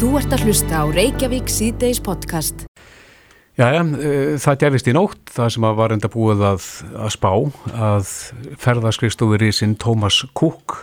Þú 0.00 0.14
ert 0.16 0.32
að 0.32 0.46
hlusta 0.48 0.78
á 0.80 0.84
Reykjavík 0.88 1.50
síðdeis 1.52 1.98
podcast. 2.00 2.62
Jæja, 3.60 3.82
það 4.40 4.56
gerðist 4.62 4.88
í 4.88 4.94
nótt, 4.96 5.20
það 5.28 5.50
sem 5.52 5.66
var 5.76 5.92
enda 5.92 6.08
búið 6.08 6.44
að, 6.48 6.68
að 7.04 7.10
spá, 7.12 7.28
að 7.76 8.14
ferðarskrifstofur 8.62 9.44
í 9.44 9.50
sinn 9.52 9.76
Thomas 9.76 10.22
Cook 10.32 10.78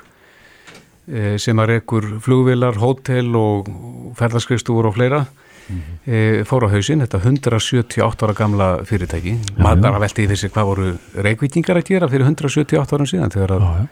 e, 1.09 1.39
sem 1.41 1.57
að 1.57 1.71
rekur 1.73 2.11
flugvilar, 2.21 2.77
hótel 2.77 3.33
og 3.41 3.73
ferðarskrifstofur 4.21 4.91
og 4.91 4.99
fleira 4.99 5.23
mm 5.25 5.81
-hmm. 5.81 6.45
fór 6.45 6.69
á 6.69 6.73
hausinn, 6.77 7.01
þetta 7.01 7.23
178 7.25 8.21
ára 8.21 8.37
gamla 8.37 8.69
fyrirtæki. 8.85 9.39
Maður 9.57 9.81
bara 9.81 10.05
velti 10.05 10.29
í 10.29 10.29
þessi 10.29 10.53
hvað 10.53 10.69
voru 10.69 10.97
reykvítingar 11.15 11.81
að 11.81 11.89
gera 11.89 12.07
fyrir 12.07 12.29
178 12.29 12.93
ára 12.93 13.05
síðan 13.05 13.33
þegar 13.33 13.57
að. 13.57 13.87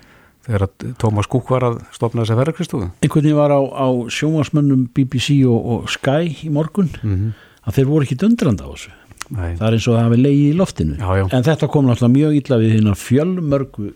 Þegar 0.46 0.68
að 0.68 0.94
Thomas 1.02 1.28
Cook 1.28 1.50
var 1.50 1.64
að 1.64 1.82
stopna 1.92 2.24
þessa 2.24 2.38
ferðarskrifstofu. 2.40 2.92
Einhvern 3.02 3.26
veginn 3.26 3.40
var 3.40 3.52
á, 3.52 3.62
á 3.62 3.88
sjónvarsmönnum 4.14 4.88
BBC 4.94 5.42
og, 5.50 5.60
og 5.66 5.90
Sky 5.90 6.46
í 6.46 6.54
morgun 6.54 6.94
mm 7.02 7.16
-hmm 7.16 7.34
að 7.66 7.80
þeir 7.80 7.90
voru 7.90 8.08
ekki 8.08 8.18
undrand 8.28 8.62
á 8.62 8.68
þessu 8.70 8.94
Nei. 9.26 9.56
það 9.58 9.68
er 9.68 9.76
eins 9.76 9.88
og 9.90 9.96
það 9.96 10.04
hafi 10.04 10.18
leiði 10.22 10.44
í 10.46 10.58
loftinu 10.60 10.98
já, 11.00 11.08
já. 11.18 11.24
en 11.34 11.46
þetta 11.48 11.70
kom 11.74 11.88
náttúrulega 11.88 12.16
mjög 12.16 12.36
illa 12.40 12.60
við 12.62 12.76
hérna 12.76 12.98
fjölmörgu 13.02 13.88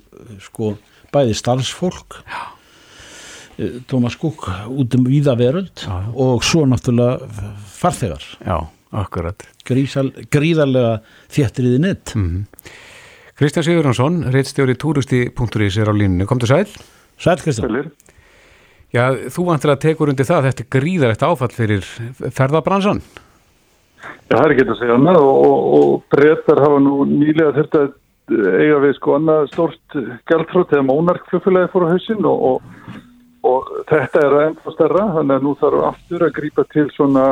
sko 0.41 0.71
bæði 1.13 1.35
starfsfólk 1.37 2.21
já. 2.25 2.41
Tómas 3.91 4.15
Kúk 4.15 4.47
út 4.71 4.93
um 4.95 5.05
víða 5.05 5.35
veröld 5.37 5.83
og 6.15 6.45
svo 6.47 6.63
náttúrulega 6.69 7.27
farþegar 7.75 8.23
Já, 8.39 8.57
akkurat 8.95 9.43
Grísal, 9.67 10.13
Gríðarlega 10.31 11.01
þéttriði 11.27 11.81
nett 11.83 12.15
mm 12.15 12.25
-hmm. 12.25 12.77
Kristján 13.39 13.63
Sigurðarsson 13.63 14.23
reittstjóri 14.33 14.73
túrusti.is 14.75 15.77
er 15.79 15.87
á 15.87 15.95
línunni, 15.95 16.25
kom 16.27 16.41
til 16.41 16.49
sæl. 16.51 16.65
Sæl 17.15 17.39
Kristján. 17.39 17.87
Já, 18.91 19.13
þú 19.31 19.45
vantir 19.47 19.71
að 19.71 19.83
tekur 19.85 20.09
undir 20.11 20.27
það 20.27 20.47
þetta 20.49 20.63
er 20.65 20.69
gríðarlegt 20.73 21.23
áfall 21.23 21.51
fyrir 21.53 21.85
ferðabransan 22.33 22.99
Já, 22.99 24.33
það 24.33 24.43
er 24.43 24.53
ekki 24.55 24.65
að 24.65 24.79
segja 24.79 24.95
annað 24.97 25.19
og, 25.21 25.37
og, 25.45 25.67
og 25.77 25.91
breytar 26.09 26.61
hafa 26.65 26.79
nú 26.81 26.95
nýlega 27.05 27.53
þurft 27.59 27.77
að 27.79 27.87
eiga 28.59 28.79
við 28.83 28.95
sko 28.97 29.15
annað 29.19 29.47
stórst 29.53 29.97
gæltrótt 30.31 30.73
eða 30.73 30.87
mónarkflugfélagi 30.89 31.71
fór 31.71 31.85
á 31.85 31.91
hausin 31.93 32.27
og, 32.27 32.73
og 33.45 33.71
þetta 33.93 34.25
er 34.25 34.37
ennþá 34.47 34.73
stærra 34.75 35.05
þannig 35.19 35.37
að 35.37 35.47
nú 35.47 35.55
þarf 35.61 35.87
aftur 35.93 36.25
að 36.27 36.35
grípa 36.41 36.65
til 36.73 36.87
svona 36.97 37.27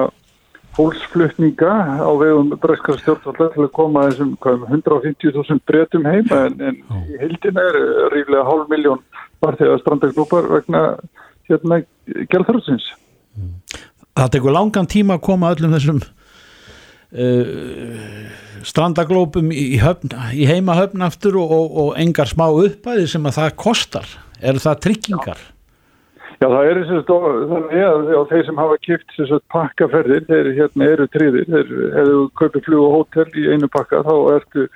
fólksflutninga 0.78 1.74
á 2.06 2.12
vegum 2.22 2.52
breyskara 2.62 3.02
stjórnvallar 3.02 3.54
til 3.56 3.66
að 3.66 3.72
koma 3.76 4.06
þessum 4.12 4.36
150.000 4.44 5.64
breytum 5.70 6.06
heima 6.06 6.44
en, 6.48 6.60
en 6.62 6.78
í 7.10 7.18
heildina 7.22 7.64
er 7.72 7.80
ríflega 8.14 8.46
hálf 8.46 8.70
miljón 8.72 9.02
barþegar 9.42 9.82
strandaglúpar 9.82 10.50
vegna 10.52 10.84
hérna 11.50 11.82
gæltrótsins. 12.30 12.86
Það 14.18 14.32
tekur 14.36 14.54
langan 14.54 14.90
tíma 14.90 15.18
að 15.18 15.28
koma 15.32 15.56
öllum 15.56 15.76
þessum 15.78 16.06
Uh, 17.08 18.28
strandaglópum 18.68 19.48
í, 19.56 19.78
höfn, 19.80 20.12
í 20.36 20.44
heimahöfn 20.44 21.06
aftur 21.06 21.38
og, 21.40 21.54
og, 21.56 21.78
og 21.80 21.94
engar 22.04 22.28
smá 22.28 22.50
uppæði 22.52 23.06
sem 23.08 23.30
að 23.30 23.38
það 23.38 23.54
kostar 23.64 24.10
eru 24.44 24.60
það 24.60 24.82
tryggingar? 24.84 25.40
Já, 25.40 25.57
Já 26.38 26.46
það 26.54 26.68
er 26.70 26.80
þannig 26.86 27.80
að 27.82 28.12
já, 28.14 28.20
þeir 28.30 28.44
sem 28.46 28.60
hafa 28.62 28.76
kipt 28.86 29.16
pakkaferðir, 29.50 30.28
þeir 30.28 30.52
hérna, 30.60 30.90
eru 30.94 31.08
tríðir 31.10 31.48
þeir 31.50 31.72
hefðu 31.96 32.20
kaupið 32.38 32.68
flug 32.68 32.84
og 32.86 32.94
hótel 32.94 33.28
í 33.34 33.48
einu 33.56 33.70
pakka 33.74 34.04
þá 34.06 34.14
ertu 34.36 34.68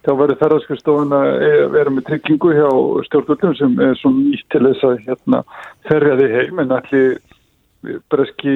þá 0.00 0.12
verður 0.16 0.38
ferðarskustofun 0.40 1.12
að 1.12 1.30
vera 1.74 1.92
með 1.92 2.06
tryggingu 2.08 2.54
hjá 2.56 2.68
stjórnvöldum 3.08 3.56
sem 3.58 3.74
er 3.84 3.98
svo 4.00 4.12
nýtt 4.14 4.46
til 4.52 4.62
þess 4.64 4.86
að 4.88 5.02
hérna, 5.08 5.42
ferja 5.88 6.16
þig 6.20 6.36
heim. 6.38 6.62
En 6.64 6.76
allir 6.78 7.18
breski 8.12 8.54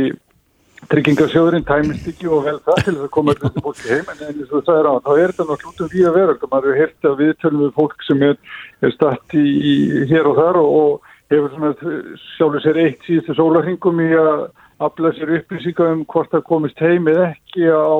tryggingarsjóðurinn 0.88 1.64
tæmist 1.68 2.08
ekki 2.08 2.28
og 2.32 2.44
vel 2.48 2.58
það 2.64 2.80
til 2.80 2.94
þess 2.94 3.06
að 3.06 3.14
koma 3.16 3.34
þetta 3.36 3.62
fólki 3.66 3.90
heim. 3.92 4.12
En 4.14 4.26
eins 4.30 4.52
og 4.52 4.64
það 4.64 4.80
er 4.80 4.88
á, 4.88 4.94
þá 5.04 5.12
er 5.14 5.34
þetta 5.34 5.48
náttúrulega 5.50 5.72
út 5.74 5.84
um 5.84 5.92
því 5.92 6.06
að 6.08 6.18
vera 6.20 6.52
maður 6.54 6.70
hefur 6.70 6.80
hert 6.80 7.10
að 7.10 7.20
viðtölum 7.20 7.64
við 7.66 7.74
fólk 7.76 8.06
sem 8.08 8.24
er, 8.30 8.38
er 8.80 8.94
statt 8.96 9.36
í, 9.36 9.44
í 9.44 9.74
hér 10.12 10.30
og 10.32 10.40
þar 10.40 10.60
og, 10.62 10.78
og 10.80 11.12
hefur 11.34 12.14
sjálfur 12.36 12.62
sér 12.64 12.80
eitt 12.84 13.04
síðustu 13.06 13.36
sólarhingum 13.38 14.00
í 14.04 14.10
að 14.18 14.46
afla 14.84 15.12
sér 15.16 15.34
upplýsinga 15.38 15.90
um 15.92 16.06
hvort 16.10 16.32
það 16.34 16.46
komist 16.48 16.80
heim 16.82 17.10
eða 17.10 17.28
ekki 17.32 17.68
á, 17.70 17.94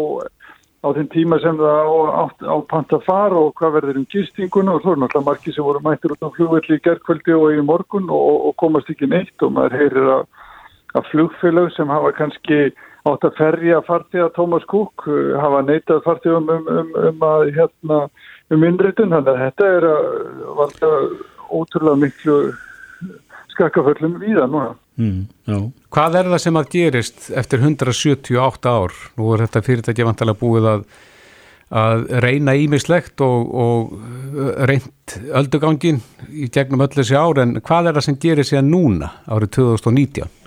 á 0.85 0.89
þinn 0.97 1.11
tíma 1.13 1.41
sem 1.43 1.59
það 1.61 1.81
á, 1.85 1.95
á, 2.21 2.25
á 2.51 2.57
panta 2.71 3.01
far 3.07 3.37
og 3.39 3.53
hvað 3.59 3.77
verður 3.79 4.01
um 4.03 4.09
gistinguna. 4.15 4.75
Og 4.75 4.83
svo 4.83 4.95
er 4.95 5.03
náttúrulega 5.03 5.31
margi 5.31 5.55
sem 5.55 5.67
voru 5.67 5.85
mættir 5.85 6.15
út 6.15 6.27
á 6.27 6.35
flugvelli 6.35 6.79
í 6.79 6.85
gerðkvöldi 6.87 7.37
og 7.39 7.55
í 7.55 7.67
morgun 7.67 8.11
og, 8.11 8.49
og 8.51 8.57
komast 8.63 8.91
ekki 8.91 9.11
neitt. 9.11 9.37
Og 9.43 9.55
maður 9.55 9.79
heyrir 9.81 10.11
að 10.19 10.27
að 10.95 11.09
flugfélag 11.11 11.73
sem 11.75 11.91
hafa 11.91 12.13
kannski 12.15 12.59
átt 13.05 13.27
að 13.27 13.39
ferja 13.39 13.81
fartíða 13.85 14.31
Thomas 14.37 14.65
Cook 14.71 15.07
uh, 15.11 15.35
hafa 15.41 15.63
neitað 15.67 16.05
fartíðum 16.07 16.51
um, 16.55 16.69
um, 16.71 16.93
um 17.11 17.25
að 17.29 17.51
hérna 17.57 17.99
um 18.55 18.67
innréttun 18.69 19.13
þannig 19.13 19.33
að 19.33 19.43
þetta 19.43 19.71
er 19.79 19.89
að 19.91 20.07
valda 20.61 20.93
ótrúlega 21.51 22.01
miklu 22.05 22.39
skakkaföllum 23.55 24.19
víða 24.21 24.47
núna. 24.51 24.75
Mm, 25.01 25.73
Hvað 25.95 26.21
er 26.21 26.29
það 26.31 26.43
sem 26.43 26.61
að 26.61 26.71
gerist 26.75 27.27
eftir 27.35 27.65
178 27.65 28.71
ár? 28.71 28.95
Nú 29.19 29.33
er 29.35 29.45
þetta 29.45 29.65
fyrirtæki 29.67 30.07
vantilega 30.07 30.39
búið 30.39 30.69
að, 30.71 30.85
að 31.83 32.07
reyna 32.23 32.55
ímislegt 32.59 33.25
og, 33.27 33.51
og 33.65 34.55
reynd 34.71 35.19
öldugangin 35.35 36.01
í 36.31 36.49
gegnum 36.55 36.87
öll 36.87 36.95
þessi 36.95 37.19
ár 37.19 37.43
en 37.43 37.59
hvað 37.59 37.91
er 37.91 37.99
það 37.99 38.09
sem 38.09 38.23
gerir 38.23 38.49
sér 38.49 38.65
núna 38.67 39.11
árið 39.27 39.55
2019? 39.59 40.41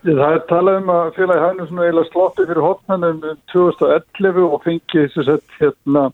Það 0.00 0.32
er 0.32 0.44
talað 0.48 0.78
um 0.80 0.90
að 0.94 1.10
félagi 1.18 1.44
hægnu 1.44 1.64
svona 1.68 1.88
eila 1.90 2.02
slotti 2.08 2.46
fyrir 2.48 2.64
hotnanum 2.64 3.18
2011 3.52 4.46
og 4.46 4.62
fengi 4.64 5.02
þess 5.12 5.28
að 5.34 5.42
hérna 5.58 6.06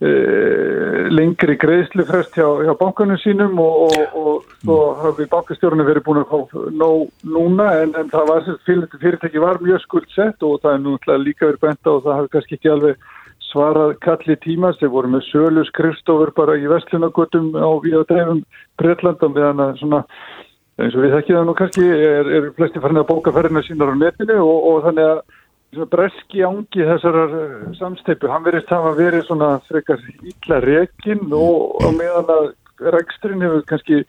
lengri 0.00 1.58
greiðslufrest 1.60 2.36
hjá, 2.38 2.46
hjá 2.64 2.72
bankanum 2.80 3.18
sínum 3.20 3.58
og, 3.60 3.92
og, 3.92 4.14
og 4.16 4.54
svo 4.62 4.78
hafi 5.02 5.26
bankastjórnum 5.28 5.84
verið 5.84 6.06
búin 6.06 6.22
að 6.22 6.30
fá 6.30 6.62
nóg 6.72 7.10
núna 7.28 7.66
en, 7.82 7.92
en 8.00 8.08
það 8.08 8.30
var 8.30 8.46
fyrir, 8.64 8.86
fyrirtæki 9.02 9.42
var 9.42 9.60
mjög 9.60 9.82
skuldsett 9.84 10.46
og 10.46 10.62
það 10.62 10.76
er 10.76 10.84
nú 10.86 10.96
líka 11.20 11.50
verið 11.50 11.64
benda 11.66 11.92
og 11.92 12.06
það 12.06 12.16
hafi 12.16 12.32
kannski 12.32 12.56
ekki 12.56 12.72
alveg 12.72 13.08
svarað 13.50 13.96
kalli 14.04 14.36
tíma 14.40 14.72
sem 14.78 14.92
voru 14.92 15.10
með 15.12 15.26
sölu 15.28 15.64
skrifstofur 15.68 16.32
bara 16.36 16.56
í 16.56 16.68
vestlunagötum 16.70 17.52
á 17.58 17.70
við 17.84 17.98
að 18.00 18.08
dreifum 18.12 18.44
Breitlandum 18.80 19.34
við 19.36 19.48
hann 19.50 19.64
að 19.66 19.80
svona 19.82 20.04
eins 20.80 20.96
og 20.96 21.04
við 21.04 21.16
þekkið 21.16 21.36
það 21.36 21.46
nú 21.48 21.56
kannski 21.58 21.86
er, 21.92 22.30
er 22.38 22.48
flesti 22.56 22.80
farin 22.80 23.02
að 23.02 23.10
bóka 23.10 23.34
ferðina 23.36 23.64
sínar 23.66 23.92
á 23.92 23.96
netinu 24.00 24.38
og, 24.46 24.58
og 24.70 24.84
þannig 24.86 25.10
að 25.10 25.22
breski 25.90 26.42
ángi 26.46 26.86
þessar 26.86 27.18
eh, 27.24 27.52
samsteipu, 27.78 28.30
hann 28.30 28.44
verist 28.46 28.70
hafa 28.72 28.94
verið 28.98 29.26
svona 29.28 29.52
frekar 29.68 30.02
ítla 30.26 30.60
rekin 30.64 31.30
og 31.30 31.78
á 31.84 31.88
meðan 31.94 32.32
að 32.34 32.48
reksturinn 32.96 33.44
hefur 33.44 33.66
kannski 33.68 34.00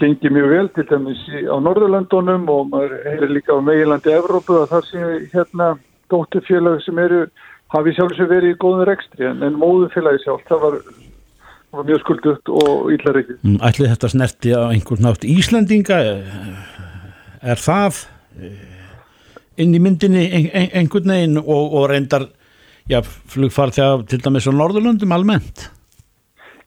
gengið 0.00 0.34
mjög 0.34 0.50
vel 0.54 0.68
til 0.74 0.86
dæmis 0.88 1.22
á 1.46 1.56
Norðurlandunum 1.60 2.48
og 2.48 2.72
maður 2.72 2.96
heyrir 3.04 3.34
líka 3.36 3.54
á 3.54 3.60
meilandi 3.60 4.14
Evrópu 4.16 4.62
að 4.62 4.72
það 4.72 4.88
sé 4.88 5.12
hérna 5.34 5.68
dótturfélag 6.10 6.80
sem 6.82 6.98
eru 6.98 7.26
hafi 7.70 7.94
sjálfsög 7.94 8.32
verið 8.32 8.56
í 8.56 8.58
góðun 8.64 8.88
rekstri 8.88 9.28
en, 9.28 9.44
móðufélagi 9.60 10.24
sjálf, 10.24 10.42
það 10.48 10.64
var 10.64 10.80
var 11.70 11.86
mjög 11.86 12.00
skuldugt 12.02 12.50
og 12.50 12.88
yllar 12.90 13.20
ekki. 13.20 13.36
Mm, 13.46 13.60
ætli 13.62 13.86
þetta 13.92 14.10
snerti 14.10 14.54
á 14.58 14.62
einhvern 14.72 15.04
nátt 15.06 15.22
Íslandinga 15.22 16.00
er 17.46 17.62
það 17.62 18.00
eh, 18.40 18.79
inn 19.62 19.74
í 19.76 19.82
myndinni 19.82 20.26
einhvern 20.50 21.12
veginn 21.14 21.42
og, 21.42 21.74
og 21.74 21.90
reyndar 21.92 22.28
já, 22.90 23.00
flugfart 23.02 23.76
þegar 23.78 24.06
til 24.10 24.22
dæmis 24.24 24.48
á 24.48 24.52
Norðurlundum 24.54 25.14
almennt? 25.14 25.68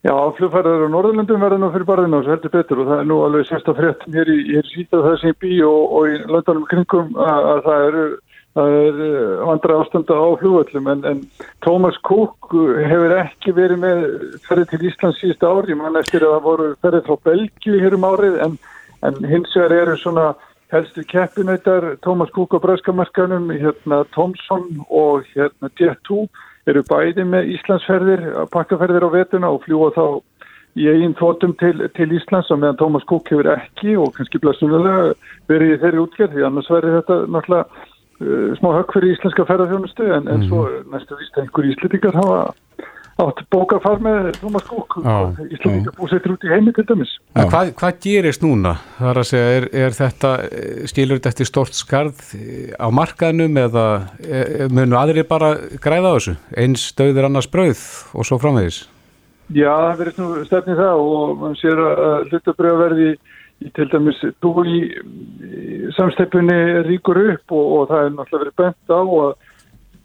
Já, 0.03 0.11
flugfarðar 0.35 0.83
á 0.83 0.89
Norðurlundum 0.91 1.39
verður 1.39 1.61
nú 1.61 1.71
fyrir 1.71 1.87
barðinu 1.87 2.17
og 2.19 2.25
svo 2.25 2.33
heldur 2.35 2.51
betur 2.51 2.83
og 2.83 2.89
það 2.89 3.01
er 3.01 3.05
nú 3.07 3.21
alveg 3.23 3.47
sérsta 3.47 3.75
frétt 3.77 4.01
hér 4.11 4.31
í, 4.33 4.39
í 4.51 4.63
síta 4.67 4.99
það 4.99 5.15
sem 5.21 5.37
bí 5.39 5.61
og, 5.63 5.93
og 5.95 6.09
í 6.11 6.17
landunum 6.27 6.65
kringum 6.67 7.13
að, 7.15 7.47
að 7.53 7.61
það 7.67 7.87
eru 7.87 8.05
það 8.53 8.75
er 8.79 8.99
eh, 9.05 9.45
vandra 9.47 9.77
ástanda 9.81 10.17
á 10.19 10.27
flugvöllum 10.41 10.89
en, 10.91 11.05
en 11.07 11.21
Thomas 11.65 11.95
Cook 12.05 12.51
hefur 12.51 13.15
ekki 13.21 13.55
verið 13.55 13.81
með 13.81 14.03
ferði 14.45 14.67
til 14.73 14.81
Íslands 14.89 15.21
síðust 15.23 15.47
ári, 15.47 15.77
mann 15.79 15.97
eftir 15.97 16.27
að 16.27 16.35
það 16.35 16.45
voru 16.49 16.67
ferði 16.83 17.01
frá 17.07 17.17
Belgiu 17.29 17.79
hér 17.81 17.97
um 17.97 18.07
árið 18.11 18.37
en, 18.45 18.59
en 19.07 19.23
hins 19.31 19.55
vegar 19.55 19.77
eru 19.79 19.95
svona 20.03 20.33
helstu 20.73 21.03
keppinautar 21.09 21.95
Thomas 22.01 22.31
Cook 22.33 22.55
á 22.57 22.59
Bröskamarkanum, 22.63 23.51
hérna 23.53 24.03
Thomson 24.15 24.83
og 24.89 25.27
hérna 25.35 25.69
Jet2 25.79 26.25
eru 26.67 26.83
bæði 26.87 27.25
með 27.27 27.51
Íslandsferðir, 27.57 28.23
pakkaferðir 28.53 29.05
á 29.05 29.09
vetuna 29.13 29.51
og 29.53 29.63
fljúa 29.65 29.91
þá 29.95 30.05
í 30.79 30.87
eigin 30.89 31.15
þóttum 31.19 31.53
til, 31.61 31.75
til 31.93 32.09
Íslands 32.17 32.49
og 32.53 32.61
meðan 32.61 32.79
Thomas 32.81 33.05
Cook 33.09 33.29
hefur 33.29 33.51
ekki 33.53 33.97
og 33.99 34.13
kannski 34.15 34.41
blessunulega 34.41 35.13
verið 35.51 35.75
í 35.75 35.81
þeirri 35.83 36.01
útgerð 36.01 36.37
því 36.37 36.47
annars 36.47 36.71
verður 36.73 36.97
þetta 36.99 37.17
náttúrulega 37.35 37.65
uh, 37.67 38.49
smá 38.57 38.69
högg 38.79 38.95
fyrir 38.95 39.13
íslenska 39.13 39.45
ferðarfjónustu 39.49 40.09
en, 40.09 40.25
en 40.25 40.41
mm. 40.41 40.47
svo 40.49 40.63
næstu 40.93 41.19
vist 41.19 41.37
einhver 41.37 41.69
íslitingar 41.69 42.17
hafa, 42.17 42.41
átt 43.21 43.43
bókafar 43.53 43.99
með 44.01 44.29
Thomas 44.39 44.65
Cook. 44.67 44.97
Íslandika 45.53 45.93
búsettur 45.97 46.33
út 46.35 46.45
í 46.47 46.51
heimi 46.51 46.73
til 46.73 46.85
dæmis. 46.89 47.11
Hvað, 47.37 47.73
hvað 47.79 47.99
gerist 48.05 48.45
núna? 48.45 48.77
Það 48.97 49.11
er 49.11 49.21
að 49.21 49.27
segja, 49.29 49.51
er, 49.57 49.67
er 49.83 49.97
þetta 49.97 50.31
skilur 50.89 51.19
þetta 51.19 51.33
eftir 51.33 51.49
stort 51.49 51.77
skarð 51.77 52.23
á 52.79 52.87
markaðnum 52.93 53.59
eða 53.65 53.85
munu 54.73 54.97
aðri 54.99 55.27
bara 55.29 55.53
græða 55.83 56.13
á 56.13 56.17
þessu? 56.17 56.35
Eins 56.57 56.87
döður 56.97 57.29
annars 57.29 57.51
brauð 57.53 57.85
og 58.17 58.27
svo 58.29 58.41
framvegis? 58.41 58.83
Já, 59.53 59.69
það 59.69 60.01
verður 60.01 60.19
nú 60.23 60.47
stefnið 60.47 60.79
það 60.81 61.05
og 61.05 61.39
mann 61.41 61.55
sér 61.59 61.85
að 61.85 62.29
hlutabröða 62.31 62.83
verði 62.87 63.09
í 63.63 63.71
til 63.75 63.87
dæmis 63.91 64.19
dúi 64.43 64.79
samsteipunni 65.95 66.83
ríkur 66.87 67.19
upp 67.35 67.53
og, 67.53 67.65
og 67.77 67.91
það 67.91 68.05
er 68.05 68.15
náttúrulega 68.15 68.43
verið 68.43 68.55
bent 68.63 68.91
á 68.91 69.01
að 69.03 69.33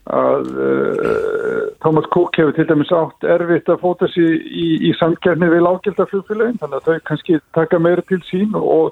að 0.09 0.57
uh, 0.57 1.69
Thomas 1.85 2.09
Cook 2.15 2.33
hefur 2.39 2.55
til 2.57 2.65
dæmis 2.69 2.93
átt 2.95 3.25
erfitt 3.29 3.69
að 3.69 3.83
fóta 3.83 4.07
sér 4.13 4.31
í, 4.41 4.89
í 4.89 4.91
samkjærni 4.97 5.49
við 5.53 5.63
lágjaldaflugfélagin 5.67 6.61
þannig 6.63 6.79
að 6.79 6.87
þau 6.87 6.99
kannski 7.11 7.33
taka 7.57 7.77
meira 7.83 8.03
til 8.09 8.23
sín 8.29 8.53
og 8.57 8.85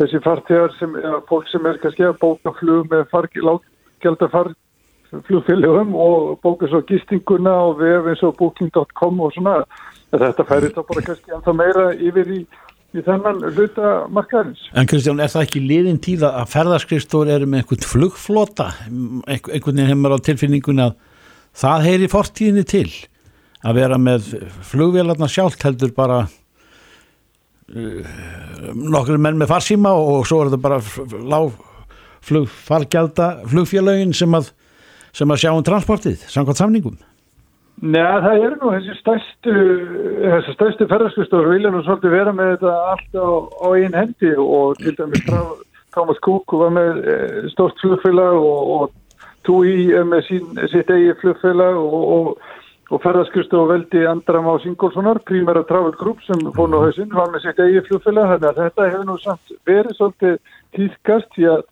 þessi 0.00 0.18
fartegar 0.24 0.70
sem, 0.78 0.90
ja, 1.02 1.12
fólk 1.28 1.46
sem 1.52 1.62
er 1.68 1.76
kannski 1.82 2.02
að 2.08 2.20
bóka 2.22 2.50
flug 2.60 2.82
með 2.92 3.02
lágjaldafarflugfélagum 3.48 5.90
og 6.06 6.16
bóka 6.44 6.64
svo 6.70 6.80
gistinguna 6.88 7.54
og 7.68 7.72
vef 7.82 8.02
eins 8.12 8.22
og 8.24 8.32
booking.com 8.40 9.14
og 9.20 9.30
svona 9.36 9.54
þetta 10.12 10.42
færi 10.48 10.66
þá 10.72 10.82
bara 10.88 11.06
kannski 11.10 11.28
ennþá 11.36 11.52
meira 11.56 11.84
yfir 11.96 12.26
í 12.32 12.34
í 12.94 13.02
þennan 13.04 13.42
hluta 13.50 13.90
markaðins. 14.12 14.62
En 14.76 14.88
Kristján, 14.88 15.20
er 15.20 15.32
það 15.32 15.46
ekki 15.46 15.62
liðin 15.64 16.00
tíða 16.02 16.32
að 16.40 16.52
ferðarskrifstóri 16.54 17.34
eru 17.34 17.48
með 17.50 17.64
einhvern 17.64 17.90
flugflota 17.90 18.70
einhvern 18.86 19.66
veginn 19.66 19.90
hefur 19.90 20.16
á 20.16 20.26
tilfinningunni 20.28 20.86
að 20.86 20.96
það 21.56 21.86
heyri 21.88 22.10
fortíðinni 22.12 22.66
til 22.68 22.88
að 23.66 23.78
vera 23.80 23.98
með 24.00 24.28
flugvélarna 24.70 25.28
sjálft 25.30 25.64
heldur 25.66 25.92
bara 25.96 26.18
uh, 26.26 28.12
nokkur 28.74 29.18
menn 29.18 29.40
með 29.40 29.50
farsíma 29.54 29.94
og 29.96 30.26
svo 30.28 30.44
er 30.44 30.52
þetta 30.52 30.64
bara 30.68 30.78
lág 31.32 31.56
flugfargjalda 32.26 33.26
flugfélagin 33.50 34.14
sem 34.16 34.32
að, 34.34 34.50
sem 35.14 35.30
að 35.30 35.42
sjá 35.42 35.52
um 35.52 35.66
transportið, 35.66 36.24
samkvæmt 36.30 36.62
samningum. 36.62 36.96
Nei, 37.76 38.00
það 38.00 38.42
eru 38.46 38.56
nú 38.56 38.70
þessi 38.72 38.94
stærstu, 39.02 39.54
þessi 40.22 40.52
stærstu 40.56 40.86
ferðarskustofur 40.88 41.50
vilja 41.52 41.72
nú 41.74 41.82
svolítið 41.84 42.14
vera 42.14 42.32
með 42.32 42.54
þetta 42.54 42.76
allt 42.92 43.18
á, 43.20 43.28
á 43.52 43.66
einn 43.76 43.96
hendi 43.98 44.30
og 44.40 44.78
til 44.80 44.94
dæmis 44.96 45.26
Thomas 45.92 46.20
Cook 46.24 46.54
var 46.56 46.72
með 46.72 47.02
eh, 47.04 47.34
stórt 47.52 47.76
flugfélag 47.84 48.38
og, 48.40 48.70
og 48.76 48.94
Tui 49.46 49.92
með 50.08 50.24
sín, 50.26 50.56
sitt 50.72 50.88
eigi 50.90 51.12
flugfélag 51.20 51.76
og, 51.78 52.00
og, 52.16 52.56
og 52.90 53.04
ferðarskustofur 53.04 53.70
veldi 53.74 54.02
Andram 54.08 54.48
á 54.48 54.56
Singolsonar, 54.64 55.20
Primera 55.28 55.62
Travel 55.68 55.94
Group 56.00 56.24
sem 56.24 56.48
fór 56.56 56.72
nú 56.72 56.80
hausinn, 56.82 57.12
var 57.12 57.28
með 57.30 57.44
sitt 57.44 57.60
eigi 57.62 57.84
flugfélag, 57.90 58.32
þannig 58.32 58.50
að 58.50 58.60
þetta 58.64 58.88
hefur 58.88 59.08
nú 59.10 59.20
samt 59.22 59.56
verið 59.68 59.98
svolítið 60.00 60.36
týðkast 60.78 61.32
því 61.36 61.50
að 61.52 61.64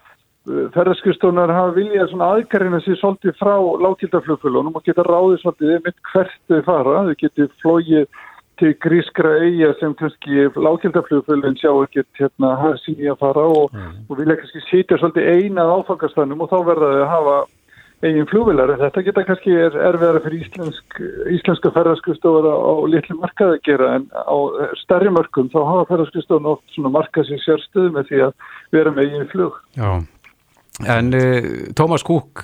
ferðarskristónar 0.45 1.53
hafa 1.55 1.73
viljað 1.79 2.11
svona 2.11 2.29
aðgarina 2.35 2.81
sér 2.85 2.99
svolítið 3.01 3.39
frá 3.39 3.55
lágkildaflugfélunum 3.87 4.77
og 4.77 4.85
geta 4.85 5.07
ráðið 5.07 5.41
svolítið 5.41 5.75
einmitt 5.79 5.99
hvert 6.11 6.39
þau 6.51 6.61
fara, 6.67 7.03
þau 7.09 7.17
geti 7.23 7.49
flóið 7.63 8.23
til 8.61 8.71
grískra 8.85 9.33
eiga 9.43 9.73
sem 9.81 9.97
kannski 9.99 10.47
lágkildaflugfélun 10.53 11.59
sjá 11.59 11.73
ekkert 11.73 12.21
hérna 12.21 12.55
hafa 12.61 12.79
sín 12.85 13.01
í 13.01 13.09
að 13.11 13.21
fara 13.25 13.49
og, 13.51 13.73
mm. 13.73 14.05
og 14.09 14.21
vilja 14.21 14.39
kannski 14.43 14.65
sitja 14.69 15.01
svolítið 15.01 15.33
einað 15.33 15.75
áfangastannum 15.79 16.45
og 16.45 16.53
þá 16.53 16.59
verða 16.69 16.93
þau 16.93 17.01
að 17.01 17.13
hafa 17.15 17.37
eigin 18.05 18.29
flugvilar. 18.29 18.73
Þetta 18.81 19.03
geta 19.07 19.25
kannski 19.25 19.55
er 19.57 19.77
erfiðara 19.89 20.21
fyrir 20.25 20.45
íslensk, 20.45 20.99
íslenska 21.33 21.73
ferðarskristófara 21.73 22.53
á 22.53 22.73
litlu 22.93 23.17
markað 23.21 23.55
að 23.57 23.63
gera 23.65 23.93
en 23.97 24.09
á 24.13 24.37
stærri 24.83 25.13
mörgum 25.15 25.49
þá 25.53 25.63
hafa 25.63 25.87
ferðarskristófun 25.93 26.51
oft 26.53 26.77
svona 26.77 26.93
markað 26.95 27.31
sér 27.31 27.41
sérstöðu 27.47 27.95
með 27.97 28.11
því 28.11 28.27
að 28.27 28.35
vera 28.77 28.93
með 28.93 29.09
eigin 29.09 29.33
flug. 29.33 29.57
Já. 29.79 29.89
En 30.83 31.15
uh, 31.15 31.71
Tómas 31.79 32.03
Kúk 32.03 32.43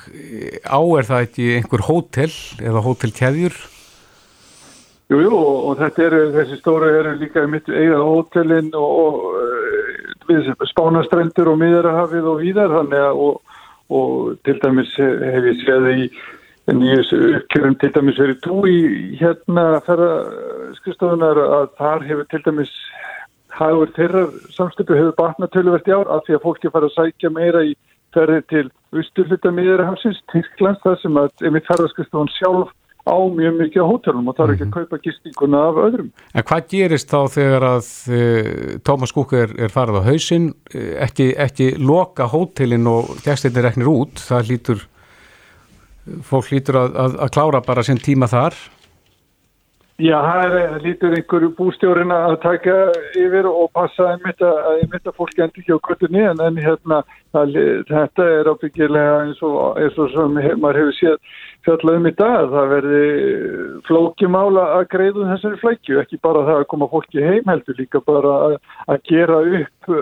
á 0.62 0.78
er 0.78 1.06
það 1.08 1.24
ekki 1.26 1.46
einhver 1.56 1.82
hótel 1.82 2.30
eða 2.62 2.82
hótelkeðjur? 2.84 3.56
Jújú 5.10 5.24
jú, 5.26 5.30
og, 5.34 5.56
og 5.66 5.80
þetta 5.80 6.04
eru 6.06 6.20
þessi 6.36 6.58
stóru 6.60 6.90
eru 6.94 7.16
líka 7.18 7.42
í 7.42 7.50
mitt 7.50 7.66
eigað 7.66 8.04
hótelin 8.06 8.70
og, 8.78 8.92
og 9.02 9.16
uh, 9.34 10.66
spánastrendur 10.70 11.50
og 11.50 11.58
miðarhafið 11.58 12.28
og 12.30 12.44
víðar 12.44 12.76
þannig 12.76 13.08
að 13.08 13.24
og, 13.26 13.56
og 13.90 14.12
til 14.46 14.60
dæmis 14.62 14.94
hef 14.94 15.50
ég 15.50 15.64
séð 15.64 15.90
í 15.90 16.06
nýjus 16.70 17.10
uppkjörum 17.16 17.76
til 17.80 17.90
dæmis 17.96 18.18
verið 18.20 18.40
tú 18.46 18.62
í 18.70 18.78
hérna 19.18 19.80
ferðarskristofunar 19.86 21.40
að 21.42 21.70
þar 21.80 22.06
hefur 22.06 22.28
til 22.30 22.42
dæmis 22.46 22.72
hagur 23.58 23.90
þeirra 23.96 24.26
samstöpu 24.54 24.94
hefur 24.94 25.16
batnatöluvert 25.18 25.88
í 25.90 25.96
ár 25.98 26.10
af 26.14 26.22
því 26.26 26.38
að 26.38 26.44
fólki 26.44 26.70
fara 26.70 26.86
að 26.86 26.98
sækja 26.98 27.32
meira 27.34 27.64
í 27.66 27.74
ferði 28.16 28.42
til 28.50 28.66
austurluta 28.96 29.52
miðurhafsins, 29.54 30.20
Tyrklands, 30.32 30.82
þar 30.84 31.00
sem 31.02 31.18
að 31.20 31.48
emitt 31.50 31.68
ferðarskustofan 31.68 32.30
sjálf 32.34 32.72
á 33.06 33.16
mjög 33.32 33.56
mikið 33.58 33.84
á 33.84 33.90
hótelum 33.90 34.28
og 34.28 34.40
er 34.42 34.52
ekki 34.54 34.66
að 34.66 34.68
mhm. 34.68 34.74
kaupa 34.76 34.98
gistinguna 35.04 35.60
af 35.70 35.78
öðrum. 35.86 36.10
En 36.34 36.46
hvað 36.50 36.66
gerist 36.72 37.10
þá 37.10 37.20
þegar 37.32 37.66
að 37.70 37.90
uh, 38.12 38.74
Tómas 38.86 39.14
Kúk 39.16 39.34
er, 39.38 39.54
er 39.56 39.72
farið 39.72 40.00
á 40.00 40.08
hausin, 40.10 40.50
eh, 40.74 40.92
ekki, 41.06 41.30
ekki 41.40 41.70
loka 41.80 42.28
hótelin 42.30 42.90
og 42.90 43.14
gæstinni 43.24 43.64
reknir 43.64 43.90
út, 43.90 44.20
það 44.20 44.52
lítur, 44.52 44.84
fólk 46.26 46.52
lítur 46.52 46.82
að, 46.82 47.00
að, 47.06 47.16
að 47.24 47.34
klára 47.38 47.64
bara 47.64 47.86
sinn 47.86 48.02
tíma 48.02 48.28
þar? 48.30 48.58
Já, 50.00 50.16
það 50.24 50.54
er 50.56 50.74
lítur 50.80 51.14
einhverju 51.16 51.48
bústjórin 51.58 52.12
að 52.14 52.36
taka 52.40 52.76
yfir 53.20 53.48
og 53.50 53.68
passa 53.76 54.14
einmitt 54.14 54.40
að, 54.44 54.60
að 54.96 55.10
fólk 55.18 55.36
endur 55.36 55.60
ekki 55.60 55.76
á 55.76 55.84
kvöldunni 55.84 56.22
en, 56.24 56.40
en 56.46 56.60
hérna, 56.60 57.00
það, 57.36 57.58
þetta 57.90 58.28
er 58.38 58.48
ábyggilega 58.48 59.18
eins 59.26 59.42
og, 59.44 59.58
eins 59.82 59.98
og 60.00 60.08
sem 60.14 60.38
maður 60.62 60.80
hefur 60.80 60.96
séð 60.96 61.36
fjallað 61.68 62.00
um 62.00 62.08
í 62.08 62.14
dag 62.22 62.48
það 62.54 62.72
verði 62.72 63.04
flókimála 63.90 64.64
að 64.78 64.86
greiðu 64.94 65.28
þessari 65.34 65.60
flækju, 65.66 66.00
ekki 66.00 66.22
bara 66.24 66.46
það 66.48 66.62
að 66.62 66.68
koma 66.72 66.90
fólki 66.94 67.26
heim 67.26 67.52
heldur, 67.52 67.80
líka 67.82 68.04
bara 68.08 68.34
að, 68.48 68.58
að 68.88 69.04
gera 69.10 69.44
upp 69.60 69.92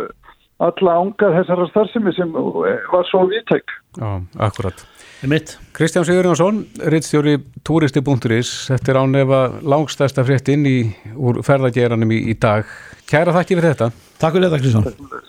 alla 0.69 0.97
ánga 1.03 1.35
þessara 1.41 1.69
starfsemi 1.73 2.15
sem 2.15 2.35
var 2.35 3.07
svo 3.11 3.27
viðtæk. 3.31 3.79
Já, 3.99 4.11
akkurat. 4.47 4.87
Kristján 5.19 6.05
Sigurjónsson, 6.07 6.61
rittstjóri 6.79 7.41
Túristi.is, 7.67 8.51
þetta 8.71 8.93
er 8.93 8.99
ánefa 9.03 9.41
langstæsta 9.67 10.23
frétt 10.23 10.47
inn 10.53 10.63
í 10.63 10.77
úr 11.19 11.41
ferðageranum 11.43 12.13
í, 12.15 12.21
í 12.31 12.37
dag. 12.39 12.69
Kæra 13.11 13.35
þakki 13.35 13.57
fyrir 13.59 13.73
þetta. 13.73 13.89
Takk 14.23 14.37
fyrir 14.37 14.47
þetta 14.47 14.61
Kristján. 14.63 15.27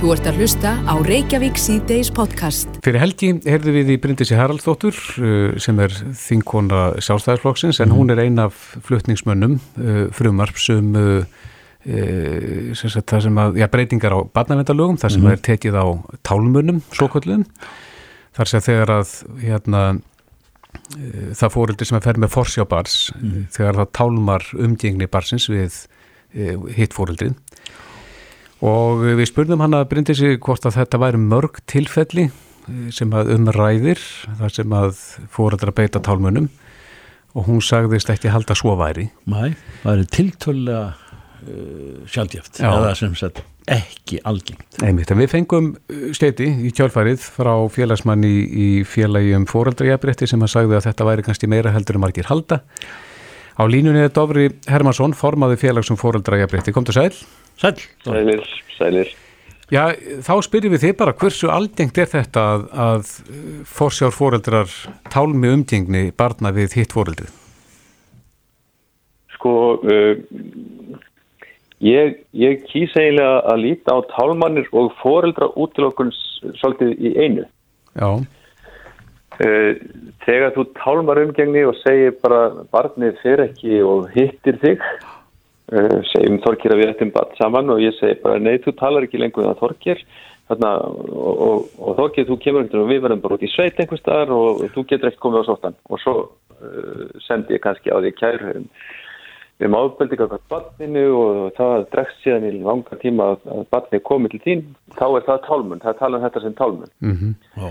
Þú 0.00 0.14
ert 0.14 0.30
að 0.30 0.38
hlusta 0.40 0.72
á 0.88 0.94
Reykjavík 1.04 1.60
C-Days 1.60 2.08
podcast. 2.16 2.78
Fyrir 2.80 3.02
helgi 3.02 3.34
herðu 3.44 3.74
við 3.74 3.92
í 3.92 3.98
Bryndisi 4.00 4.38
Haraldsdóttur 4.38 4.96
uh, 4.96 5.60
sem 5.60 5.84
er 5.84 5.92
þinkona 6.22 6.86
sjálfstæðisflokksins 7.04 7.82
en 7.84 7.92
mm. 7.92 7.98
hún 8.00 8.14
er 8.16 8.24
ein 8.24 8.40
af 8.40 8.64
flutningsmönnum 8.88 9.58
uh, 9.60 10.00
frumarp 10.16 10.56
sem 10.56 10.88
uh, 10.96 11.44
það 11.84 13.28
sem 13.28 13.44
að, 13.44 13.60
já, 13.60 13.68
breytingar 13.76 14.16
á 14.16 14.20
barnavendalögum, 14.32 14.96
það 15.04 15.16
sem 15.18 15.28
mm. 15.28 15.36
er 15.36 15.46
tekið 15.52 15.80
á 15.80 15.86
tálmunum, 16.24 16.80
svo 16.96 17.12
kvöldum 17.12 17.44
þar 18.36 18.50
sé 18.50 18.60
þegar 18.64 18.92
að 18.94 19.14
hérna, 19.42 19.82
e, 20.96 21.30
það 21.38 21.54
fórildi 21.56 21.88
sem 21.88 21.98
er 21.98 22.04
ferð 22.06 22.24
með 22.24 22.34
forsjá 22.34 22.66
bars 22.68 22.98
mm. 23.16 23.48
þegar 23.56 23.80
það 23.80 23.92
tálmar 24.00 24.46
umgengni 24.58 25.10
barsins 25.10 25.48
við 25.50 25.82
e, 26.34 26.54
hitt 26.76 26.96
fórildin 26.96 27.36
og 28.66 29.04
við 29.06 29.26
spurðum 29.30 29.64
hann 29.64 29.76
að 29.78 29.88
brindi 29.92 30.16
sig 30.16 30.40
hvort 30.44 30.66
að 30.68 30.80
þetta 30.82 31.00
væri 31.00 31.20
mörg 31.22 31.60
tilfelli 31.70 32.28
e, 32.28 32.80
sem 32.94 33.12
að 33.16 33.34
umræðir 33.36 34.02
þar 34.40 34.56
sem 34.56 34.74
að 34.76 35.04
fórildra 35.32 35.74
beita 35.76 36.02
tálmunum. 36.04 36.50
Og 37.30 37.44
hún 37.46 37.60
sagðist 37.62 38.08
ekki 38.10 38.26
halda 38.34 38.56
svo 38.58 38.72
væri. 38.74 39.04
Mæ, 39.30 39.52
það 39.84 40.00
er 40.00 40.08
tiltölulega 40.16 40.80
uh, 40.90 42.00
sjálfgeft 42.10 42.58
eða 42.58 42.90
sem 42.98 43.12
sagt 43.14 43.38
ekki 43.70 44.18
algengt. 44.26 44.80
Einmitt, 44.82 45.10
en 45.12 45.20
við 45.20 45.30
fengum 45.34 45.70
uh, 45.74 46.08
steiti 46.16 46.48
í 46.48 46.72
kjálfarið 46.74 47.22
frá 47.36 47.52
félagsmann 47.72 48.26
í, 48.26 48.34
í 48.50 48.68
félagi 48.88 49.36
um 49.38 49.46
fóraldrajabrétti 49.50 50.28
sem 50.30 50.42
að 50.42 50.52
sagði 50.56 50.78
að 50.78 50.88
þetta 50.88 51.08
væri 51.08 51.26
kannski 51.26 51.50
meira 51.50 51.74
heldur 51.74 51.98
en 51.98 52.04
margir 52.04 52.30
halda. 52.30 52.60
Á 53.60 53.62
línunni 53.68 54.06
er 54.06 54.12
Dófri 54.14 54.48
Hermansson, 54.70 55.14
formaði 55.16 55.58
félags 55.60 55.90
um 55.92 55.98
fóraldrajabrétti. 56.00 56.72
Komdu 56.72 56.94
sæl? 56.96 57.12
Sæl. 57.60 57.76
Sælir, 58.06 58.46
sælir. 58.78 59.10
Já, 59.70 59.92
þá 60.26 60.32
spyrjum 60.42 60.72
við 60.74 60.84
þið 60.88 60.94
bara 60.98 61.14
hversu 61.14 61.50
algengt 61.52 61.98
er 62.02 62.08
þetta 62.10 62.46
að, 62.54 62.64
að 62.84 63.10
forsjár 63.70 64.14
fóraldrar 64.16 64.72
tálmi 65.12 65.52
umgengni 65.54 66.08
barna 66.10 66.50
við 66.56 66.74
hitt 66.80 66.96
fóraldrið? 66.96 67.30
Sko, 69.36 69.52
uh, 69.78 70.24
Ég, 71.80 72.18
ég 72.36 72.66
kýs 72.68 72.92
eiginlega 72.92 73.40
að 73.48 73.62
líta 73.62 73.94
á 73.96 73.98
tálmannir 74.12 74.66
og 74.76 74.90
foreldra 75.00 75.48
útilokkuns 75.56 76.18
svolítið 76.60 76.92
í 77.00 77.12
einu. 77.16 77.46
Já. 77.96 78.10
Uh, 79.40 79.78
þegar 80.26 80.52
þú 80.52 80.66
tálmar 80.76 81.22
umgengni 81.22 81.62
og 81.64 81.78
segir 81.80 82.18
bara 82.20 82.66
barnið 82.74 83.16
fyrir 83.22 83.46
ekki 83.46 83.78
og 83.80 84.10
hittir 84.12 84.58
þig 84.60 84.82
uh, 84.84 86.02
segjum 86.10 86.36
Þorkir 86.44 86.74
að 86.74 86.82
við 86.82 86.92
ættum 86.92 87.14
barn 87.14 87.32
saman 87.38 87.72
og 87.72 87.80
ég 87.80 87.96
segi 87.96 88.18
bara 88.20 88.42
nei, 88.42 88.58
þú 88.60 88.74
talar 88.76 89.06
ekki 89.06 89.22
lengur 89.22 89.46
um 89.46 89.54
það 89.54 89.62
Þorkir 89.62 90.04
Þarna, 90.50 90.74
og, 90.82 91.40
og, 91.46 91.72
og 91.78 91.96
Þorkir, 92.02 92.26
þú 92.28 92.36
kemur 92.44 92.66
ekkert 92.66 92.82
og 92.82 92.90
við 92.90 93.04
verðum 93.06 93.24
bara 93.24 93.38
út 93.38 93.46
í 93.46 93.52
sveit 93.54 93.80
einhvers 93.80 94.02
staðar 94.04 94.34
og 94.36 94.64
þú 94.74 94.84
getur 94.90 95.08
ekkert 95.08 95.24
komið 95.24 95.46
á 95.46 95.48
sóttan 95.48 95.80
og 95.88 96.04
svo 96.04 96.16
uh, 96.26 97.04
sendi 97.24 97.56
ég 97.56 97.64
kannski 97.64 97.94
á 97.94 97.96
því 97.96 98.12
kæru 98.20 98.54
um, 99.64 99.76
ábeldi 99.76 100.18
kakvað 100.18 100.46
barninu 100.52 101.04
og 101.18 101.52
það 101.58 101.86
dregst 101.92 102.24
síðan 102.24 102.48
í 102.48 102.52
langa 102.64 102.98
tíma 103.02 103.30
að, 103.34 103.62
barnið 103.72 104.02
komið 104.08 104.34
til 104.34 104.42
þín 104.46 104.64
þá 104.96 105.06
er 105.08 105.28
það 105.28 105.46
tálmun, 105.46 105.84
það 105.84 106.00
tala 106.00 106.18
um 106.18 106.26
þetta 106.26 106.44
sem 106.46 106.58
tálmun 106.58 106.92
Mm 107.00 107.16
-hmm. 107.16 107.34
Já. 107.56 107.70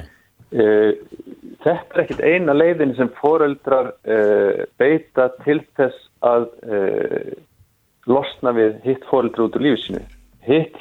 Þetta 1.60 1.93
er 1.93 2.01
ekkit 2.01 2.22
eina 2.25 2.53
leiðin 2.53 2.96
sem 2.96 3.10
foreldrar 3.22 3.91
uh, 4.01 4.65
beita 4.77 5.29
til 5.43 5.60
þess 5.77 5.98
að 6.25 6.48
uh, 6.65 7.34
losna 8.08 8.51
við 8.51 8.79
hitt 8.84 9.05
foreldra 9.05 9.43
út 9.46 9.55
úr 9.55 9.62
lífið 9.62 9.84
sinu. 9.84 10.01
Hitt 10.41 10.77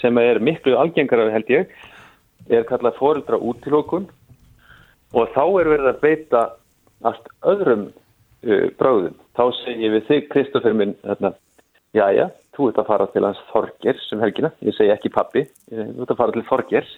sem 0.00 0.18
er 0.18 0.40
miklu 0.40 0.74
algengara 0.74 1.30
held 1.30 1.46
ég 1.48 1.68
er 2.48 2.64
kallað 2.64 2.96
foreldra 2.98 3.38
útilókun 3.38 4.08
og 5.12 5.30
þá 5.34 5.44
er 5.60 5.70
verið 5.72 5.88
að 5.92 6.00
beita 6.02 6.42
allt 7.06 7.28
öðrum 7.46 7.88
uh, 8.46 8.68
bráðum. 8.80 9.18
Þá 9.38 9.44
segi 9.62 9.92
við 9.94 10.08
þig, 10.08 10.28
Kristoffer 10.32 10.76
minn, 10.76 10.94
þarna, 11.06 11.32
já 11.96 12.06
já, 12.14 12.24
þú 12.56 12.70
ert 12.70 12.80
að 12.82 12.88
fara 12.92 13.10
til 13.12 13.24
hans 13.26 13.42
Þorgers 13.52 14.08
sem 14.10 14.22
helgina, 14.22 14.52
ég 14.66 14.76
segi 14.76 14.94
ekki 14.94 15.12
pappi, 15.14 15.44
þú 15.70 16.02
ert 16.04 16.14
að 16.14 16.20
fara 16.22 16.34
til 16.34 16.46
Þorgers 16.48 16.96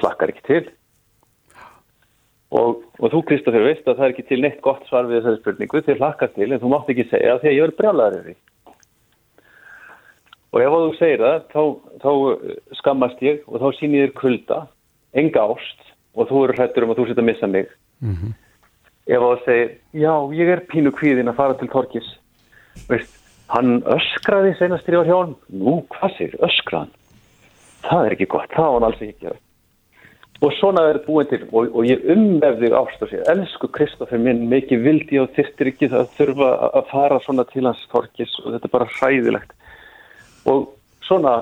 hlakkar 0.00 0.32
ekki 0.32 0.46
til. 0.46 0.62
Og, 2.50 2.80
og 2.98 3.12
þú 3.12 3.20
Kristoffer 3.28 3.62
veist 3.62 3.86
að 3.86 3.98
það 3.98 4.06
er 4.06 4.12
ekki 4.14 4.26
til 4.26 4.40
neitt 4.42 4.62
gott 4.64 4.86
svar 4.88 5.06
við 5.06 5.20
þessari 5.20 5.38
spurningu. 5.38 5.82
Þér 5.86 6.00
hlakkar 6.02 6.32
til 6.34 6.48
en 6.48 6.62
þú 6.62 6.70
mátt 6.72 6.88
ekki 6.90 7.06
segja 7.10 7.36
því 7.38 7.50
að 7.50 7.56
ég 7.56 7.66
er 7.66 7.74
brjálæður 7.78 8.16
yfir 8.18 8.26
því. 8.30 8.36
Og 10.50 10.64
ef 10.64 10.74
þú 10.74 10.90
segir 10.98 11.22
það 11.22 11.36
þá, 11.52 11.62
þá 12.02 12.10
skammast 12.80 13.22
ég 13.22 13.44
og 13.46 13.62
þá 13.62 13.68
sín 13.78 13.94
ég 13.94 14.08
þér 14.08 14.16
kulda 14.18 14.58
enga 15.22 15.46
ást 15.52 15.84
og 16.18 16.30
þú 16.30 16.44
eru 16.46 16.56
hrættur 16.58 16.86
um 16.86 16.94
að 16.94 17.00
þú 17.00 17.06
setja 17.10 17.22
að 17.22 17.28
missa 17.28 17.50
mig 17.50 17.70
ef 19.10 19.24
þú 19.24 19.32
segir 19.44 19.74
já 20.04 20.14
ég 20.38 20.54
er 20.54 20.64
pínu 20.70 20.94
kvíðin 20.94 21.32
að 21.32 21.40
fara 21.42 21.58
til 21.58 21.70
Torkis 21.72 22.08
veist 22.88 23.12
hann 23.50 23.80
öskraði 23.82 24.54
senast 24.58 24.86
þegar 24.86 24.96
ég 24.96 25.02
var 25.02 25.10
hjá 25.10 25.20
hann 25.20 25.36
nú 25.66 25.76
hvað 25.90 26.16
segir 26.16 26.42
öskraðan 26.46 26.96
það 27.86 28.06
er 28.06 28.16
ekki 28.16 28.28
gott, 28.30 28.50
það 28.54 28.66
var 28.66 28.76
hann 28.76 28.88
alls 28.88 29.04
ekki 29.04 29.26
gera. 29.26 29.40
Og 30.40 30.52
svona 30.56 30.86
verður 30.86 31.02
búin 31.04 31.28
til 31.28 31.40
og, 31.50 31.66
og 31.76 31.84
ég 31.84 32.04
umvefði 32.14 32.70
ást 32.72 33.02
og 33.04 33.10
sér 33.10 33.26
elsku 33.28 33.68
Kristoffer 33.74 34.20
minn, 34.20 34.46
mikið 34.48 34.84
vildi 34.86 35.18
ég 35.18 35.26
og 35.26 35.34
þyrstir 35.36 35.68
ekki 35.68 35.90
það 35.92 36.04
að 36.06 36.14
þurfa 36.16 36.50
að 36.70 36.86
fara 36.92 37.18
svona 37.26 37.44
til 37.50 37.64
hans 37.68 37.82
torkis 37.92 38.36
og 38.40 38.54
þetta 38.54 38.70
er 38.70 38.74
bara 38.76 38.88
hræðilegt. 38.94 39.52
Og 40.48 40.70
svona 41.04 41.34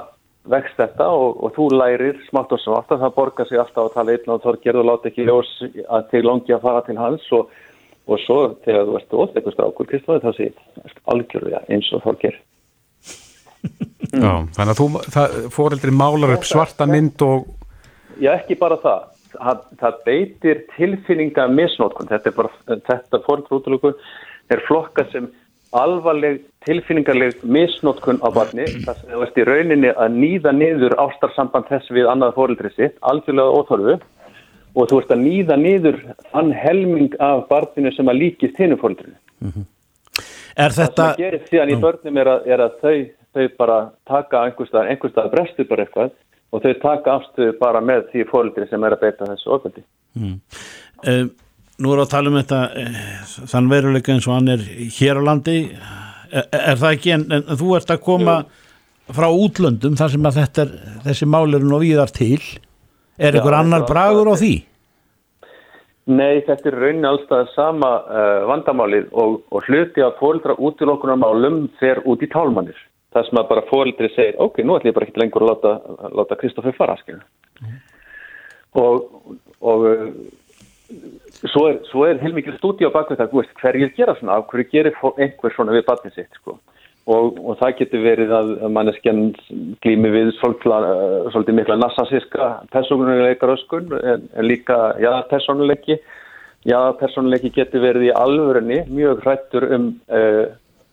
vext 0.52 0.80
þetta 0.80 1.08
og, 1.12 1.40
og 1.44 1.54
þú 1.56 1.68
lærir 1.76 2.20
smátt 2.28 2.52
og 2.54 2.62
smátt 2.62 2.92
að 2.94 3.04
það 3.04 3.16
borgar 3.16 3.48
sig 3.48 3.60
alltaf 3.60 3.88
að 3.88 3.96
tala 3.96 4.14
einn 4.16 4.34
á 4.34 4.44
torkir 4.44 4.78
og 4.80 4.88
láta 4.88 5.10
ekki 5.10 5.26
ljós 5.28 5.50
að 5.86 6.08
til 6.12 6.24
langi 6.26 6.56
að 6.56 6.64
fara 6.64 6.84
til 6.86 6.98
hans 7.00 7.26
og, 7.36 7.52
og 8.08 8.22
svo 8.24 8.38
þegar 8.64 8.88
þú 8.88 8.96
ert 9.00 9.18
óþekkur 9.22 9.56
strákur 9.56 9.90
Kristoffer 9.92 10.24
þá 10.24 10.30
segir 10.38 10.94
algjörlega 11.12 11.62
eins 11.68 11.92
og 11.96 12.04
torkir 12.06 12.38
Já, 14.08 14.32
þannig 14.56 14.72
að 14.72 14.80
þú, 14.80 14.88
það, 15.12 15.38
foreldri 15.52 15.94
málar 15.94 16.36
upp 16.38 16.46
svarta 16.48 16.88
mynd 16.88 17.24
og 17.26 17.54
Já, 18.18 18.32
ekki 18.34 18.56
bara 18.58 18.78
það. 18.82 19.04
Það, 19.28 19.58
það 19.78 19.98
beitir 20.06 20.62
tilfinninga 20.74 21.44
misnótkun. 21.52 22.08
Þetta 22.10 22.30
er 22.30 22.34
bara, 22.34 22.80
þetta 22.88 23.20
fórntrútulöku 23.26 23.92
er 24.50 24.62
flokka 24.66 25.04
sem 25.12 25.28
alvarleg 25.76 26.42
tilfinningarleg 26.66 27.42
misnótkun 27.42 28.20
á 28.24 28.28
barni. 28.34 28.66
Það 28.86 29.00
sem 29.00 29.10
þú 29.12 29.22
veist 29.22 29.40
í 29.40 29.48
rauninni 29.48 29.90
að 29.94 30.20
nýða 30.20 30.54
niður 30.56 30.96
ástarsamband 31.04 31.68
þess 31.70 31.90
við 31.94 32.10
annað 32.12 32.36
fórildri 32.38 32.72
sitt, 32.76 32.96
algjörlega 33.00 33.58
óþorfu 33.58 33.98
og 34.78 34.90
þú 34.90 35.00
veist 35.00 35.12
að 35.14 35.24
nýða 35.24 35.58
niður 35.58 35.98
þann 36.30 36.54
helming 36.54 37.18
af 37.24 37.46
barninu 37.50 37.92
sem 37.96 38.10
að 38.10 38.20
líkist 38.22 38.60
hinnu 38.60 38.78
fórildrinu. 38.80 39.16
Er 40.58 40.74
Það 40.74 40.78
þetta, 40.82 40.94
sem 40.94 41.12
að 41.12 41.20
gerist 41.22 41.52
síðan 41.52 41.72
í 41.72 41.80
börnum 41.82 42.16
er 42.18 42.30
að, 42.32 42.46
er 42.50 42.62
að 42.64 42.78
þau, 42.82 42.96
þau 43.36 43.44
bara 43.60 43.76
taka 44.10 44.40
einhverstað, 44.46 44.88
einhverstað 44.92 45.30
brestu 45.34 45.66
bara 45.68 45.84
eitthvað 45.84 46.14
og 46.52 46.64
þau 46.64 46.72
taka 46.82 47.18
afstöðu 47.18 47.58
bara 47.60 47.82
með 47.84 48.08
því 48.12 48.24
fórildri 48.30 48.66
sem 48.70 48.86
er 48.86 48.96
að 48.96 49.04
beita 49.04 49.28
þessu 49.28 49.52
ofbeldi. 49.54 49.84
uh, 51.04 51.28
nú 51.78 51.94
er 51.94 52.02
að 52.02 52.12
tala 52.12 52.32
um 52.32 52.38
þetta 52.40 52.60
uh, 52.68 53.26
þann 53.52 53.72
veruleika 53.72 54.14
eins 54.14 54.28
og 54.28 54.36
hann 54.36 54.54
er 54.54 54.64
hér 54.98 55.20
á 55.20 55.22
landi, 55.30 55.58
er, 56.30 56.48
er 56.52 56.80
það 56.80 56.96
ekki 56.96 57.14
en, 57.16 57.28
en 57.38 57.44
þú 57.58 57.76
ert 57.78 57.92
að 57.94 58.02
koma 58.06 58.38
frá 59.14 59.28
útlöndum 59.32 59.96
þar 59.96 60.14
sem 60.14 60.26
að 60.28 60.40
þetta 60.42 60.64
er, 60.64 60.72
þessi 61.06 61.28
mál 61.28 61.46
eru 61.48 61.68
nú 61.68 61.78
víðar 61.82 62.12
til 62.12 62.40
er 63.18 63.32
Já, 63.32 63.38
einhver 63.38 63.56
annar 63.58 63.86
bragur 63.88 64.30
á 64.30 64.36
því? 64.38 64.52
Nei, 66.08 66.40
þetta 66.46 66.70
er 66.70 66.76
raunin 66.80 67.04
allstað 67.04 67.50
sama 67.52 67.90
uh, 68.08 68.44
vandamálið 68.48 69.10
og, 69.12 69.42
og 69.52 69.66
hluti 69.68 70.04
af 70.04 70.16
fóreldra 70.20 70.56
útilokkunarmálum 70.56 71.66
fer 71.80 72.00
út 72.08 72.22
í 72.24 72.30
tálmannir. 72.32 72.78
Það 73.12 73.26
sem 73.26 73.40
að 73.40 73.50
bara 73.50 73.66
fóreldri 73.68 74.08
segir, 74.14 74.38
ok, 74.40 74.62
nú 74.64 74.76
ætlum 74.76 74.90
ég 74.90 74.96
bara 74.96 75.08
ekki 75.08 75.20
lengur 75.20 75.44
að 75.44 75.50
láta, 75.52 75.74
láta 76.16 76.38
Kristoffer 76.40 76.76
fara, 76.76 76.96
skilja. 77.00 77.20
Og, 78.80 79.36
og 79.64 79.84
svo 81.46 81.68
er, 81.70 81.78
svo 81.90 82.04
er 82.08 82.18
heilmikið 82.22 82.58
stúdíu 82.58 82.90
á 82.90 82.96
bakvið 82.96 83.20
það, 83.20 83.36
veist, 83.38 83.54
hverjir 83.60 83.94
gera 83.96 84.16
svona, 84.18 84.38
af 84.38 84.50
hverju 84.50 84.68
gerir 84.72 84.98
einhver 85.16 85.54
svona 85.54 85.76
við 85.76 85.86
barnið 85.86 86.18
sitt, 86.18 86.38
sko. 86.40 86.58
Og, 87.08 87.38
og 87.40 87.56
það 87.56 87.76
getur 87.78 88.02
verið 88.04 88.32
að 88.36 88.50
manneskjan 88.74 89.20
glými 89.84 90.10
við 90.12 90.32
svolítið, 90.36 90.74
uh, 90.76 91.28
svolítið 91.32 91.56
mikla 91.56 91.78
nassasíska 91.80 92.48
persónuleikar 92.74 93.54
öskun 93.54 93.94
en, 93.96 94.26
en 94.36 94.48
líka 94.48 94.76
jaðarpersónuleiki. 95.00 95.96
Jaðarpersónuleiki 96.68 97.54
getur 97.54 97.86
verið 97.86 98.10
í 98.10 98.12
alvörunni 98.12 98.82
mjög 98.92 99.24
hrættur 99.24 99.68
um, 99.72 99.88
uh, 100.12 100.44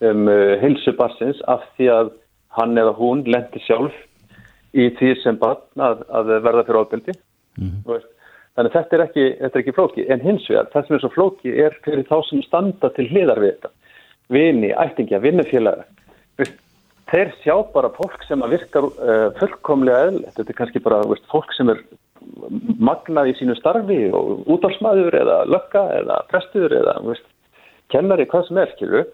um 0.08 0.32
hilsu 0.62 0.96
barsins 0.96 1.42
af 1.52 1.68
því 1.76 1.92
að 1.98 2.16
hann 2.56 2.80
eða 2.80 2.96
hún 2.96 3.26
lendi 3.28 3.60
sjálf 3.66 3.96
í 4.76 4.88
því 4.96 5.14
sem 5.20 5.40
barn 5.42 5.84
að, 5.84 6.06
að 6.08 6.32
verða 6.38 6.64
fyrir 6.68 6.84
ofbeldi. 6.86 7.20
Þú 7.60 7.98
veist. 7.98 8.15
Þannig 8.56 8.76
þetta 8.76 8.96
er 8.96 9.04
ekki, 9.04 9.26
þetta 9.42 9.58
er 9.58 9.64
ekki 9.64 9.76
flóki. 9.76 10.06
En 10.12 10.22
hins 10.24 10.46
vegar, 10.48 10.70
það 10.72 10.86
sem 10.86 10.96
er 10.96 11.02
svo 11.04 11.12
flóki 11.12 11.56
er 11.66 11.76
fyrir 11.84 12.06
þá 12.08 12.16
sem 12.30 12.44
standa 12.46 12.92
til 12.96 13.10
hliðar 13.10 13.42
við 13.44 13.52
þetta. 13.58 13.72
Vini, 14.32 14.72
ættingja, 14.72 15.20
vinnufélaga. 15.24 15.84
Þeir 17.12 17.34
sjá 17.44 17.54
bara 17.76 17.92
fólk 17.94 18.24
sem 18.26 18.42
að 18.42 18.56
virkar 18.56 18.88
uh, 18.88 19.28
fullkomlega 19.42 20.08
eðlilegt. 20.08 20.40
Þetta 20.40 20.54
er 20.54 20.60
kannski 20.62 20.82
bara 20.88 21.04
veist, 21.12 21.28
fólk 21.30 21.52
sem 21.54 21.70
er 21.74 21.84
magnað 22.82 23.30
í 23.30 23.36
sínu 23.38 23.58
starfi 23.60 24.00
og 24.16 24.48
útálsmaður 24.56 25.20
eða 25.20 25.38
lögga 25.52 25.84
eða 26.00 26.24
prestur 26.32 26.74
eða 26.74 26.96
veist, 27.06 27.28
kennari, 27.94 28.26
hvað 28.32 28.48
sem 28.48 28.64
er, 28.64 28.74
skilur. 28.78 29.06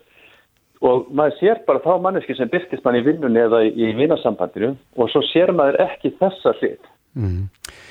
Og 0.85 1.11
maður 1.13 1.35
sér 1.41 1.65
bara 1.67 1.81
þá 1.83 1.91
manneski 2.01 2.37
sem 2.37 2.49
byrtist 2.49 2.85
mann 2.85 2.97
í 2.97 3.03
vinnunni 3.05 3.41
eða 3.41 3.65
í 3.67 3.91
vinnasambandinu 3.97 4.71
og 4.97 5.11
svo 5.11 5.21
sér 5.33 5.51
maður 5.53 5.81
ekki 5.89 6.15
þessa 6.21 6.55
hlið. 6.61 6.79
Mm. 7.11 7.49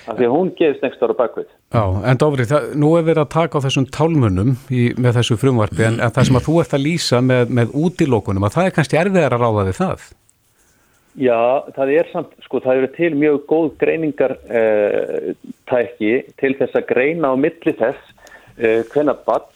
Af 0.09 0.17
því 0.17 0.27
að 0.27 0.33
hún 0.33 0.53
geðist 0.57 0.85
next 0.85 1.03
ára 1.05 1.17
bakvið. 1.19 1.51
Já, 1.75 1.83
en 2.09 2.21
Dófri, 2.21 2.47
nú 2.81 2.95
er 2.97 3.05
verið 3.05 3.25
að 3.27 3.35
taka 3.35 3.61
á 3.61 3.65
þessum 3.67 3.87
tálmunum 3.93 4.55
í, 4.73 4.87
með 4.97 5.19
þessu 5.21 5.37
frumvarpi 5.41 5.85
en, 5.87 6.01
það 6.01 6.31
sem 6.31 6.41
að 6.41 6.47
þú 6.47 6.57
ert 6.63 6.73
að 6.79 6.85
lýsa 6.87 7.21
með, 7.25 7.53
með 7.61 7.77
útilókunum 7.83 8.49
að 8.49 8.57
það 8.57 8.71
er 8.71 8.75
kannski 8.79 9.01
erfiðar 9.03 9.37
að 9.37 9.45
ráða 9.45 9.67
við 9.69 9.79
það. 9.83 10.09
Já, 11.21 11.39
það 11.77 11.93
er 11.99 12.11
samt, 12.13 12.35
sko, 12.47 12.61
það 12.65 12.81
eru 12.81 12.91
til 12.97 13.13
mjög 13.19 13.39
góð 13.51 13.71
greiningar 13.83 14.37
eh, 14.47 15.33
tæki 15.69 16.13
til 16.41 16.53
þess 16.59 16.79
að 16.79 16.87
greina 16.93 17.33
á 17.33 17.37
milli 17.37 17.75
þess 17.77 18.13
eh, 18.57 18.87
hvenna 18.93 19.17
bann 19.27 19.49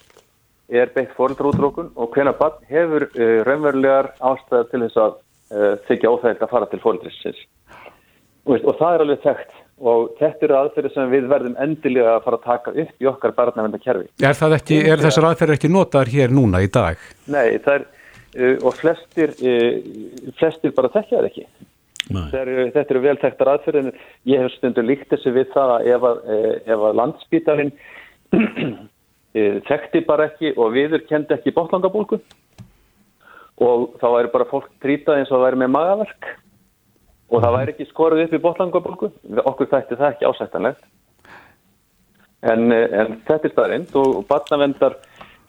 er 0.69 0.91
beitt 0.93 1.13
fóreldraútrókun 1.15 1.91
og 1.95 2.11
hvenna 2.15 2.33
bann 2.37 2.57
hefur 2.69 3.07
eh, 3.13 3.39
raunverulegar 3.47 4.13
ástæða 4.19 4.67
til 4.71 4.81
þess 4.83 5.01
að 5.05 5.17
eh, 5.55 5.73
þykja 5.87 6.11
óþægilt 6.11 6.43
að 6.43 6.53
fara 6.53 6.69
til 6.71 6.81
fóreldrasins. 6.83 7.41
Og, 8.45 8.53
veist, 8.53 8.65
og 8.65 8.77
það 8.79 8.95
er 8.95 9.03
alveg 9.05 9.21
þekkt 9.25 9.61
og 9.75 10.11
þetta 10.19 10.47
eru 10.47 10.55
aðferðir 10.59 10.93
sem 10.93 11.11
við 11.11 11.27
verðum 11.31 11.55
endilega 11.59 12.15
að 12.15 12.25
fara 12.27 12.37
að 12.39 12.45
taka 12.45 12.73
upp 12.83 13.03
í 13.03 13.07
okkar 13.11 13.33
barnavendakerfi. 13.35 14.07
Er, 14.23 14.37
það 14.37 14.57
ekki, 14.59 14.79
er 14.87 15.03
þessar 15.03 15.29
aðferðir 15.31 15.57
ekki 15.57 15.71
notaðar 15.73 16.11
hér 16.13 16.35
núna 16.35 16.61
í 16.63 16.69
dag? 16.71 17.01
Nei, 17.27 17.57
það 17.65 17.79
er, 17.79 17.87
uh, 18.37 18.53
og 18.69 18.77
flestir, 18.77 19.33
uh, 19.41 20.29
flestir 20.39 20.75
bara 20.77 20.93
þekkja 20.93 21.17
það 21.17 21.29
ekki. 21.31 21.47
Nei. 22.13 22.25
Er, 22.37 22.51
þetta 22.75 22.93
eru 22.93 23.01
vel 23.03 23.17
þekktar 23.21 23.51
aðferðin. 23.55 23.93
Ég 24.29 24.43
hef 24.43 24.55
stundur 24.59 24.85
líkt 24.85 25.09
þessi 25.11 25.33
við 25.33 25.49
það 25.55 25.75
að 25.75 25.91
ef 25.95 26.07
að, 26.09 26.19
eh, 26.35 26.51
ef 26.69 26.83
að 26.89 26.97
landsbítalinn 27.01 27.71
eh, 29.39 29.59
þekkti 29.65 30.03
bara 30.05 30.29
ekki 30.29 30.53
og 30.53 30.73
viður 30.75 31.05
kendi 31.09 31.33
ekki 31.33 31.53
bótlangabólku 31.55 32.21
og 33.65 33.85
þá 34.01 34.07
væri 34.11 34.33
bara 34.33 34.49
fólk 34.51 34.69
trítað 34.83 35.21
eins 35.21 35.31
og 35.33 35.41
væri 35.45 35.61
með 35.63 35.73
magaverk 35.73 36.29
og 37.35 37.43
það 37.43 37.57
væri 37.57 37.73
ekki 37.73 37.89
skorið 37.89 38.23
upp 38.25 38.35
í 38.35 38.43
bótlangabólku. 38.43 39.11
Okkur 39.43 39.71
þætti 39.71 39.97
það 39.99 40.11
ekki 40.13 40.29
ásættanlegt. 40.29 40.85
En, 42.45 42.71
en 42.71 43.17
þetta 43.25 43.49
er 43.49 43.53
staðrind 43.53 43.95
og 43.99 44.21
barnavendar 44.29 44.99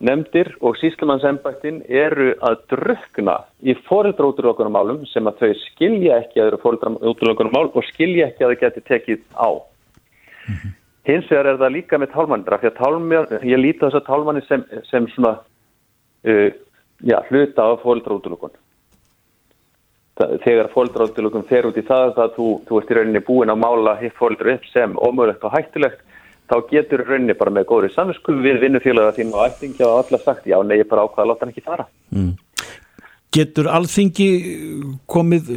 nefndir 0.06 0.50
og 0.64 0.76
síslumannsembættin 0.80 1.82
eru 1.88 2.32
að 2.44 2.58
drukna 2.72 3.36
í 3.64 3.76
fóreldraúturlökunumálum 3.86 5.04
sem 5.12 5.28
að 5.28 5.44
þau 5.44 5.52
skilja 5.62 6.18
ekki 6.22 6.40
að 6.40 6.50
eru 6.50 6.60
fóreldraúturlökunumál 6.64 7.70
og 7.70 7.86
skilja 7.92 8.30
ekki 8.30 8.44
að 8.44 8.52
þau 8.52 8.62
geti 8.64 8.84
tekið 8.90 9.22
á. 9.36 9.50
Mm 10.46 10.54
-hmm. 10.54 10.74
Hins 11.06 11.30
vegar 11.30 11.46
er 11.46 11.58
það 11.60 11.72
líka 11.72 11.98
með 11.98 12.12
tálmannir, 12.12 12.52
af 12.52 12.60
því 12.60 12.66
að 12.66 12.78
tálmann, 12.80 13.26
ég 13.46 13.58
líti 13.58 13.78
þess 13.78 13.94
að 13.94 14.06
tálmanni 14.06 14.42
sem, 14.48 14.64
sem 14.90 15.08
svona 15.08 15.38
uh, 16.26 16.50
já, 17.00 17.18
hluta 17.28 17.62
af 17.62 17.82
fóreldraúturlökun. 17.82 18.50
Þegar 20.16 20.70
fóreldraúturlökun 20.72 21.44
fer 21.48 21.66
út 21.68 21.76
í 21.76 21.84
það 21.84 22.20
að 22.24 22.36
þú, 22.38 22.46
þú 22.64 22.78
ert 22.80 22.90
í 22.90 22.96
rauninni 22.96 23.20
búin 23.26 23.52
að 23.52 23.60
mála 23.60 23.96
hitt 24.00 24.16
fóreldur 24.16 24.54
upp 24.54 24.68
sem 24.70 24.94
ómögulegt 24.96 25.44
og 25.44 25.52
hættulegt 25.52 26.00
þá 26.48 26.56
getur 26.70 27.02
rauninni 27.04 27.36
bara 27.36 27.52
með 27.52 27.66
góðri 27.68 27.90
samvinsku 27.92 28.36
við 28.40 28.62
vinnufélaga 28.64 29.12
þín 29.18 29.34
og 29.34 29.44
ættingja 29.44 29.90
og 29.90 29.98
alla 30.04 30.20
sagt 30.22 30.48
já, 30.48 30.56
nei, 30.64 30.78
ég 30.80 30.88
bara 30.88 31.04
ákvaða 31.04 31.26
að 31.26 31.30
láta 31.32 31.44
hann 31.44 31.52
ekki 31.52 31.66
fara. 31.66 31.86
Mm. 32.16 32.32
Getur 33.36 33.68
alþingi 33.68 34.28
komið 35.10 35.50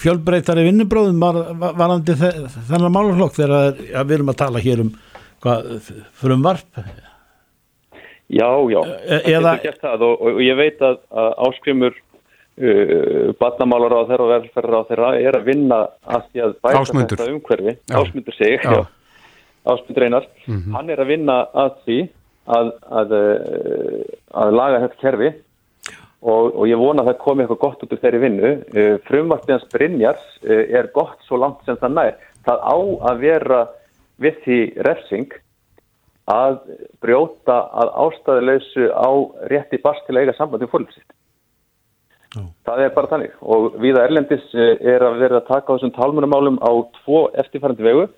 fjölbreytari 0.00 0.64
vinnubróðum 0.66 1.20
var, 1.22 1.40
varandi 1.78 2.16
þennan 2.18 2.94
málurlokk 2.94 3.36
þegar 3.36 3.76
við 3.78 4.16
erum 4.16 4.32
að 4.32 4.40
tala 4.40 4.62
hér 4.64 4.86
um 4.86 4.94
fyrir 5.44 6.40
varp? 6.42 6.80
Já, 8.32 8.48
já, 8.72 8.80
e 9.04 9.20
eða... 9.36 9.58
það 9.82 10.06
og, 10.06 10.22
og 10.24 10.40
ég 10.40 10.56
veit 10.56 10.80
að, 10.82 10.96
að 11.12 11.34
áskrimur 11.46 11.98
uh, 12.58 13.32
batnamálar 13.40 13.96
á 13.98 14.08
þeirra 14.10 14.26
og 14.26 14.34
velferðar 14.34 14.82
á 14.84 14.88
þeirra 14.90 15.14
er 15.20 15.38
að 15.38 15.48
vinna 15.48 15.80
að 16.06 16.28
því 16.30 16.44
að 16.46 16.58
bæta 16.60 16.82
Ásmundur. 16.82 17.18
þetta 17.18 17.32
umhverfi, 17.32 17.78
ásmundur 17.90 18.38
sig, 18.38 18.60
já. 18.62 18.70
já 18.70 18.84
Áspund 19.64 19.96
Reynar, 19.98 20.26
mm 20.46 20.54
-hmm. 20.54 20.72
hann 20.76 20.90
er 20.90 21.00
að 21.00 21.06
vinna 21.06 21.36
að 21.54 21.70
því 21.84 21.98
að, 22.46 22.72
að, 23.00 23.12
eh, 23.12 24.04
að 24.30 24.50
laga 24.52 24.80
þetta 24.82 25.00
kerfi 25.00 25.30
og, 26.20 26.44
og 26.52 26.68
ég 26.68 26.76
vona 26.80 27.02
að 27.02 27.08
það 27.08 27.22
komi 27.24 27.42
eitthvað 27.42 27.62
gott 27.64 27.82
út 27.82 27.92
úr 27.92 28.02
þeirri 28.02 28.20
vinnu. 28.20 28.50
Eh, 28.74 28.96
frumvartins 29.08 29.64
Brynjars 29.72 30.26
eh, 30.42 30.68
er 30.78 30.90
gott 30.92 31.16
svo 31.24 31.40
langt 31.40 31.64
sem 31.64 31.76
það 31.80 31.96
nær. 31.96 32.14
Það 32.44 32.58
á 32.60 32.76
að 33.08 33.18
vera 33.24 33.60
við 34.20 34.34
því 34.44 34.60
refsing 34.88 35.32
að 36.28 36.60
brjóta 37.00 37.56
að 37.72 37.88
ástæðuleysu 38.04 38.92
á 38.92 39.10
rétti 39.48 39.80
bast 39.80 40.04
til 40.06 40.16
að 40.16 40.28
Oh. 42.36 42.50
Það 42.66 42.84
er 42.84 42.94
bara 42.96 43.10
þannig 43.12 43.32
og 43.40 43.78
viða 43.82 44.04
Erlendis 44.08 44.44
er 44.54 45.04
að 45.06 45.20
vera 45.22 45.40
að 45.40 45.48
taka 45.48 45.70
á 45.70 45.74
þessum 45.76 45.94
talmunumálum 45.94 46.58
á 46.58 46.72
tvo 47.00 47.28
eftirfærandi 47.38 47.86
vegu 47.86 48.08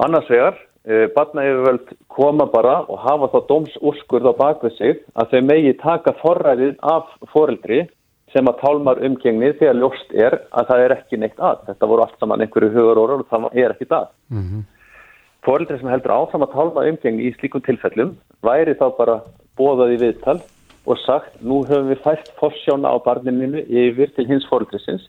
Annars 0.00 0.28
vegar, 0.30 0.56
eh, 0.86 1.08
barnaeyfjöld 1.12 1.92
koma 2.08 2.46
bara 2.46 2.80
og 2.88 2.98
hafa 2.98 3.28
þá 3.28 3.46
dómsúrskurð 3.48 4.30
á 4.32 4.34
bakvið 4.40 4.76
sig 4.78 5.02
að 5.14 5.30
þau 5.32 5.42
megi 5.44 5.72
taka 5.78 6.12
forræðið 6.22 6.76
af 6.80 7.10
foreldri 7.32 7.88
sem 8.32 8.48
að 8.48 8.60
tálmar 8.62 9.02
umgengni 9.04 9.52
þegar 9.58 9.76
ljóst 9.76 10.14
er 10.14 10.38
að 10.56 10.68
það 10.70 10.84
er 10.84 10.94
ekki 10.96 11.18
neitt 11.20 11.36
að. 11.36 11.66
Þetta 11.66 11.88
voru 11.90 12.02
allt 12.02 12.18
saman 12.18 12.40
einhverju 12.40 12.72
hugur 12.72 13.02
og 13.02 13.26
það 13.28 13.50
er 13.52 13.74
ekki 13.74 13.90
það. 13.92 14.08
Mm 14.30 14.42
-hmm. 14.42 14.62
Foreldri 15.44 15.78
sem 15.78 15.88
heldur 15.88 16.16
áfram 16.16 16.46
að 16.46 16.52
tálma 16.52 16.88
umgengni 16.88 17.28
í 17.28 17.34
slíkum 17.36 17.60
tilfellum 17.60 18.16
væri 18.40 18.74
þá 18.74 18.96
bara 18.96 19.20
bóðað 19.58 19.92
í 19.92 20.00
viðtal 20.00 20.40
og 20.86 20.98
sagt 21.06 21.40
nú 21.40 21.62
höfum 21.68 21.90
við 21.92 22.02
fært 22.04 22.32
forsjána 22.40 22.90
á 22.90 22.96
barninu 23.04 23.62
yfir 23.66 24.10
til 24.16 24.26
hins 24.30 24.46
foreldrisins 24.50 25.08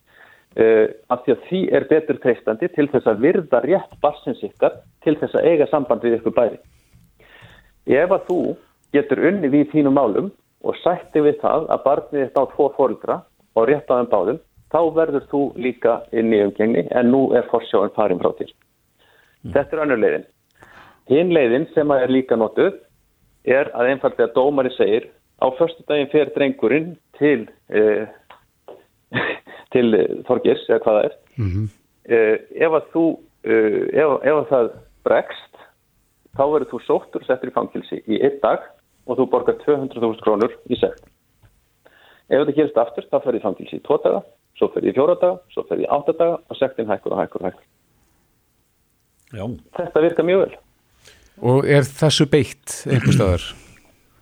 Uh, 0.54 0.86
af 1.10 1.24
því 1.26 1.34
að 1.34 1.46
því 1.48 1.60
er 1.74 1.86
betur 1.90 2.18
treystandi 2.22 2.68
til 2.76 2.86
þess 2.92 3.08
að 3.10 3.24
virða 3.24 3.62
rétt 3.64 3.94
barsins 4.04 4.42
ykkar 4.46 4.76
til 5.02 5.16
þess 5.18 5.34
að 5.40 5.48
eiga 5.50 5.66
samband 5.72 6.04
við 6.06 6.20
ykkur 6.20 6.36
bæri. 6.36 6.60
Ef 7.90 8.14
að 8.14 8.28
þú 8.28 8.38
getur 8.94 9.22
unni 9.32 9.50
við 9.50 9.72
þínum 9.72 9.98
málum 9.98 10.28
og 10.62 10.78
sætti 10.84 11.24
við 11.26 11.40
það 11.42 11.66
að 11.74 11.82
barnið 11.88 12.26
er 12.28 12.38
á 12.38 12.44
tvo 12.52 12.68
fórildra 12.78 13.16
og 13.58 13.66
rétt 13.66 13.90
á 13.90 13.98
þeim 13.98 14.12
báðum, 14.14 14.40
þá 14.70 14.80
verður 15.00 15.26
þú 15.32 15.42
líka 15.58 15.96
inn 16.14 16.30
í 16.30 16.44
umgengni 16.46 16.86
en 16.86 17.10
nú 17.10 17.24
er 17.34 17.50
forsjóðan 17.50 17.96
farin 17.98 18.22
frá 18.22 18.30
þér. 18.38 18.54
Mm. 18.54 19.52
Þetta 19.58 19.76
er 19.76 19.84
önnur 19.88 20.04
leiðin. 20.06 20.30
Hinn 21.10 21.34
leiðin 21.34 21.66
sem 21.74 21.98
er 21.98 22.14
líka 22.14 22.38
notuð 22.38 22.78
er 23.50 23.74
að 23.74 23.96
einfallega 23.96 24.30
dómari 24.38 24.70
segir 24.78 25.10
á 25.42 25.48
förstu 25.58 25.84
daginn 25.88 26.12
fer 26.12 26.32
drengurinn 26.36 26.98
til 27.18 27.48
uh, 27.74 28.08
til 29.74 29.94
eh, 29.98 30.20
Þorgis 30.28 30.66
eða 30.70 30.84
hvaða 30.86 31.04
er 31.08 31.16
mm 31.38 31.50
-hmm. 31.50 31.68
uh, 32.14 32.38
ef 32.66 32.72
að 32.80 32.86
þú 32.94 33.06
uh, 33.50 33.82
ef, 33.94 34.10
ef 34.30 34.36
að 34.42 34.50
það 34.52 34.70
bregst 35.04 35.54
þá 36.38 36.44
verður 36.54 36.72
þú 36.72 36.80
sóttur 36.88 37.22
og 37.22 37.28
settur 37.28 37.52
í 37.52 37.58
fangilsi 37.58 38.02
í 38.08 38.22
einn 38.22 38.40
dag 38.42 38.60
og 39.06 39.18
þú 39.18 39.30
borgar 39.30 39.58
200.000 39.66 40.24
krónur 40.24 40.54
í 40.70 40.80
segt 40.80 41.04
ef 42.30 42.40
þetta 42.40 42.58
gerist 42.58 42.78
aftur 42.78 43.08
þá 43.12 43.18
fer 43.24 43.38
ég 43.38 43.46
fangilsi 43.46 43.78
í 43.78 43.86
tvo 43.86 43.98
daga 44.04 44.24
svo 44.58 44.70
fer 44.74 44.86
í 44.86 44.94
fjóra 44.94 45.16
daga, 45.22 45.40
svo 45.54 45.66
fer 45.70 45.82
í 45.82 45.90
átta 45.90 46.14
daga 46.18 46.38
og 46.50 46.58
sektin 46.58 46.90
hækkur 46.90 47.16
og 47.16 47.20
hækkur 47.22 47.42
og 47.42 47.48
hækkur 47.50 47.66
Já. 49.34 49.46
þetta 49.78 50.06
virkar 50.06 50.26
mjög 50.26 50.46
vel 50.46 50.56
og 51.42 51.66
er 51.66 51.84
þessu 51.84 52.30
beitt 52.30 52.84
einhver 52.88 53.18
staðar? 53.18 53.63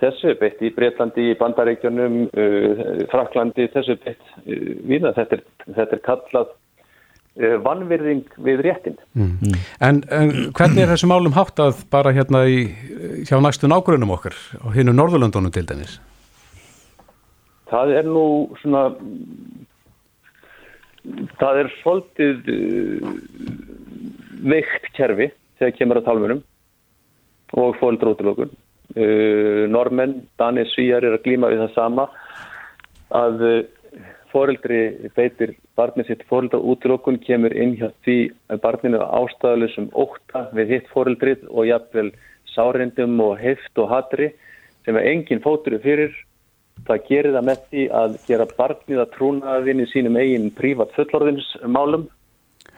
Þessu 0.02 0.34
beitt 0.40 0.62
í 0.66 0.72
Breitlandi, 0.76 1.30
í 1.32 1.38
Bandaríkjunum, 1.40 2.18
uh, 2.32 3.06
Fraklandi, 3.12 3.68
þessu 3.74 3.98
beitt 4.02 4.34
uh, 4.42 4.74
viða. 4.90 5.14
Þetta 5.18 5.38
er, 5.38 5.44
þetta 5.78 5.98
er 5.98 6.04
kallað 6.08 6.52
uh, 6.52 7.58
vannvirðing 7.66 8.24
við 8.48 8.64
réttin. 8.68 8.98
Mm. 9.18 9.58
En, 9.88 10.02
en 10.10 10.32
hvernig 10.58 10.86
er 10.86 10.94
þessu 10.94 11.10
málum 11.12 11.36
hátt 11.38 11.62
að 11.64 11.84
bara 11.94 12.14
hérna 12.16 12.46
í, 12.50 12.64
hjá 13.30 13.38
næstu 13.44 13.70
nágrunum 13.72 14.16
okkar 14.18 14.38
á 14.62 14.68
hinnu 14.76 14.96
Norðurlandunum 14.98 15.54
til 15.54 15.68
dæmis? 15.70 16.00
Það 17.72 17.94
er 18.02 18.10
nú 18.10 18.26
svona, 18.60 18.90
það 21.40 21.62
er 21.62 21.70
svolítið 21.80 22.50
uh, 22.52 23.14
veikt 24.52 24.92
kerfi 24.98 25.30
þegar 25.62 25.78
kemur 25.78 26.02
að 26.02 26.10
talmunum 26.10 26.44
og 27.62 27.78
fóldrótilokun. 27.80 28.52
Uh, 28.52 28.61
normenn, 28.96 30.18
danir, 30.40 30.68
svíjar 30.74 31.06
er 31.08 31.16
að 31.16 31.24
glíma 31.24 31.52
við 31.52 31.62
það 31.64 31.76
sama 31.78 32.08
að 33.16 33.46
uh, 33.48 33.62
foreldri 34.32 35.10
beitir 35.16 35.56
barnið 35.76 36.12
sitt 36.12 36.26
foreldra 36.30 36.60
útilokkun 36.60 37.20
kemur 37.26 37.54
inn 37.56 37.76
hjá 37.80 37.90
því 38.06 38.18
að 38.52 38.62
barninu 38.64 39.02
ástæðalusum 39.04 39.90
óta 39.92 40.46
við 40.56 40.76
hitt 40.76 40.92
foreldrið 40.94 41.48
og 41.50 41.68
jafnvel 41.68 42.12
sárindum 42.54 43.20
og 43.24 43.38
heft 43.42 43.82
og 43.82 43.92
hatri 43.92 44.32
sem 44.86 44.98
er 44.98 45.10
engin 45.12 45.44
fótur 45.44 45.78
fyrir. 45.84 46.14
Það 46.88 47.04
gerir 47.10 47.36
það 47.36 47.48
með 47.50 47.66
því 47.70 47.84
að 48.02 48.16
gera 48.28 48.48
barnið 48.58 49.04
að 49.04 49.12
trúna 49.18 49.58
að 49.58 49.68
vinni 49.68 49.86
sínum 49.92 50.18
eigin 50.18 50.50
prívat 50.58 50.96
fullorðinsmálum 50.96 52.08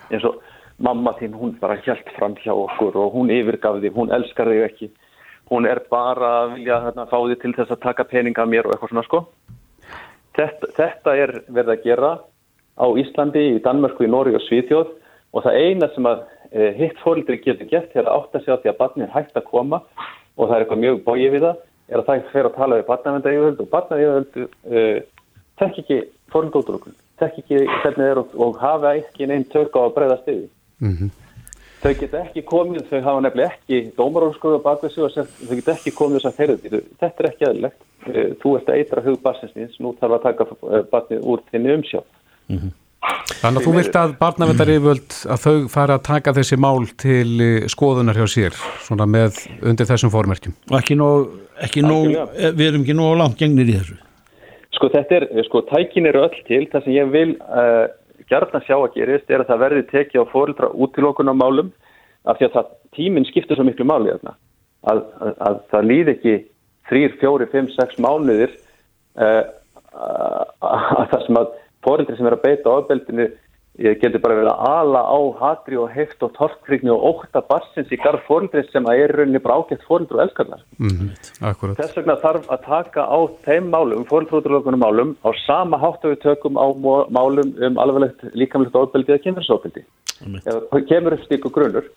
eins 0.10 0.26
og 0.28 0.42
mamma 0.84 1.14
þín 1.20 1.38
hún 1.38 1.54
bara 1.62 1.78
hjælt 1.86 2.10
fram 2.18 2.36
hjá 2.42 2.52
okkur 2.52 2.98
og 3.00 3.14
hún 3.14 3.32
yfirgaf 3.32 3.80
þig, 3.80 3.94
hún 3.96 4.12
elskar 4.12 4.50
þig 4.50 4.66
ekki 4.66 4.90
hún 5.54 5.68
er 5.70 5.84
bara 5.92 6.30
að 6.44 6.56
vilja 6.58 6.80
hérna, 6.88 7.06
fá 7.10 7.18
því 7.22 7.40
til 7.42 7.54
þess 7.58 7.74
að 7.76 7.84
taka 7.84 8.06
peninga 8.10 8.46
mér 8.50 8.68
og 8.68 8.74
eitthvað 8.74 8.94
svona 8.94 9.06
sko. 9.06 9.24
Þetta, 10.34 10.70
þetta 10.78 11.16
er 11.24 11.34
verið 11.48 11.74
að 11.76 11.84
gera 11.86 12.12
á 12.74 12.86
Íslandi, 12.98 13.44
í 13.54 13.62
Danmörku, 13.62 14.08
í 14.08 14.10
Nóri 14.10 14.34
og 14.34 14.42
Svíþjóð 14.48 14.90
og 15.34 15.46
það 15.46 15.60
eina 15.62 15.90
sem 15.94 16.10
að 16.10 16.24
e, 16.50 16.72
hitt 16.80 16.98
fólkdri 17.04 17.38
getur 17.44 17.70
gett 17.70 17.94
er 17.94 18.08
að 18.08 18.18
átta 18.18 18.42
sig 18.42 18.54
á 18.54 18.58
því 18.58 18.72
að 18.72 18.80
barnið 18.82 19.06
er 19.06 19.14
hægt 19.14 19.38
að 19.38 19.48
koma 19.52 19.82
og 20.34 20.48
það 20.48 20.56
er 20.56 20.66
eitthvað 20.66 20.84
mjög 20.84 21.00
bóið 21.06 21.36
við 21.36 21.46
það, 21.46 21.64
er 21.90 22.02
að 22.02 22.10
það 22.10 22.28
fer 22.34 22.50
að 22.50 22.58
tala 22.58 22.80
við 22.80 22.88
barnavendægjöföld 22.90 23.64
og 23.64 23.72
barnavendægjöföld 23.74 24.38
e, 24.74 24.86
tekk 25.62 25.82
ekki 25.84 26.00
fórndótturokun, 26.34 26.98
tekk 27.22 27.42
ekki 27.44 27.66
hvernig 27.84 28.08
er 28.08 28.24
og, 28.24 28.34
og 28.42 28.58
hafa 28.62 28.96
ekki 28.98 29.30
neinn 29.30 29.46
tök 29.54 29.78
á 29.78 29.86
að 29.86 29.94
breyða 30.00 30.18
stiði. 30.24 30.48
Mm 30.82 30.96
-hmm. 30.98 31.12
Þau 31.84 31.92
geta 32.00 32.20
ekki 32.24 32.42
komið, 32.48 32.86
þau 32.88 33.00
hafa 33.04 33.22
nefnilega 33.26 33.56
ekki 33.58 33.80
dómarónskuða 33.98 34.60
bak 34.64 34.86
þessu 34.86 35.02
og 35.04 35.18
þau 35.18 35.56
geta 35.58 35.74
ekki 35.74 35.92
komið 35.98 36.22
þess 36.22 36.30
að 36.30 36.38
þeirra. 36.38 36.80
Þetta 37.02 37.24
er 37.24 37.28
ekki 37.30 37.48
aðlilegt. 37.50 37.82
Eh, 38.08 38.30
þú 38.40 38.54
ert 38.60 38.70
að 38.70 38.78
eitra 38.80 39.04
hug 39.04 39.18
barsinsnins, 39.24 39.76
nú 39.84 39.92
þarf 40.00 40.16
að 40.16 40.24
taka 40.30 40.48
eh, 40.48 40.86
barnið 40.94 41.26
úr 41.34 41.44
þinni 41.52 41.74
umsjá. 41.76 42.00
Mm 42.48 42.62
-hmm. 42.62 42.72
Þannig 43.42 43.60
að 43.60 43.66
þú 43.68 43.74
vilt 43.76 43.98
að 44.00 44.14
barnavendaríföld 44.22 45.16
að 45.36 45.44
þau 45.44 45.68
fara 45.74 45.98
að 46.00 46.06
taka 46.08 46.34
þessi 46.34 46.58
mál 46.58 46.88
til 47.04 47.42
eh, 47.42 47.68
skoðunar 47.68 48.16
hjá 48.16 48.28
sér, 48.32 48.56
svona 48.88 49.06
með 49.06 49.44
undir 49.62 49.90
þessum 49.90 50.14
fórmerkjum. 50.14 50.56
Og 50.72 50.80
ekki 50.80 50.96
nóg, 50.96 51.36
ekki 51.60 51.84
nóg 51.84 52.16
við 52.56 52.68
erum 52.68 52.88
ekki 52.88 52.96
nóg 52.96 53.18
langt 53.20 53.38
gengnir 53.38 53.68
í 53.68 53.76
þessu. 53.76 54.00
Sko 54.72 54.88
þetta 54.90 55.16
er, 55.20 55.28
sko 55.44 55.62
tækin 55.68 56.08
eru 56.08 56.24
öll 56.24 56.40
til, 56.48 56.64
það 56.72 56.84
sem 56.84 56.96
ég 56.96 57.12
vil... 57.12 57.36
Uh, 57.44 57.92
gerðan 58.34 58.66
sjá 58.66 58.76
að 58.80 58.94
gerist 58.98 59.32
er 59.32 59.44
að 59.44 59.52
það 59.52 59.64
verði 59.64 59.84
tekið 59.92 60.26
á 60.26 60.32
fórildra 60.34 60.72
útilokuna 60.74 61.36
málum 61.38 61.72
af 62.28 62.40
því 62.40 62.48
að 62.48 62.56
það, 62.58 62.72
tíminn 62.98 63.28
skiptur 63.30 63.60
svo 63.60 63.66
miklu 63.68 63.88
máli 63.88 64.14
að, 64.14 64.34
að, 64.92 65.02
að 65.48 65.60
það 65.74 65.90
líð 65.90 66.12
ekki 66.16 66.36
3, 66.92 67.04
4, 67.22 67.50
5, 67.54 67.72
6 67.78 68.00
mánuðir 68.04 68.56
uh, 69.20 69.44
að 69.94 71.08
það 71.14 71.26
sem 71.28 71.40
að 71.42 71.54
fórildri 71.84 72.18
sem 72.18 72.30
er 72.30 72.38
að 72.38 72.46
beita 72.48 72.76
ábeldinu 72.78 73.30
ég 73.82 73.98
geti 73.98 74.20
bara 74.22 74.36
verið 74.38 74.52
að 74.52 74.68
ala 74.70 75.02
á 75.02 75.20
hatri 75.40 75.78
og 75.82 75.90
heft 75.90 76.22
og 76.26 76.34
torkfrikni 76.38 76.92
og 76.94 77.06
óta 77.10 77.42
barsins 77.48 77.90
í 77.90 77.98
garð 77.98 78.22
fórildri 78.28 78.62
sem 78.70 78.86
að 78.86 79.02
er 79.02 79.14
rauninni 79.18 79.42
bara 79.42 79.58
ágætt 79.62 79.86
fórildri 79.88 80.20
og 80.20 80.24
elskarnar. 80.28 80.62
Mm. 80.78 81.10
Þess 81.80 81.98
vegna 81.98 82.18
þarf 82.22 82.46
að 82.54 82.68
taka 82.68 83.08
á 83.10 83.20
þeim 83.48 83.72
málum, 83.74 84.06
fórildrúturlökunum 84.12 84.86
málum, 84.86 85.16
á 85.26 85.30
sama 85.48 85.82
hátt 85.82 86.06
að 86.06 86.14
við 86.14 86.22
tökum 86.28 86.62
á 86.62 86.68
málum 87.10 87.56
um 87.66 87.82
alveglegt 87.82 88.22
líkamlegt 88.38 88.78
ofbeldi 88.78 89.16
eða 89.16 89.26
kynferðsofbeldi. 89.26 89.86
Ef 90.46 90.64
það 90.70 90.88
kemur 90.92 91.18
upp 91.18 91.26
stíku 91.26 91.54
grunur, 91.54 91.90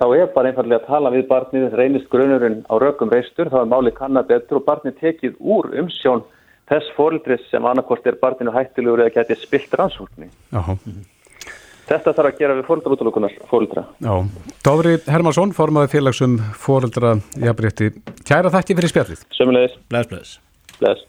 þá 0.00 0.06
er 0.16 0.32
bara 0.32 0.48
einfallega 0.48 0.80
að 0.80 0.88
tala 0.88 1.12
við 1.12 1.28
barnið, 1.28 1.70
reynist 1.76 2.08
grunurinn 2.08 2.62
á 2.64 2.74
rökum 2.80 3.12
reistur, 3.12 3.52
þá 3.52 3.60
er 3.60 3.72
máli 3.76 3.92
kannar 3.92 4.24
betur 4.24 4.62
og 4.62 4.68
barnið 4.70 4.96
tekið 5.04 5.36
úr 5.36 5.68
umsjón 5.84 6.24
þess 6.70 6.92
fórildris 6.96 7.42
sem 7.50 7.64
annarkort 7.66 8.06
er 8.06 8.16
barninu 8.22 8.52
hættilegur 8.54 9.02
eða 9.04 9.14
getið 9.20 9.42
spilt 9.42 9.74
rannsóknni. 9.80 10.30
Já, 10.54 10.62
Þetta 11.90 12.12
þarf 12.14 12.28
að 12.30 12.36
gera 12.38 12.54
við 12.54 12.66
fórildrúturlökunar 12.68 13.32
fórildra. 13.50 13.82
já. 13.98 14.12
Dófri 14.62 14.92
Hermansson, 15.10 15.50
formaði 15.56 15.90
félagsum 15.96 16.36
foreldra 16.54 17.16
jafnrétti. 17.34 17.88
Kæra 18.22 18.52
þakki 18.54 18.76
fyrir 18.78 18.92
spjallið. 18.92 19.24
Sömulegis, 19.34 19.74
Bless, 19.90 20.06
bless. 20.12 20.36
bless. 20.78 21.02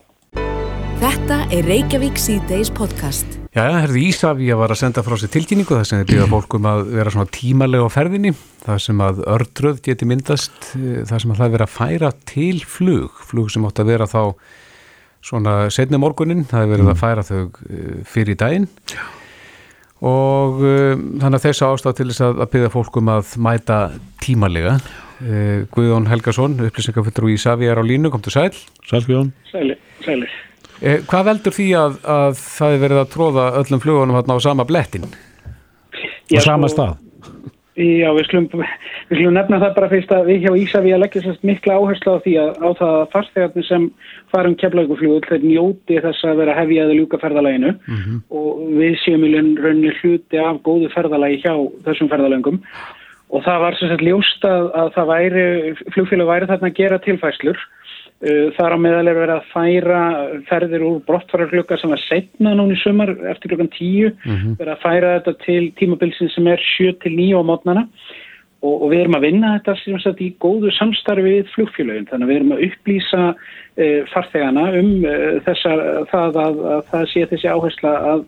Þetta 1.01 1.37
er 1.53 1.65
Reykjavík 1.65 2.17
síðdeis 2.21 2.69
podcast. 2.77 3.37
Já, 3.53 3.61
það 3.67 3.77
herði 3.83 4.01
Ísafí 4.09 4.49
að 4.53 4.59
var 4.61 4.73
að 4.73 4.79
senda 4.81 5.01
frá 5.05 5.15
sér 5.17 5.31
tilkynningu 5.33 5.77
þar 5.77 5.87
sem 5.89 6.01
þið 6.01 6.11
byrða 6.11 6.27
fólkum 6.33 6.67
að 6.69 6.81
vera 6.97 7.13
svona 7.13 7.31
tímalega 7.37 7.85
á 7.89 7.89
ferðinni, 7.93 8.33
þar 8.65 8.81
sem 8.85 9.01
að 9.05 9.21
ördröð 9.35 9.81
geti 9.85 10.05
myndast, 10.09 10.59
eh, 10.77 11.01
þar 11.09 11.21
sem 11.23 11.31
að 11.33 11.37
það 11.41 11.45
er 11.47 11.55
verið 11.57 11.67
að 11.67 11.77
færa 11.77 12.11
til 12.25 12.59
flug, 12.65 13.21
flug 13.29 13.49
sem 13.53 13.65
átt 13.65 13.81
að 13.81 13.89
vera 13.93 14.05
þá 14.09 14.21
svona 15.25 15.55
setni 15.73 15.99
morgunin, 16.01 16.45
það 16.49 16.63
er 16.63 16.71
verið 16.75 16.91
að 16.93 17.01
færa 17.01 17.25
þau 17.25 17.41
eh, 17.41 17.97
fyrir 18.09 18.39
daginn 18.39 18.69
og 20.01 20.61
uh, 20.65 20.95
þannig 21.21 21.37
að 21.37 21.43
þessu 21.43 21.67
ástæð 21.67 21.97
til 21.99 22.07
þess 22.09 22.23
að, 22.25 22.39
að 22.41 22.51
byrða 22.55 22.69
fólkum 22.73 23.09
að 23.13 23.33
mæta 23.45 23.75
tímalega. 24.23 24.79
Uh, 25.21 25.67
Guðjón 25.75 26.07
Helgason, 26.09 26.55
upplýsingafullur 26.65 27.29
í 27.29 27.35
Ísafí 27.37 27.69
er 27.69 27.77
á 27.77 27.85
línu, 27.85 28.09
kom 28.09 28.23
til 28.25 28.33
sæl. 28.33 28.49
Sælskjón. 28.89 29.29
Sæli, 29.51 29.77
sæli. 30.01 30.29
Eh, 30.81 31.03
hvað 31.05 31.27
veldur 31.27 31.53
því 31.53 31.67
að, 31.77 31.99
að 32.09 32.31
það 32.41 32.75
er 32.75 32.79
verið 32.81 32.99
að 33.03 33.11
tróða 33.13 33.45
öllum 33.59 33.81
flugunum 33.83 34.17
á 34.17 34.37
sama 34.41 34.65
blettin? 34.65 35.05
Á 36.33 36.41
sama 36.41 36.69
stað. 36.71 36.97
Já, 37.79 38.09
við 38.11 38.25
skulum, 38.27 38.47
við 39.07 39.15
skulum 39.15 39.35
nefna 39.37 39.57
það 39.61 39.75
bara 39.77 39.87
fyrst 39.93 40.09
að 40.11 40.25
við 40.27 40.41
hjá 40.43 40.97
leggja 40.99 41.21
sérst 41.23 41.45
mikla 41.47 41.77
áherslu 41.79 42.15
á 42.19 42.23
því 42.25 42.33
að 42.41 42.49
á 42.59 42.69
það 42.81 42.95
að 42.97 43.11
farþegarnir 43.13 43.67
sem 43.67 43.85
farum 44.33 44.57
keflauguflugull 44.59 45.23
þeir 45.29 45.45
njóti 45.45 46.01
þess 46.03 46.25
að 46.27 46.41
vera 46.41 46.57
hefja 46.57 46.83
eða 46.83 46.97
ljúka 46.99 47.19
ferðalæginu 47.21 47.71
og 48.27 48.65
við 48.75 48.97
séum 49.05 49.23
í 49.23 49.31
rauninni 49.31 49.93
hluti 50.01 50.41
af 50.43 50.59
góðu 50.67 50.91
ferðalægi 50.91 51.45
hjá 51.45 51.53
þessum 51.87 52.11
ferðalöngum. 52.11 52.59
Og 53.31 53.45
það 53.45 53.63
var 53.63 53.79
sérst 53.79 54.03
ljóst 54.03 54.43
að, 54.43 54.67
að 54.75 54.91
það 54.97 55.11
væri, 55.13 55.45
flugfélag 55.95 56.27
væri 56.27 56.51
þarna 56.51 56.73
að 56.73 56.79
gera 56.81 56.99
tilfæslur 57.07 57.63
þar 58.21 58.75
á 58.75 58.77
meðal 58.77 59.07
er 59.09 59.17
verið 59.17 59.35
að 59.39 59.47
færa 59.49 60.01
ferðir 60.45 60.83
úr 60.85 60.99
brottfararklukka 61.07 61.77
sem 61.81 61.89
var 61.89 62.01
setna 62.03 62.51
núna 62.53 62.75
í 62.75 62.81
sumar 62.83 63.09
eftir 63.31 63.53
klukkan 63.53 63.71
tíu. 63.73 64.11
Verið 64.59 64.73
að 64.75 64.83
færa 64.83 65.13
þetta 65.15 65.33
til 65.45 65.63
tímabilsin 65.79 66.29
sem 66.35 66.49
er 66.51 66.61
7 66.77 66.91
til 67.01 67.15
9 67.17 67.41
á 67.41 67.43
mótnana 67.49 67.87
og, 68.61 68.75
og 68.75 68.87
við 68.91 69.03
erum 69.03 69.17
að 69.17 69.25
vinna 69.25 69.55
þetta 69.57 69.75
sem 69.81 69.99
sagt 70.03 70.21
í 70.23 70.29
góðu 70.41 70.71
samstarfi 70.77 71.25
við 71.25 71.51
flugfélagin 71.55 72.07
þannig 72.11 72.27
að 72.27 72.31
við 72.31 72.39
erum 72.39 72.55
að 72.55 72.63
upplýsa 72.67 73.21
uh, 73.31 74.01
farþegana 74.13 74.65
um 74.79 74.91
uh, 75.01 75.37
þessar, 75.47 75.83
það 76.11 76.41
að, 76.45 76.61
að 76.75 76.83
það 76.91 77.07
sé 77.13 77.25
þessi 77.31 77.51
áhersla 77.55 77.95
að 78.13 78.25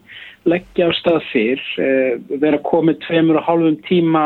leggja 0.49 0.89
á 0.89 0.91
stað 0.99 1.21
fyrr. 1.29 1.67
Uh, 1.77 2.39
vera 2.41 2.61
komið 2.65 2.99
tveimur 3.05 3.41
og 3.41 3.47
hálfum 3.49 3.79
tíma 3.87 4.25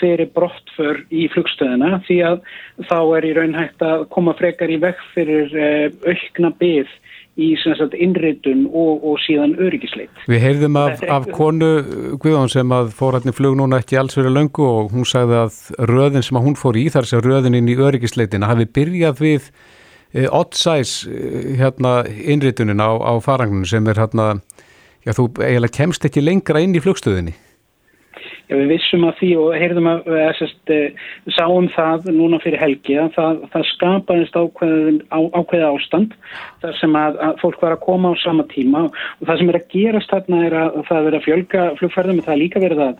fyrir 0.00 0.32
brottför 0.34 1.04
í 1.12 1.28
flugstöðina 1.34 2.00
því 2.08 2.18
að 2.32 2.42
þá 2.88 2.98
er 3.18 3.28
í 3.28 3.34
raun 3.36 3.56
hægt 3.58 3.84
að 3.84 4.08
koma 4.14 4.34
frekar 4.38 4.72
í 4.72 4.80
vekk 4.82 5.06
fyrir 5.14 5.54
uh, 5.54 5.86
aukna 6.08 6.52
byð 6.60 6.90
í 7.40 7.50
sagt, 7.60 7.94
innritun 7.94 8.66
og, 8.68 9.04
og 9.06 9.18
síðan 9.24 9.54
öryggisleit. 9.62 10.22
Við 10.30 10.42
heyrðum 10.44 10.78
af, 10.80 11.02
af 11.08 11.28
konu 11.34 11.70
Guðjón 12.20 12.52
sem 12.52 12.74
að 12.74 12.92
fór 12.96 13.18
hann 13.18 13.30
í 13.30 13.34
flug 13.36 13.56
núna 13.58 13.80
ekki 13.80 13.98
alls 14.00 14.18
verið 14.18 14.36
löngu 14.36 14.66
og 14.66 14.94
hún 14.94 15.08
sagði 15.08 15.38
að 15.44 15.60
röðin 15.90 16.26
sem 16.26 16.40
að 16.40 16.48
hún 16.48 16.58
fór 16.60 16.80
í 16.80 16.86
þar 16.92 17.08
sem 17.08 17.22
röðin 17.24 17.58
inn 17.60 17.70
í 17.70 17.78
öryggisleitina 17.78 18.50
hafi 18.50 18.66
byrjað 18.68 19.22
við 19.22 19.50
e, 20.12 20.26
oddsæs 20.26 20.96
hérna 21.60 22.00
innritunin 22.08 22.82
á, 22.82 22.90
á 22.98 23.12
farangunum 23.24 23.68
sem 23.68 23.86
er 23.88 24.02
hérna, 24.02 24.32
já 25.06 25.14
þú 25.16 25.30
eiginlega 25.40 25.78
kemst 25.80 26.10
ekki 26.10 26.24
lengra 26.24 26.62
inn 26.64 26.76
í 26.76 26.82
flugstöðinni. 26.82 27.36
Já, 28.50 28.56
við 28.58 28.72
vissum 28.72 29.04
að 29.06 29.18
því 29.20 29.28
og 29.38 29.52
heyrðum 29.54 29.86
að 29.86 30.08
við 30.10 30.24
sest, 30.40 30.70
sáum 31.36 31.68
það 31.70 32.08
núna 32.16 32.40
fyrir 32.42 32.58
helgi 32.58 32.96
að 32.98 33.12
það, 33.14 33.36
það 33.52 33.66
skapaðist 33.68 34.38
ákveðin, 34.40 34.96
á, 35.14 35.20
ákveði 35.38 35.68
ástand 35.68 36.16
þar 36.64 36.74
sem 36.80 36.96
að, 36.98 37.18
að 37.28 37.36
fólk 37.44 37.62
var 37.62 37.76
að 37.76 37.84
koma 37.84 38.10
á 38.10 38.14
sama 38.18 38.46
tíma. 38.50 38.82
Og 38.90 39.28
það 39.28 39.38
sem 39.38 39.52
er 39.52 39.58
að 39.60 39.68
gerast 39.76 40.10
þarna 40.10 40.40
er 40.48 40.56
að 40.58 40.80
það 40.88 40.98
er 40.98 41.06
verið 41.06 41.18
að 41.20 41.26
fjölga 41.28 41.66
flugferðum 41.78 42.18
og 42.18 42.26
það 42.26 42.34
er 42.34 42.42
líka 42.42 42.62
verið 42.64 42.82
að 42.88 42.96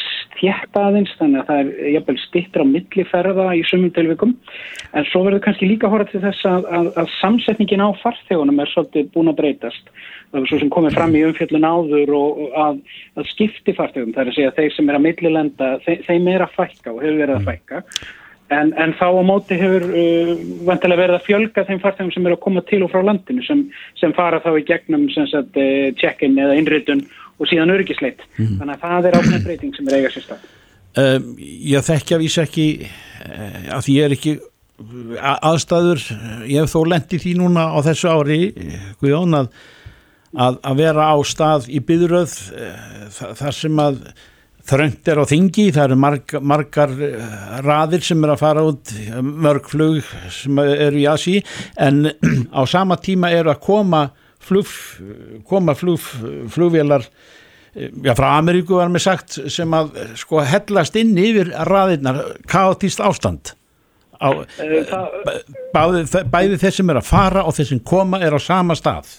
stjætta 0.00 0.86
aðeins 0.86 1.12
þannig 1.18 1.42
að 1.42 1.50
það 1.50 1.60
er 1.60 1.92
jafnvel 1.98 2.16
stittra 2.24 2.64
á 2.64 2.72
milliferða 2.72 3.48
í 3.58 3.66
sumum 3.68 3.92
tilvikum. 3.98 4.32
En 4.96 5.08
svo 5.10 5.26
verður 5.26 5.44
kannski 5.44 5.68
líka 5.68 5.90
að 5.90 5.98
horfa 5.98 6.14
til 6.14 6.22
þess 6.24 6.48
að, 6.48 6.64
að, 6.80 6.88
að 7.04 7.12
samsetningin 7.18 7.84
á 7.84 7.88
farþegunum 8.00 8.64
er 8.64 8.72
svolítið 8.72 9.12
búin 9.12 9.34
að 9.34 9.42
breytast 9.42 9.92
það 10.30 10.40
er 10.40 10.48
svo 10.50 10.60
sem 10.62 10.70
komið 10.70 10.96
fram 10.96 11.14
í 11.18 11.24
umfjöllun 11.26 11.66
áður 11.66 12.14
og 12.16 12.40
og 12.44 12.56
að, 12.64 12.80
að 13.18 13.28
skipti 13.32 13.74
farþegum 13.76 14.14
það 14.14 14.22
er 14.22 14.30
að 14.32 14.38
segja 14.38 14.52
að 14.52 14.58
þeir 14.60 14.74
sem 14.76 14.88
er 14.90 14.98
að 14.98 15.04
millilenda 15.08 15.70
þeim, 15.84 16.02
þeim 16.08 16.32
er 16.34 16.44
að 16.46 16.56
fækka 16.56 16.92
og 16.94 17.04
hefur 17.04 17.20
verið 17.24 17.36
að 17.36 17.48
fækka. 17.50 17.82
En, 18.50 18.72
en 18.82 18.92
þá 18.98 19.04
á 19.14 19.22
móti 19.22 19.54
hefur 19.60 19.84
uh, 19.94 20.30
vantilega 20.66 21.02
verið 21.04 21.16
að 21.20 21.26
fjölga 21.28 21.64
þeim 21.68 21.82
farþegum 21.84 22.12
sem 22.16 22.24
er 22.26 22.34
að 22.34 22.40
koma 22.42 22.62
til 22.66 22.80
og 22.82 22.90
frá 22.90 23.04
landinu 23.06 23.44
sem, 23.46 23.60
sem 24.00 24.14
fara 24.16 24.40
þá 24.42 24.50
í 24.58 24.64
gegnum 24.66 25.04
uh, 25.06 25.90
check-in 26.00 26.38
eða 26.38 26.56
innritun 26.58 27.04
og 27.38 27.46
síðan 27.46 27.70
öryggisleit 27.76 28.24
þannig 28.36 28.72
að 28.74 28.82
það 28.82 29.06
er 29.06 29.18
ákveðin 29.20 29.44
breyting 29.46 29.76
sem 29.76 29.86
er 29.86 30.00
eiga 30.00 30.10
sér 30.10 30.26
stað. 30.26 30.48
Um, 30.98 31.28
ég 31.38 31.86
þekkja 31.86 32.18
vísa 32.18 32.42
ekki 32.48 32.66
uh, 32.82 33.76
að 33.76 33.84
því 33.86 33.94
ég 34.00 34.08
er 34.08 34.16
ekki 34.16 34.34
a- 35.20 35.38
aðstæður, 35.52 36.02
ég 36.50 36.64
hef 36.64 36.72
þó 36.74 36.80
lendi 36.90 37.20
því 37.22 37.36
núna 37.38 37.68
á 37.70 37.78
þessu 37.86 38.10
ári 38.10 38.40
Guðjón 39.00 39.38
að, 39.44 39.50
að, 40.36 40.60
að 40.62 40.82
vera 40.82 41.08
á 41.10 41.16
stað 41.26 41.70
í 41.70 41.80
byðröð 41.82 42.36
þar 43.40 43.56
sem 43.56 43.80
að 43.82 44.02
þröngt 44.70 45.08
er 45.10 45.20
á 45.20 45.24
þingi, 45.26 45.66
það 45.74 45.84
eru 45.88 45.98
marg, 45.98 46.34
margar 46.52 46.94
eh, 47.02 47.34
raðir 47.64 48.04
sem 48.06 48.24
er 48.24 48.34
að 48.34 48.42
fara 48.42 48.64
út 48.68 48.92
mörg 49.24 49.68
flug 49.70 50.10
sem 50.34 50.60
eru 50.62 51.00
í 51.00 51.06
Asi 51.10 51.38
en 51.80 52.04
á 52.58 52.62
sama 52.70 52.98
tíma 53.00 53.32
eru 53.34 53.52
að 53.52 53.62
koma 53.66 54.06
flug, 54.40 54.70
koma 55.48 55.74
flug, 55.76 56.02
flugvélar 56.52 57.06
já, 57.74 58.12
frá 58.16 58.28
Ameríku 58.36 58.78
var 58.78 58.92
mér 58.92 59.04
sagt 59.04 59.40
sem 59.52 59.74
að 59.76 59.96
sko 60.20 60.44
hellast 60.46 60.96
inn 61.00 61.16
yfir 61.20 61.52
raðirnar 61.68 62.22
kaotist 62.50 63.02
ástand. 63.04 63.54
Á, 64.20 64.44
það, 64.52 65.18
bæði, 65.72 66.24
bæði 66.28 66.60
þeir 66.60 66.74
sem 66.76 66.90
er 66.92 66.98
að 67.00 67.08
fara 67.08 67.44
og 67.48 67.54
þeir 67.56 67.68
sem 67.70 67.84
koma 67.88 68.20
er 68.20 68.36
á 68.36 68.40
sama 68.42 68.76
stað 68.76 69.14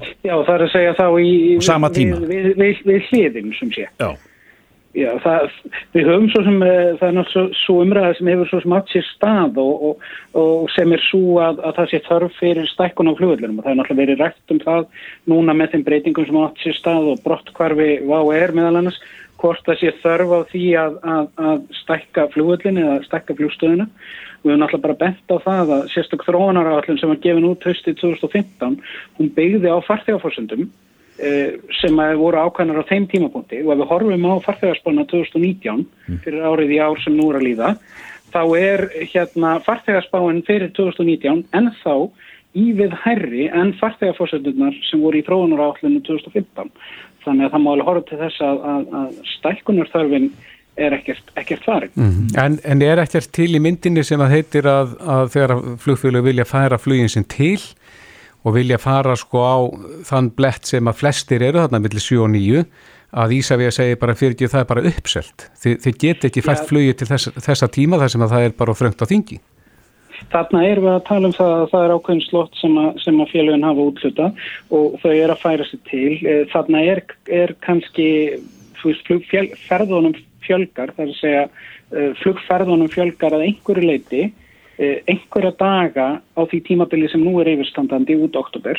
já, 0.00 0.34
það 0.34 0.54
er 0.54 0.66
að 0.66 0.74
segja 0.74 0.98
þá 0.98 1.06
í, 1.20 1.32
sama 1.64 1.90
tíma. 1.94 2.20
við, 2.20 2.28
við, 2.28 2.52
við, 2.60 2.84
við 2.90 3.08
hliðin 3.10 3.56
sem 3.58 3.72
sé. 3.74 3.88
Já, 4.00 4.12
Já, 4.92 5.08
það, 5.24 5.52
við 5.96 6.08
höfum 6.10 6.26
svo 6.28 6.40
sem, 6.44 6.56
eh, 6.66 6.90
það 7.00 7.06
er 7.06 7.14
náttúrulega 7.16 7.58
svo 7.62 7.76
umræða 7.80 8.16
sem 8.18 8.28
hefur 8.28 8.48
svo 8.50 8.58
sem 8.60 8.74
átt 8.76 8.90
sér 8.92 9.06
stað 9.08 9.60
og, 9.62 9.86
og, 9.88 10.02
og 10.36 10.66
sem 10.74 10.92
er 10.92 11.04
svo 11.06 11.38
að, 11.40 11.62
að 11.64 11.78
það 11.78 11.88
sé 11.88 12.00
þörf 12.08 12.36
fyrir 12.36 12.68
stækkun 12.68 13.08
á 13.08 13.16
flugvöldunum 13.16 13.62
og 13.62 13.64
það 13.64 13.72
er 13.72 13.78
náttúrulega 13.78 14.02
verið 14.02 14.20
rætt 14.20 14.52
um 14.52 14.60
það 14.66 14.82
núna 15.32 15.54
með 15.56 15.72
þeim 15.72 15.86
breytingum 15.86 16.28
sem 16.28 16.40
átt 16.42 16.60
sér 16.60 16.76
stað 16.76 17.08
og 17.14 17.24
brottkvarfi 17.24 17.88
VAU-R 18.04 18.52
meðal 18.58 18.82
annars, 18.82 19.00
hvort 19.42 19.64
það 19.66 19.80
sé 19.80 19.92
þörf 20.02 20.34
á 20.34 20.40
því 20.52 20.66
að, 20.80 20.98
að, 21.14 21.26
að 21.48 21.64
stækka 21.82 22.28
flugvöldin 22.34 22.78
eða 22.82 23.00
stækka 23.08 23.36
flugstöðuna. 23.40 23.88
Við 24.42 24.50
höfum 24.50 24.62
náttúrulega 24.62 24.86
bara 24.86 25.00
bent 25.02 25.34
á 25.34 25.36
það 25.42 25.74
að 25.76 25.82
sérstök 25.92 26.24
þróunaráallin 26.26 27.00
sem 27.02 27.12
var 27.12 27.20
gefin 27.22 27.50
út 27.50 27.66
höstið 27.66 27.98
2015, 28.00 28.78
hún 29.18 29.34
byggði 29.36 29.74
á 29.74 29.78
farþegaforsendum 29.86 30.64
eh, 31.18 31.58
sem 31.78 32.00
voru 32.22 32.42
ákvæmnar 32.46 32.82
á 32.82 32.90
þeim 32.90 33.10
tímapunkti. 33.10 33.60
Og 33.66 33.74
ef 33.74 33.82
við 33.82 33.92
horfum 33.92 34.30
á 34.30 34.34
farþegarspána 34.46 35.06
2019 35.12 35.84
fyrir 36.24 36.48
árið 36.48 36.74
í 36.78 36.82
ár 36.82 37.04
sem 37.04 37.18
nú 37.18 37.30
er 37.30 37.42
að 37.42 37.46
líða 37.50 37.76
þá 38.32 38.42
er 38.56 38.86
hérna 39.12 39.56
farþegarspáin 39.66 40.42
fyrir 40.46 40.72
2019 40.76 41.44
ennþá 41.56 41.96
ívið 42.58 42.94
hærri 43.04 43.46
en 43.48 43.72
farþegarfórsendurnar 43.80 44.76
sem 44.88 45.00
voru 45.00 45.20
í 45.20 45.24
þróunaráallinu 45.26 46.02
2015 46.08 46.72
þannig 47.24 47.46
að 47.46 47.54
það 47.54 47.62
má 47.64 47.70
alveg 47.72 47.90
horfa 47.90 48.08
til 48.08 48.20
þess 48.22 48.44
að, 48.46 48.64
að, 48.72 48.88
að 49.00 49.20
stækkunarþörfin 49.32 50.28
er 50.82 50.96
ekkert, 50.96 51.32
ekkert 51.36 51.66
farin. 51.66 51.92
En, 52.40 52.58
en 52.64 52.84
er 52.84 53.02
ekkert 53.02 53.32
til 53.36 53.50
í 53.56 53.60
myndinni 53.62 54.04
sem 54.06 54.20
að 54.24 54.36
heitir 54.36 54.68
að, 54.70 54.96
að 55.00 55.26
þegar 55.34 55.54
flugfjölu 55.84 56.22
vilja 56.24 56.48
færa 56.48 56.80
flugin 56.80 57.12
sinn 57.12 57.28
til 57.28 57.58
og 58.42 58.56
vilja 58.56 58.78
fara 58.82 59.14
sko 59.18 59.44
á 59.44 59.56
þann 60.08 60.32
blett 60.34 60.66
sem 60.66 60.88
að 60.88 60.98
flestir 61.02 61.44
eru 61.44 61.62
þarna 61.62 61.82
millir 61.84 62.02
7 62.02 62.24
og 62.24 62.32
9 62.32 62.64
að 63.22 63.34
Ísafið 63.36 63.74
segir 63.76 63.98
bara 64.00 64.16
fyrir 64.16 64.34
ekki 64.34 64.48
það 64.48 64.62
er 64.64 64.68
bara 64.70 64.84
uppselt. 64.88 65.48
Þi, 65.60 65.74
þið 65.84 65.98
get 66.04 66.28
ekki 66.28 66.44
fært 66.44 66.68
flugið 66.70 66.94
til 67.00 67.08
þess, 67.10 67.32
þessa 67.44 67.68
tíma 67.72 68.00
þar 68.00 68.14
sem 68.14 68.24
að 68.24 68.32
það 68.32 68.46
er 68.46 68.54
bara 68.62 68.76
fröngt 68.78 69.04
á 69.04 69.06
þingi. 69.10 69.36
Þarna 70.32 70.62
erum 70.68 70.86
við 70.86 70.94
að 70.94 71.04
tala 71.08 71.28
um 71.28 71.36
það 71.36 71.52
að 71.56 71.68
það 71.72 71.84
er 71.86 71.94
ákveðin 71.96 72.24
slott 72.28 72.58
sem 72.60 72.78
að, 72.80 73.02
að 73.12 73.32
félagin 73.32 73.66
hafa 73.68 73.86
útluta 73.90 74.28
og 74.78 74.98
þau 75.02 75.12
er 75.12 75.34
að 75.34 75.42
færa 75.42 75.68
sig 75.68 75.82
til. 75.90 76.12
Eh, 76.22 76.42
þarna 76.52 76.84
er, 76.92 77.02
er 77.42 77.54
kannski 77.66 78.08
flugferðunum 78.82 80.16
fjölgar, 80.42 80.94
það 80.96 81.04
er 81.04 81.12
að 81.12 81.20
segja 81.20 81.42
eh, 81.48 82.12
flugferðunum 82.22 82.92
fjölgar 82.92 83.36
að 83.36 83.46
einhverju 83.48 83.88
leiti 83.88 84.24
einhverja 84.78 85.52
daga 85.58 86.06
á 86.32 86.40
því 86.48 86.60
tímabili 86.64 87.08
sem 87.12 87.20
nú 87.20 87.34
er 87.42 87.50
yfirstandandi 87.52 88.16
út 88.24 88.36
oktober, 88.40 88.78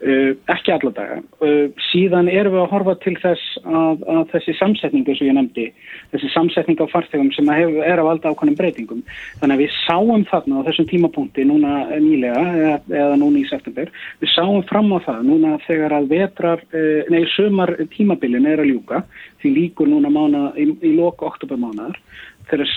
uh, 0.00 0.32
ekki 0.52 0.72
alla 0.72 0.92
daga. 0.96 1.18
Uh, 1.44 1.68
síðan 1.90 2.30
erum 2.32 2.56
við 2.56 2.62
að 2.62 2.72
horfa 2.72 2.94
til 3.04 3.14
þess 3.20 3.58
að, 3.64 4.06
að 4.14 4.22
þessi 4.32 4.56
samsetningu 4.60 5.16
sem 5.18 5.28
ég 5.28 5.36
nefndi, 5.36 5.66
þessi 6.14 6.32
samsetning 6.32 6.80
á 6.80 6.86
farþegum 6.92 7.30
sem 7.36 7.52
hef, 7.52 7.76
er 7.84 8.00
að 8.00 8.08
valda 8.10 8.32
ákvæmum 8.32 8.58
breytingum. 8.58 9.04
Þannig 9.42 9.58
að 9.58 9.64
við 9.64 9.76
sáum 9.84 10.26
þarna 10.30 10.64
á 10.64 10.66
þessum 10.70 10.90
tímapunkti 10.92 11.46
núna 11.48 11.74
nýlega 12.00 12.44
eða, 12.56 12.80
eða 13.04 13.20
núna 13.20 13.42
í 13.42 13.46
september, 13.50 13.92
við 14.24 14.32
sáum 14.32 14.64
fram 14.70 14.92
á 14.96 14.98
það 15.04 15.22
núna 15.28 15.56
þegar 15.66 15.98
að 16.00 16.10
vetrar, 16.14 16.64
nei, 17.12 17.22
sömar 17.36 17.76
tímabilin 17.92 18.48
er 18.48 18.64
að 18.64 18.72
ljúka, 18.72 19.04
því 19.42 19.52
líkur 19.52 19.90
núna 19.90 20.10
mána, 20.10 20.48
í, 20.56 20.70
í 20.80 20.96
loka 20.96 21.28
oktobermánaðar 21.28 22.00
þegar 22.50 22.68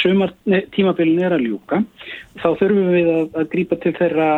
sömar 0.00 0.34
tímabilin 0.74 1.22
er 1.24 1.36
að 1.36 1.46
ljúka 1.48 1.80
þá 2.40 2.48
þurfum 2.60 2.90
við 2.92 3.08
að, 3.14 3.24
að 3.40 3.48
grípa 3.54 3.78
til 3.80 3.94
þeirra 3.96 4.28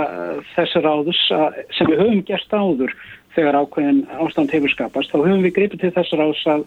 þessar 0.54 0.88
áðus 0.92 1.22
að, 1.34 1.58
sem 1.76 1.90
við 1.90 2.02
höfum 2.04 2.22
gert 2.28 2.54
áður 2.54 2.94
þegar 3.32 3.58
ákveðin 3.62 4.00
ástand 4.22 4.52
hefur 4.52 4.72
skapast 4.72 5.12
þá 5.12 5.18
höfum 5.22 5.44
við 5.46 5.54
gripið 5.58 5.84
til 5.84 5.92
þessar 5.96 6.24
áðus 6.26 6.42
að, 6.54 6.64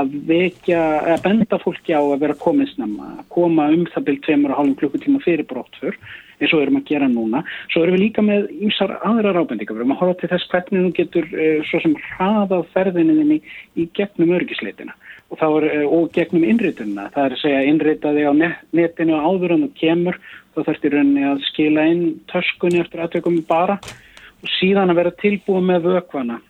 að 0.00 0.14
vekja, 0.30 0.84
að 1.14 1.24
benda 1.26 1.58
fólki 1.62 1.96
á 1.96 2.02
að 2.02 2.20
vera 2.24 2.36
að 2.36 3.26
koma 3.36 3.68
um 3.72 3.88
það 3.92 4.06
byrjum 4.08 4.22
tveimur 4.26 4.54
og 4.54 4.60
hálfum 4.60 4.78
klukkutíma 4.80 5.24
fyrir 5.24 5.48
brottfur 5.48 5.98
eins 6.36 6.52
og 6.52 6.62
erum 6.62 6.76
að 6.76 6.90
gera 6.90 7.06
núna. 7.08 7.40
Svo 7.72 7.80
erum 7.80 7.96
við 7.96 8.02
líka 8.02 8.24
með 8.24 8.50
ímsar 8.60 8.90
aðra 8.98 9.32
rábendingar. 9.32 9.72
Við 9.72 9.84
erum 9.86 9.94
að 9.94 10.02
horfa 10.02 10.18
til 10.20 10.28
þess 10.34 10.50
hvernig 10.52 10.82
þú 10.82 10.90
getur 10.98 11.28
eh, 11.32 11.62
svo 11.64 11.80
sem 11.80 11.94
hraðað 12.10 12.66
ferðinni 12.74 13.38
í 13.72 13.86
gegnum 13.96 14.34
örgisleitina 14.36 14.92
og, 15.30 15.38
er, 15.42 15.68
eh, 15.72 15.86
og 15.86 16.10
gegnum 16.14 16.44
innritununa. 16.46 17.10
Það 17.14 17.24
er 17.24 17.36
að 17.36 17.42
segja 17.42 17.62
innritaði 17.70 18.26
á 18.26 18.32
netinu 18.72 19.20
áður 19.20 19.56
en 19.56 19.68
það 19.68 19.78
kemur 19.80 20.18
þá 20.56 20.72
í 20.72 20.90
rauninni 20.92 21.24
að 21.28 21.42
skila 21.50 21.86
inn 21.90 22.04
töskunni 22.32 22.80
eftir 22.80 23.02
aðtökum 23.04 23.42
bara 23.48 23.76
og 23.76 24.52
síðan 24.56 24.92
að 24.92 25.00
vera 25.02 25.12
tilbúið 25.20 25.66
með 25.68 25.88
vökvana 25.90 26.40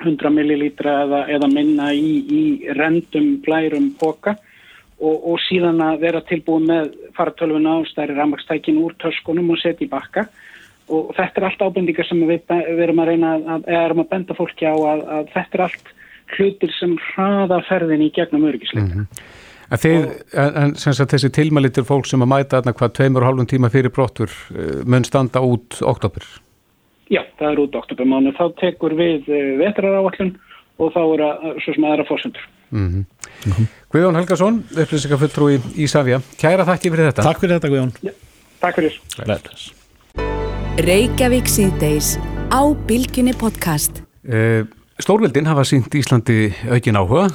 100 0.00 0.32
millilítra 0.32 1.02
eða, 1.04 1.20
eða 1.28 1.48
minna 1.52 1.90
í, 1.92 2.12
í 2.24 2.42
rendum 2.76 3.38
blærum 3.44 3.90
boka 4.00 4.36
og, 5.00 5.16
og 5.32 5.40
síðan 5.46 5.80
að 5.84 6.04
vera 6.04 6.22
tilbúið 6.28 6.68
með 6.68 6.92
faratölfuna 7.16 7.78
á 7.80 7.88
stærri 7.88 8.16
rammakstækin 8.16 8.80
úr 8.80 8.96
töskunum 9.00 9.52
og 9.54 9.60
setja 9.60 9.86
í 9.86 9.92
bakka 9.92 10.26
og 10.90 11.12
þetta 11.16 11.40
er 11.40 11.48
allt 11.48 11.64
ábendingar 11.64 12.08
sem 12.08 12.20
við, 12.26 12.44
við 12.50 12.84
erum 12.84 13.02
að 13.02 13.12
reyna 13.12 13.32
að, 13.38 13.68
erum 13.78 14.02
að 14.04 14.12
benda 14.12 14.36
fólki 14.36 14.68
á 14.68 14.74
að, 14.74 15.04
að 15.16 15.32
þetta 15.36 15.58
er 15.58 15.64
allt 15.68 15.92
hlutir 16.36 16.72
sem 16.78 16.96
hraða 17.10 17.60
ferðin 17.68 18.02
í 18.06 18.10
gegnum 18.14 18.44
öryggisleika. 18.50 18.94
Mm 18.94 19.06
-hmm. 19.06 19.38
En, 19.70 19.78
þeir, 19.78 20.06
og, 20.34 20.56
en 20.58 20.72
sagt, 20.74 21.12
þessi 21.12 21.30
tilmælitur 21.30 21.86
fólk 21.86 22.08
sem 22.10 22.22
að 22.24 22.30
mæta 22.32 22.58
aðna 22.58 22.74
hvað 22.74 22.94
tveimur 22.98 23.22
og 23.22 23.28
hálfum 23.28 23.46
tíma 23.46 23.70
fyrir 23.70 23.92
brottur 23.94 24.30
eh, 24.50 24.80
mun 24.84 25.04
standa 25.06 25.42
út 25.46 25.78
oktober? 25.86 26.26
Já, 27.10 27.22
það 27.38 27.52
er 27.52 27.60
út 27.64 27.76
oktobermánu. 27.78 28.32
Þá 28.38 28.46
tekur 28.58 28.96
við 28.98 29.30
eh, 29.30 29.52
vetraráallun 29.62 30.32
og 30.80 30.92
þá 30.94 31.00
er 31.04 31.22
það 31.22 31.60
svo 31.64 31.74
sem 31.76 31.86
aðra 31.86 32.06
fórsendur. 32.08 32.48
Mm 32.70 32.88
-hmm. 32.88 33.04
mm 33.46 33.52
-hmm. 33.52 33.66
Guðjón 33.92 34.18
Helgason, 34.18 34.64
upplýsingafulltrúi 34.82 35.60
í 35.76 35.86
Savja. 35.86 36.20
Kæra 36.40 36.66
þakki 36.66 36.90
fyrir 36.90 37.06
þetta. 37.10 37.22
Takk 37.22 37.40
fyrir 37.40 37.54
þetta 37.58 37.68
Guðjón. 37.68 37.92
Já, 38.02 38.12
takk 38.60 38.74
fyrir. 38.74 39.00
Reykjavík 40.80 41.46
síðdeis 41.46 42.18
á 42.50 42.62
Bilginni 42.86 43.32
podcast. 43.32 44.02
Uh, 44.24 44.66
Stórvildin 45.00 45.48
hafa 45.48 45.64
sínt 45.68 45.94
Íslandi 45.96 46.50
aukin 46.70 46.98
áhuga. 47.00 47.28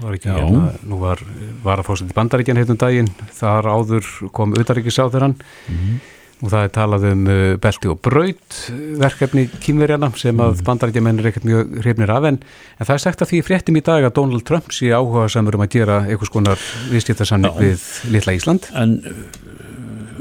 Var 0.00 0.16
ekki 0.16 0.32
hérna, 0.32 0.72
nú 0.88 0.98
var, 1.00 1.20
var 1.64 1.80
að 1.80 1.88
fórsett 1.88 2.10
í 2.12 2.16
bandaríkjan 2.16 2.58
heitum 2.60 2.80
daginn, 2.80 3.10
þar 3.36 3.68
áður 3.68 4.08
kom 4.34 4.54
auðaríkisáþurann 4.56 5.36
mm 5.36 5.76
-hmm. 5.76 5.98
og 6.40 6.50
það 6.50 6.64
er 6.64 6.72
talað 6.72 7.04
um 7.12 7.26
uh, 7.26 7.56
belti 7.60 7.88
og 7.88 8.00
braut 8.00 8.56
verkefni 9.00 9.46
kýmverjana 9.60 10.10
sem 10.16 10.36
að 10.36 10.56
mhm. 10.56 10.64
bandaríkjamenn 10.64 11.18
er 11.20 11.26
ekkert 11.30 11.44
mjög 11.44 11.78
hrifnir 11.84 12.10
af 12.10 12.24
en, 12.24 12.38
en 12.78 12.86
það 12.86 12.94
er 12.94 13.04
sagt 13.04 13.22
að 13.22 13.28
því 13.28 13.42
fréttum 13.44 13.76
í 13.76 13.84
dag 13.84 14.04
að 14.04 14.14
Donald 14.14 14.44
Trump 14.44 14.72
sé 14.72 14.88
áhuga 14.88 15.28
samur 15.28 15.54
um 15.54 15.64
að 15.64 15.74
gera 15.76 16.00
einhvers 16.08 16.32
konar 16.32 16.58
viðskiptarsannig 16.90 17.52
við 17.60 17.80
litla 18.10 18.32
Ísland. 18.32 18.70
En 18.74 19.02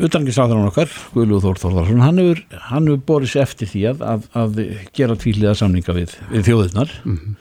utangisáðurinn 0.01 0.69
okkar, 0.69 0.91
Guðlúð 1.13 1.45
Þór 1.45 1.59
Þórðarsson 1.61 2.03
hann 2.03 2.21
hefur, 2.21 2.41
hann 2.69 2.87
hefur 2.89 3.01
borðið 3.07 3.33
sér 3.33 3.45
eftir 3.45 3.69
því 3.69 3.83
að, 3.91 4.03
að, 4.11 4.27
að 4.41 4.61
gera 4.97 5.17
tvíliða 5.19 5.55
samninga 5.59 5.95
við, 5.97 6.15
við 6.31 6.47
þjóðirnar. 6.49 6.93
Mm 7.03 7.17
-hmm. 7.19 7.35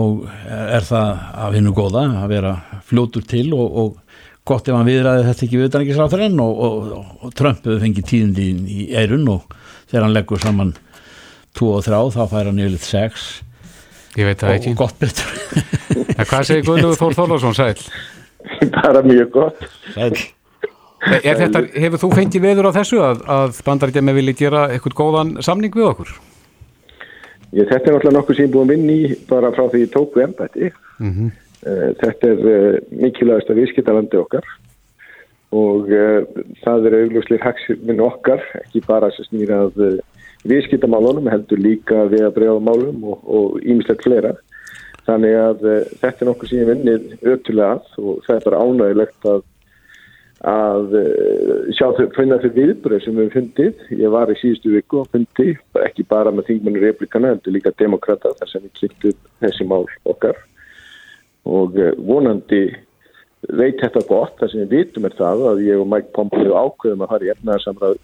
og 0.00 0.24
er 0.46 0.86
það 0.86 1.24
að 1.44 1.56
vinna 1.56 1.74
góða 1.74 2.04
að 2.22 2.28
vera 2.34 2.52
fljótur 2.86 3.26
til 3.26 3.48
og, 3.56 3.78
og 3.82 4.20
gott 4.46 4.68
ef 4.68 4.76
hann 4.76 4.88
viðræði 4.88 5.26
þetta 5.28 5.46
ekki 5.46 5.60
við 5.60 5.70
utangisáðurinn 5.70 6.40
og, 6.42 6.62
og, 6.66 6.90
og 7.20 7.34
Trump 7.34 7.64
hefur 7.64 7.82
fengið 7.82 8.08
tíðindi 8.12 8.46
í, 8.46 8.54
í 8.70 8.88
eirun 8.94 9.28
og 9.28 9.54
þegar 9.90 10.06
hann 10.06 10.16
leggur 10.16 10.42
saman 10.42 10.74
2 11.58 11.70
og 11.74 11.84
3 11.86 12.02
þá 12.14 12.22
fær 12.30 12.50
hann 12.50 12.62
yfirleitt 12.62 12.86
6 12.86 13.30
Ég 14.18 14.26
veit 14.26 14.40
það 14.42 14.56
ekki. 14.56 14.70
og 14.74 14.80
gott 14.80 14.96
betur. 14.98 15.28
Hvað 16.18 16.46
segir 16.48 16.64
Guðlúð 16.66 16.96
Þór 16.98 17.14
Þórðarsson 17.14 17.54
sæl? 17.54 17.78
Bara 18.74 19.02
mjög 19.06 19.30
gott. 19.36 19.66
Sæl 19.94 20.18
Þetta, 21.00 21.62
hefur 21.80 22.02
þú 22.02 22.10
fengið 22.12 22.42
veður 22.44 22.68
á 22.68 22.76
þessu 22.76 22.98
að, 23.00 23.22
að 23.32 23.60
bandarækjum 23.64 24.12
vilja 24.18 24.36
gera 24.36 24.64
eitthvað 24.68 24.96
góðan 24.98 25.30
samning 25.44 25.72
við 25.72 25.88
okkur? 25.88 26.10
Ég, 27.56 27.66
þetta 27.66 27.78
er 27.78 27.94
náttúrulega 27.94 28.16
nokkuð 28.18 28.38
sem 28.38 28.50
búin 28.52 28.68
vinn 28.70 28.90
í 28.92 28.98
bara 29.30 29.50
frá 29.54 29.64
því 29.72 29.86
ég 29.86 29.94
tók 29.94 30.18
við 30.18 30.26
ennbætti. 30.28 30.72
Mm 31.00 31.14
-hmm. 31.14 31.30
Þetta 32.00 32.28
er 32.28 32.44
uh, 32.50 32.76
mikilvægast 33.00 33.50
að 33.50 33.58
viðskiptalandi 33.60 34.16
okkar 34.16 34.46
og 35.52 35.90
uh, 35.90 36.20
það 36.62 36.86
er 36.86 36.96
augljóslir 37.00 37.42
haksminn 37.42 38.00
okkar, 38.00 38.44
ekki 38.62 38.84
bara 38.86 39.10
sem 39.10 39.26
snýrað 39.28 40.00
viðskiptamálunum, 40.44 41.28
heldur 41.28 41.60
líka 41.60 42.06
við 42.12 42.24
að 42.28 42.36
breyða 42.36 42.60
málum 42.64 43.04
og 43.10 43.60
ímislegt 43.60 44.04
fleira. 44.04 44.36
Þannig 45.08 45.34
að 45.36 45.64
þetta 46.00 46.16
er 46.20 46.28
nokkuð 46.28 46.48
sem 46.48 46.60
ég 46.60 46.70
vinnið 46.70 47.02
ötulega 47.24 47.72
að 47.72 48.04
og 48.04 48.22
það 48.26 48.36
er 48.36 48.46
bara 48.46 48.62
ánægilegt 48.64 49.26
að 49.32 49.42
að 50.48 50.94
eh, 50.96 51.72
sjá 51.76 51.90
þau 51.96 52.06
finna 52.16 52.38
þau 52.40 52.52
viðbröð 52.56 53.02
sem 53.04 53.16
við 53.16 53.26
hefum 53.26 53.34
fundið. 53.34 53.82
Ég 54.00 54.12
var 54.14 54.30
í 54.32 54.36
síðustu 54.40 54.72
viku 54.72 55.02
og 55.02 55.10
fundi, 55.12 55.56
ekki 55.84 56.06
bara 56.08 56.32
með 56.32 56.48
þingmennu 56.48 56.84
replikana, 56.84 57.34
heldur 57.34 57.56
líka 57.56 57.74
demokrata 57.76 58.32
þar 58.38 58.52
sem 58.52 58.64
við 58.64 58.78
kynntum 58.78 59.18
þessi 59.44 59.66
mál 59.68 59.84
okkar 60.08 60.38
og 61.48 61.76
eh, 61.80 61.92
vonandi 61.96 62.62
veit 63.56 63.80
þetta 63.80 64.02
gott, 64.08 64.36
það 64.40 64.52
sem 64.52 64.62
við 64.64 64.76
vitum 64.76 65.08
er 65.08 65.16
það 65.16 65.44
að 65.50 65.62
ég 65.64 65.80
og 65.80 65.88
Mike 65.88 66.12
Pompeo 66.16 66.56
ákveðum 66.56 67.04
að 67.04 67.12
fara 67.14 67.26
í 67.26 67.32
efnaðarsamræð 67.34 67.98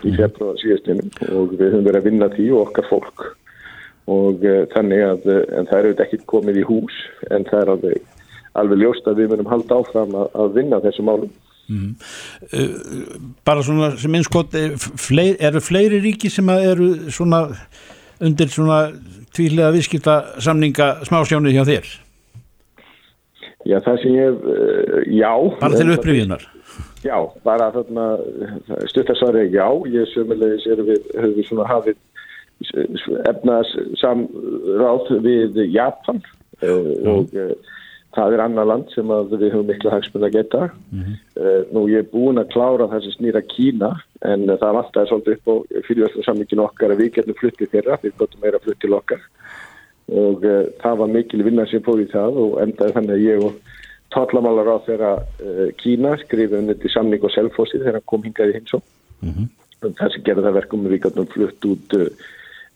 í 0.00 0.12
mhm. 0.12 0.16
februar 0.20 0.60
síðustinum 0.62 1.10
og 1.34 1.54
við 1.56 1.66
höfum 1.66 1.86
verið 1.88 2.00
að 2.00 2.08
vinna 2.08 2.30
því 2.36 2.48
og 2.54 2.62
okkar 2.68 2.88
fólk 2.90 3.26
og 4.10 4.46
uh, 4.46 4.62
þannig 4.72 5.02
að, 5.06 5.26
en 5.58 5.68
það 5.68 5.80
eru 5.80 5.92
ekki 6.04 6.20
komið 6.30 6.62
í 6.62 6.66
hús 6.66 6.96
en 7.30 7.44
það 7.50 7.60
er 7.60 7.72
alveg, 7.74 8.06
alveg 8.62 8.80
ljóst 8.80 9.10
að 9.10 9.20
við 9.20 9.32
munum 9.34 9.50
halda 9.50 9.80
áfram 9.82 10.16
að, 10.22 10.30
að 10.44 10.54
vinna 10.56 10.80
þessu 10.86 11.06
málum 11.06 11.34
Mm. 11.70 11.94
Bara 13.46 13.62
svona 13.62 13.92
sem 14.00 14.14
einskott 14.18 14.56
eh, 14.58 14.72
eru 15.38 15.60
fleiri 15.62 16.00
ríki 16.02 16.30
sem 16.32 16.48
eru 16.50 16.88
svona 17.14 17.44
undir 18.20 18.50
svona 18.50 18.80
tvílega 19.34 19.70
viðskipta 19.76 20.16
samninga 20.42 20.96
smásjónu 21.06 21.52
hjá 21.54 21.62
þér? 21.68 21.90
Já 23.68 23.76
það 23.84 24.00
sem 24.02 24.16
ég 24.16 24.40
uh, 24.40 24.98
já. 25.06 25.32
Bara 25.60 25.78
til 25.78 25.94
upplifjunar 25.94 26.48
já 27.00 27.16
bara 27.44 27.70
þarna 27.72 28.06
stuttarsvari 28.90 29.46
já. 29.54 29.66
Ég 29.88 30.08
sömulegis 30.12 30.66
erum 30.68 30.90
við 30.90 31.06
höfum 31.16 31.36
við 31.38 31.48
svona 31.48 31.68
hafið 31.70 32.00
efnaðs 33.30 33.70
samráð 34.02 35.12
við 35.24 35.62
Japan 35.72 36.20
uh, 36.60 37.14
og 37.14 37.38
það 38.16 38.34
er 38.34 38.42
annar 38.44 38.66
land 38.66 38.90
sem 38.94 39.10
við 39.30 39.52
höfum 39.52 39.68
miklu 39.70 39.90
hagsmunna 39.92 40.28
að 40.30 40.36
geta 40.38 40.62
mm 40.66 41.02
-hmm. 41.02 41.18
uh, 41.40 41.60
nú 41.74 41.86
ég 41.88 42.02
er 42.02 42.12
búin 42.12 42.42
að 42.42 42.50
klára 42.54 42.88
sem 43.00 43.12
snýra 43.14 43.42
Kína 43.42 43.90
en 44.22 44.50
uh, 44.50 44.58
það 44.58 44.76
vantaði 44.78 45.08
svolítið 45.08 45.36
upp 45.36 45.46
á 45.50 45.54
fyrirværslu 45.86 46.22
samlingin 46.24 46.64
okkar 46.66 46.90
að 46.90 47.00
við 47.02 47.12
getum 47.14 47.38
fluttið 47.40 47.70
þeirra 47.74 47.98
við 48.02 48.16
gotum 48.18 48.40
meira 48.42 48.58
flutt 48.58 48.80
til 48.80 48.94
okkar 48.94 49.20
og 50.10 50.44
uh, 50.44 50.64
það 50.82 50.98
var 50.98 51.08
mikil 51.08 51.44
vinnar 51.46 51.70
sem 51.70 51.82
fór 51.82 52.02
í 52.02 52.08
það 52.10 52.40
og 52.42 52.58
endaði 52.62 52.96
þannig 52.96 53.14
að 53.14 53.26
ég 53.30 53.44
og 53.44 53.54
tallamálar 54.10 54.74
á 54.74 54.76
þeirra 54.86 55.12
Kína 55.78 56.16
skrifum 56.18 56.66
þetta 56.66 56.86
í 56.88 56.94
samling 56.94 57.22
og 57.22 57.30
selfossi 57.30 57.78
þegar 57.78 58.00
hann 58.00 58.10
kom 58.10 58.22
hingað 58.26 58.50
í 58.50 58.56
heimsó 58.58 58.82
mm 59.22 59.30
-hmm. 59.30 59.46
það 59.94 60.12
sem 60.12 60.22
gerði 60.26 60.46
það 60.46 60.58
verkum 60.58 60.86
við 60.88 61.02
gætum 61.04 61.26
flutt 61.30 61.64
út 61.64 61.94
uh, 61.94 62.10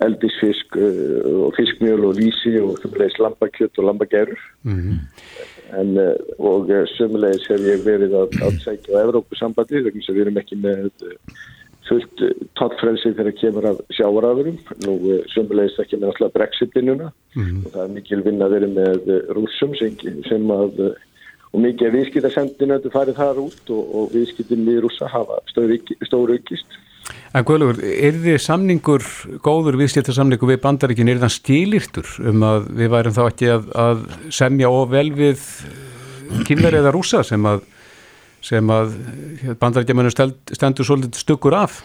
eldisfisk 0.02 0.76
uh, 0.76 1.46
og 1.46 1.54
fiskmjöl 1.58 2.04
og 2.08 2.14
lísi 2.18 2.56
og 2.60 2.78
sömulegis 2.82 3.18
lambakjött 3.22 3.78
og 3.78 3.84
lambagerur 3.84 4.40
Mhm. 4.64 4.98
en, 5.80 5.98
uh, 5.98 6.14
og 6.38 6.70
uh, 6.70 6.86
sömulegis 6.96 7.46
hef 7.48 7.60
ég 7.60 7.84
verið 7.86 8.12
að, 8.12 8.58
segja 8.64 8.98
á 8.98 9.04
Evrópusambandi 9.06 10.02
sem 10.02 10.14
við 10.14 10.26
erum 10.26 10.38
ekki 10.42 10.56
með 10.56 10.90
fullt 11.88 12.22
tottfrelsi 12.56 13.12
þegar 13.12 13.38
kemur 13.40 13.66
af 13.70 13.80
sjáaraðurum 13.92 14.58
nú 14.86 15.20
sömulegis 15.34 15.78
ekki 15.78 15.96
með 15.96 16.08
alltaf 16.10 16.32
Brexit-vinnuna. 16.32 17.12
Og 17.36 17.72
það 17.72 17.82
er 17.84 17.92
mikil 17.92 18.22
vinn 18.24 18.40
að 18.42 18.54
vera 18.56 18.66
með 18.66 19.10
rússum 19.36 19.74
sem, 19.76 19.92
sem 20.28 20.50
að 20.50 20.96
og 21.54 21.60
mikið 21.62 21.86
af 21.86 21.94
viðskiptarsendinu 21.94 22.74
þetta 22.78 22.90
farið 22.90 23.20
þar 23.20 23.40
út 23.44 23.70
og, 23.70 23.82
og 23.94 24.08
viðskiptin 24.14 24.64
við 24.66 24.80
rússa 24.82 25.06
hafa 25.06 25.38
stóru 25.52 26.34
aukist 26.34 26.78
En 27.34 27.44
Guðlugur, 27.46 27.80
er 27.82 28.16
þið 28.22 28.36
samningur, 28.40 29.04
góður 29.44 29.78
viðskiptarsamningur 29.80 30.52
við 30.52 30.60
bandaríkin, 30.62 31.10
er 31.10 31.22
það 31.24 31.34
stílirtur 31.34 32.12
um 32.30 32.44
að 32.46 32.68
við 32.78 32.92
værum 32.94 33.16
þá 33.16 33.22
ekki 33.26 33.50
að, 33.52 33.66
að 33.84 34.04
semja 34.32 34.70
og 34.70 34.92
vel 34.92 35.08
við 35.16 35.42
kynver 36.48 36.78
eða 36.78 36.92
rúsa 36.94 37.24
sem 37.26 37.44
að, 37.50 37.64
að 38.52 38.94
bandaríkjamönu 39.60 40.14
stend, 40.14 40.38
stendur 40.54 40.88
svolítið 40.88 41.24
stuggur 41.24 41.58
af? 41.58 41.82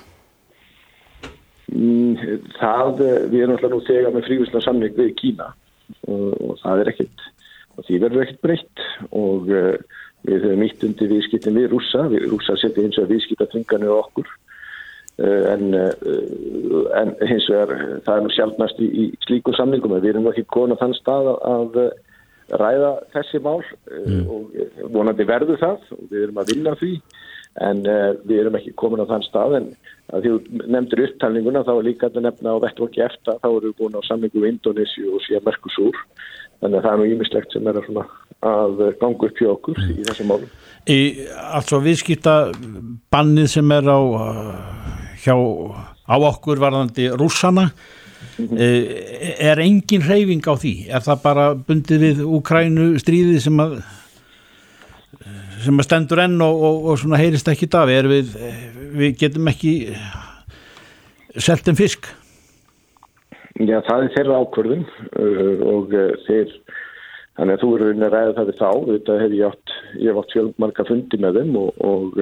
Mm, 1.69 2.15
Það, 2.57 3.03
við 3.29 3.41
erum 3.43 3.57
alltaf 3.57 3.73
nú 3.73 3.81
þegar 3.87 4.15
með 4.15 4.29
frívisla 4.29 4.61
samning 4.65 4.95
við 4.97 5.11
Kína 5.19 5.51
og, 6.07 6.31
og 6.37 6.55
það 6.63 6.83
er 6.83 6.93
ekkert 6.93 7.27
því 7.87 7.99
verður 8.03 8.25
ekkert 8.25 8.41
breytt 8.43 8.85
og 9.15 9.49
uh, 9.53 9.75
við 10.27 10.45
höfum 10.45 10.65
ítt 10.65 10.85
undir 10.85 11.11
viðskiptin 11.13 11.57
við 11.57 11.69
rússa, 11.73 12.05
við 12.11 12.27
rússa 12.31 12.57
setja 12.59 12.83
eins 12.83 12.99
og 12.99 13.09
viðskiptatvinganir 13.11 13.93
á 13.93 14.01
okkur 14.01 14.29
en, 15.19 15.73
uh, 15.75 16.83
en 16.95 17.15
hins 17.27 17.47
vegar 17.51 17.73
uh, 17.75 17.95
það 18.05 18.13
er 18.15 18.23
nú 18.23 18.35
sjálfnast 18.35 18.83
í, 18.83 18.87
í 18.87 19.07
slíkum 19.25 19.57
samningum 19.57 19.95
en 19.97 20.03
við 20.03 20.13
erum 20.13 20.29
ekki 20.31 20.45
á 20.47 20.79
þann 20.79 20.95
stað 20.95 21.31
að, 21.33 21.79
að 22.53 22.59
ræða 22.61 22.91
þessi 23.15 23.41
mál 23.43 23.59
uh, 23.59 24.31
og 24.31 24.93
vonandi 24.93 25.27
verður 25.27 25.59
það 25.59 25.91
og 25.97 26.05
við 26.11 26.23
erum 26.27 26.39
að 26.41 26.53
vinna 26.53 26.75
að 26.75 26.85
því 26.85 26.93
en 27.65 27.83
uh, 27.85 28.11
við 28.27 28.43
erum 28.43 28.57
ekki 28.59 28.75
komin 28.79 29.03
á 29.03 29.09
þann 29.09 29.25
stað 29.27 29.57
en 29.59 29.69
að 30.09 30.23
því 30.23 30.31
þú 30.31 30.63
nefndir 30.73 31.03
upptalninguna 31.05 31.65
þá 31.67 31.73
er 31.75 31.85
líka 31.89 32.09
að 32.09 32.23
nefna 32.25 32.55
á 32.55 32.63
vettvokki 32.63 33.03
eftir 33.05 33.37
þá 33.43 33.49
erum 33.49 33.67
við 33.67 33.75
búin 33.81 33.99
á 33.99 34.01
samningu 34.07 34.41
við 34.41 34.53
Indonési 34.53 35.05
og 35.09 35.21
síðan 35.25 35.45
Mercosur. 35.45 35.99
Þannig 36.59 36.79
að 36.79 36.87
það 36.87 36.91
er 36.91 36.99
nú 36.99 37.11
ímislegt 37.13 37.53
sem 37.55 37.69
er 37.69 37.77
að, 37.79 38.01
að 38.49 38.81
ganga 38.99 39.29
upp 39.29 39.37
hjá 39.39 39.51
okkur 39.53 39.83
í 39.85 39.99
þessum 40.07 40.31
málum. 40.33 40.49
Í, 40.89 40.99
altså 41.59 41.79
viðskipta 41.83 42.35
bannið 43.13 43.53
sem 43.53 43.75
er 43.75 43.87
á 43.91 43.99
uh, 43.99 44.99
hjá 45.23 45.35
á 46.09 46.15
okkur 46.17 46.59
varðandi 46.61 47.09
rússana 47.13 47.69
eh, 48.57 49.37
er 49.51 49.61
engin 49.61 50.03
hreyfing 50.07 50.43
á 50.49 50.57
því? 50.57 50.73
Er 50.89 51.05
það 51.05 51.23
bara 51.23 51.47
bundið 51.55 52.05
við 52.05 52.21
Úkrænu 52.25 52.91
stríðið 53.01 53.43
sem 53.45 53.61
að 53.61 53.77
sem 55.63 55.83
stendur 55.85 56.21
enn 56.23 56.39
og, 56.43 56.63
og, 56.63 56.89
og 56.91 56.99
svona 57.01 57.19
heyrist 57.19 57.49
ekki 57.51 57.69
er 57.71 58.07
við, 58.09 58.33
við 58.95 59.17
getum 59.19 59.47
ekki 59.51 59.73
selt 61.37 61.67
en 61.67 61.77
fisk? 61.79 62.09
Já, 63.59 63.81
það 63.83 64.05
er 64.05 64.13
þeirra 64.15 64.37
ákvörðun 64.43 64.85
uh, 64.87 65.63
og 65.67 65.91
uh, 65.91 66.13
þeir 66.27 66.53
þannig 67.39 67.55
að 67.55 67.63
þú 67.63 67.71
eru 67.75 67.89
raunin 67.89 68.05
að 68.07 68.13
ræða 68.13 68.35
það 68.37 68.47
við 68.49 68.59
þá. 68.59 68.69
Þetta 68.89 69.17
hef 69.19 69.35
ég 69.35 69.49
átt, 69.49 69.73
ég 69.95 70.07
hef 70.09 70.21
átt 70.21 70.33
fjölmarka 70.35 70.85
fundi 70.87 71.19
með 71.19 71.39
þeim 71.39 71.59
og, 71.59 71.83
og, 71.89 72.17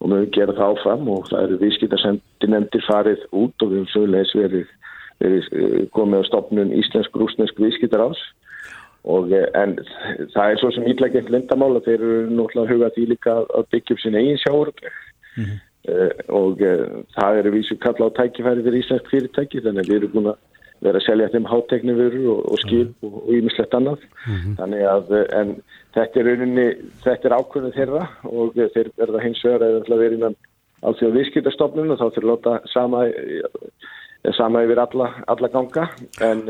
og 0.00 0.12
við 0.14 0.26
gera 0.36 0.56
það 0.58 0.74
áfram 0.74 1.08
og 1.14 1.30
það 1.30 1.46
eru 1.46 1.60
viðskiptarsendi 1.64 2.50
nefndir 2.50 2.86
farið 2.86 3.24
út 3.30 3.64
og 3.64 3.72
við 3.72 3.80
höfum 3.80 3.90
sögulegis 3.94 4.36
verið, 4.38 4.74
verið 5.22 5.48
komið 5.96 6.22
á 6.22 6.28
stopnun 6.30 6.74
Íslensk-Rúsnesk 6.78 7.62
viðskiptaráðs 7.62 8.22
og 9.08 9.32
uh, 9.32 9.46
en 9.56 9.78
það 10.34 10.44
er 10.44 10.60
svo 10.60 10.70
sem 10.74 10.86
ítlækjent 10.90 11.32
lindamál 11.32 11.72
að 11.78 11.88
þeir 11.88 11.98
eru 12.00 12.20
náttúrulega 12.28 12.66
að 12.66 12.72
huga 12.74 12.92
því 12.96 13.08
líka 13.14 13.40
að 13.44 13.68
byggja 13.72 13.96
upp 13.96 14.04
sín 14.04 14.20
eigin 14.20 14.40
sjáuröfleg 14.44 14.94
Uh, 15.88 16.10
og 16.28 16.60
uh, 16.60 17.00
það 17.16 17.38
eru 17.40 17.50
vísu 17.54 17.74
kalla 17.80 18.10
á 18.12 18.16
tækifæri 18.18 18.64
fyrir 18.66 18.82
íslensk 18.82 19.06
fyrirtæki 19.08 19.62
þannig 19.64 19.86
að 19.86 19.88
við 19.88 19.96
erum 19.96 20.10
búin 20.12 20.26
að 20.34 20.42
vera 20.84 21.00
að 21.00 21.06
selja 21.06 21.28
þeim 21.32 21.46
háteknivöru 21.48 22.20
og, 22.34 22.42
og 22.52 22.60
skip 22.60 23.06
og 23.08 23.30
ímislegt 23.32 23.76
annað. 23.78 24.04
Þannig 24.58 24.84
að 24.90 25.14
uh, 25.16 25.22
en 25.38 25.54
þetta 25.96 26.20
er 26.20 26.28
rauninni, 26.28 26.66
þetta 27.06 27.30
er 27.30 27.36
ákvörðin 27.38 27.76
þeirra 27.78 28.02
og 28.28 28.60
þeir 28.76 28.92
verða 29.00 29.24
hins 29.24 29.40
vegar 29.46 29.64
að 29.70 29.88
verið 29.94 30.18
innan 30.18 30.36
alþjóða 30.84 31.16
viðskiptastofnun 31.16 31.96
og 31.96 32.02
þá 32.02 32.06
að 32.10 32.28
láta 32.28 32.54
sama, 32.74 33.02
sama 34.36 34.66
yfir 34.68 34.84
alla, 34.84 35.10
alla 35.32 35.52
ganga. 35.56 35.88
En 36.28 36.44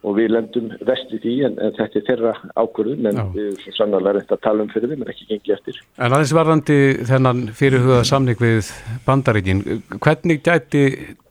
og 0.00 0.16
við 0.16 0.30
lendum 0.32 0.70
vest 0.88 1.10
í 1.12 1.18
því 1.20 1.34
en, 1.48 1.56
en 1.60 1.74
þetta 1.76 1.98
er 2.00 2.04
þeirra 2.06 2.32
ákvörðun 2.56 3.08
en 3.10 3.18
Já. 3.18 3.24
við 3.34 3.46
erum 3.46 3.58
svo 3.60 3.74
sannarlega 3.76 4.16
reynt 4.16 4.32
að 4.32 4.42
tala 4.46 4.64
um 4.64 4.70
fyrir 4.72 4.92
þeim 4.92 5.04
en 5.04 5.12
ekki 5.12 5.26
gengi 5.28 5.54
eftir. 5.56 5.80
En 6.00 6.14
aðeins 6.16 6.34
varðandi 6.36 6.78
þennan 7.10 7.42
fyrirhugaða 7.58 8.06
samning 8.08 8.40
við 8.40 8.70
bandaríkin, 9.06 9.62
hvernig 9.98 10.40
gæti 10.46 10.84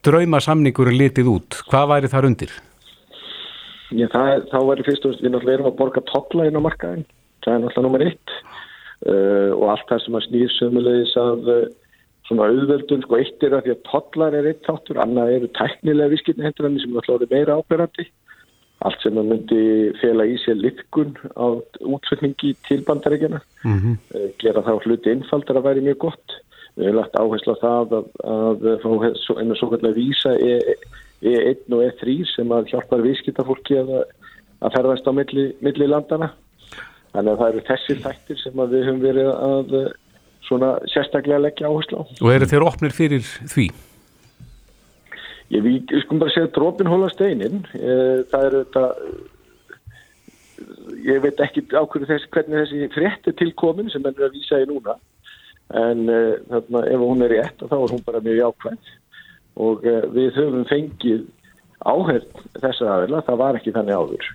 drauma 0.06 0.42
samningur 0.44 0.92
litið 0.94 1.32
út? 1.34 1.62
Hvað 1.72 1.90
væri 1.96 2.14
þar 2.14 2.30
undir? 2.30 2.54
Já, 3.90 4.06
það, 4.14 4.46
þá 4.54 4.60
væri 4.70 4.86
fyrst 4.86 5.06
og 5.06 5.10
fremst 5.10 5.26
við 5.26 5.34
náttúrulega 5.34 5.58
erum 5.58 5.72
að 5.72 5.80
borga 5.82 6.06
tolla 6.12 6.46
inn 6.46 6.62
á 6.62 6.68
markaðin. 6.68 7.06
Það 7.42 7.56
er 7.56 7.62
náttúrulega 7.64 7.88
nummer 7.88 8.06
eitt 8.06 8.36
uh, 9.10 9.52
og 9.58 9.66
allt 9.74 9.90
það 9.90 10.04
sem 10.06 10.20
að 10.20 10.26
snýr 10.28 10.58
sömulegis 10.60 11.18
að 11.18 11.54
uh, 11.56 11.68
svona 12.30 12.52
auðveldun, 12.54 13.02
sko 13.02 13.18
eitt 13.18 13.42
er 13.48 13.58
að 13.58 13.66
því 13.66 13.74
að 13.74 13.84
tollar 13.90 14.38
er 14.38 14.52
eitt 14.52 14.62
þáttur, 14.68 15.02
annað 15.02 15.34
eru 15.40 15.50
tæknilega 15.58 16.14
viskitni 16.14 16.46
hendur 16.46 16.70
Allt 18.88 19.02
sem 19.04 19.18
að 19.20 19.28
myndi 19.28 19.64
fela 20.00 20.24
í 20.24 20.38
sér 20.40 20.56
litkun 20.56 21.18
á 21.36 21.60
útflutningi 21.84 22.54
til 22.68 22.80
bandaríkjana. 22.88 23.42
Mm 23.66 23.80
-hmm. 23.80 23.96
uh, 24.16 24.30
gera 24.40 24.64
þá 24.64 24.80
hluti 24.86 25.12
einfaldar 25.12 25.60
að 25.60 25.68
væri 25.68 25.82
mjög 25.84 25.98
gott. 26.06 26.38
Við 26.78 26.86
hefum 26.86 27.00
lagt 27.00 27.20
áherslu 27.20 27.56
á 27.60 27.64
það 27.66 27.94
að, 27.98 28.06
að 28.24 28.60
fá 28.84 28.90
svo- 29.26 29.40
einu 29.40 29.56
svo 29.56 29.68
kallega 29.70 30.00
vísa 30.00 30.32
E, 30.40 30.76
E1 31.22 31.74
og 31.76 31.82
E3 31.84 32.36
sem 32.36 32.52
að 32.56 32.70
hjálpar 32.72 33.02
viðskiptafólki 33.04 33.76
að, 33.82 33.90
að 34.64 34.74
ferðast 34.78 35.08
á 35.08 35.12
milli, 35.12 35.52
milli 35.60 35.88
landana. 35.88 36.32
Þannig 37.12 37.34
að 37.34 37.40
það 37.42 37.50
eru 37.50 37.66
þessir 37.68 38.00
þættir 38.06 38.40
sem 38.44 38.60
að 38.64 38.74
við 38.76 38.86
höfum 38.88 39.02
verið 39.02 39.30
að 39.34 39.76
eh, 39.82 39.92
svona 40.48 40.72
sérstaklega 40.94 41.44
leggja 41.44 41.68
áherslu 41.68 42.00
á. 42.00 42.04
Og 42.22 42.32
eru 42.32 42.48
þeir 42.48 42.68
opnir 42.70 42.96
fyrir 42.96 43.26
því? 43.26 43.68
Ég, 45.50 45.64
við 45.66 45.94
skulum 46.04 46.22
bara 46.22 46.34
segja 46.36 46.52
drópin 46.54 46.90
hóla 46.90 47.10
steinin. 47.10 47.64
Eh, 47.74 48.22
Það 48.30 48.46
er 48.46 48.58
þetta, 48.60 48.84
ég 51.08 51.22
veit 51.24 51.42
ekki 51.42 51.64
á 51.74 51.82
hverju 51.82 52.10
þess, 52.10 52.30
hvernig 52.34 52.64
þessi 52.64 52.90
frétt 52.94 53.30
er 53.32 53.38
tilkomin 53.40 53.90
sem 53.90 54.06
er 54.06 54.28
að 54.28 54.38
vísa 54.38 54.62
í 54.62 54.68
núna. 54.70 54.98
En 55.80 56.08
uh, 56.10 56.38
þarna, 56.50 56.86
ef 56.90 57.02
hún 57.06 57.26
er 57.26 57.34
rétt 57.34 57.60
þá 57.62 57.76
er 57.78 57.92
hún 57.94 58.06
bara 58.06 58.24
mjög 58.26 58.40
jákvæmt 58.40 58.88
og 59.62 59.84
við 60.16 60.32
höfum 60.38 60.64
fengið 60.66 61.28
áherð 61.86 62.40
þessar 62.62 62.90
aðeila, 62.94 63.20
það 63.28 63.38
var 63.42 63.58
ekki 63.60 63.74
þannig 63.76 64.00
áður. 64.00 64.30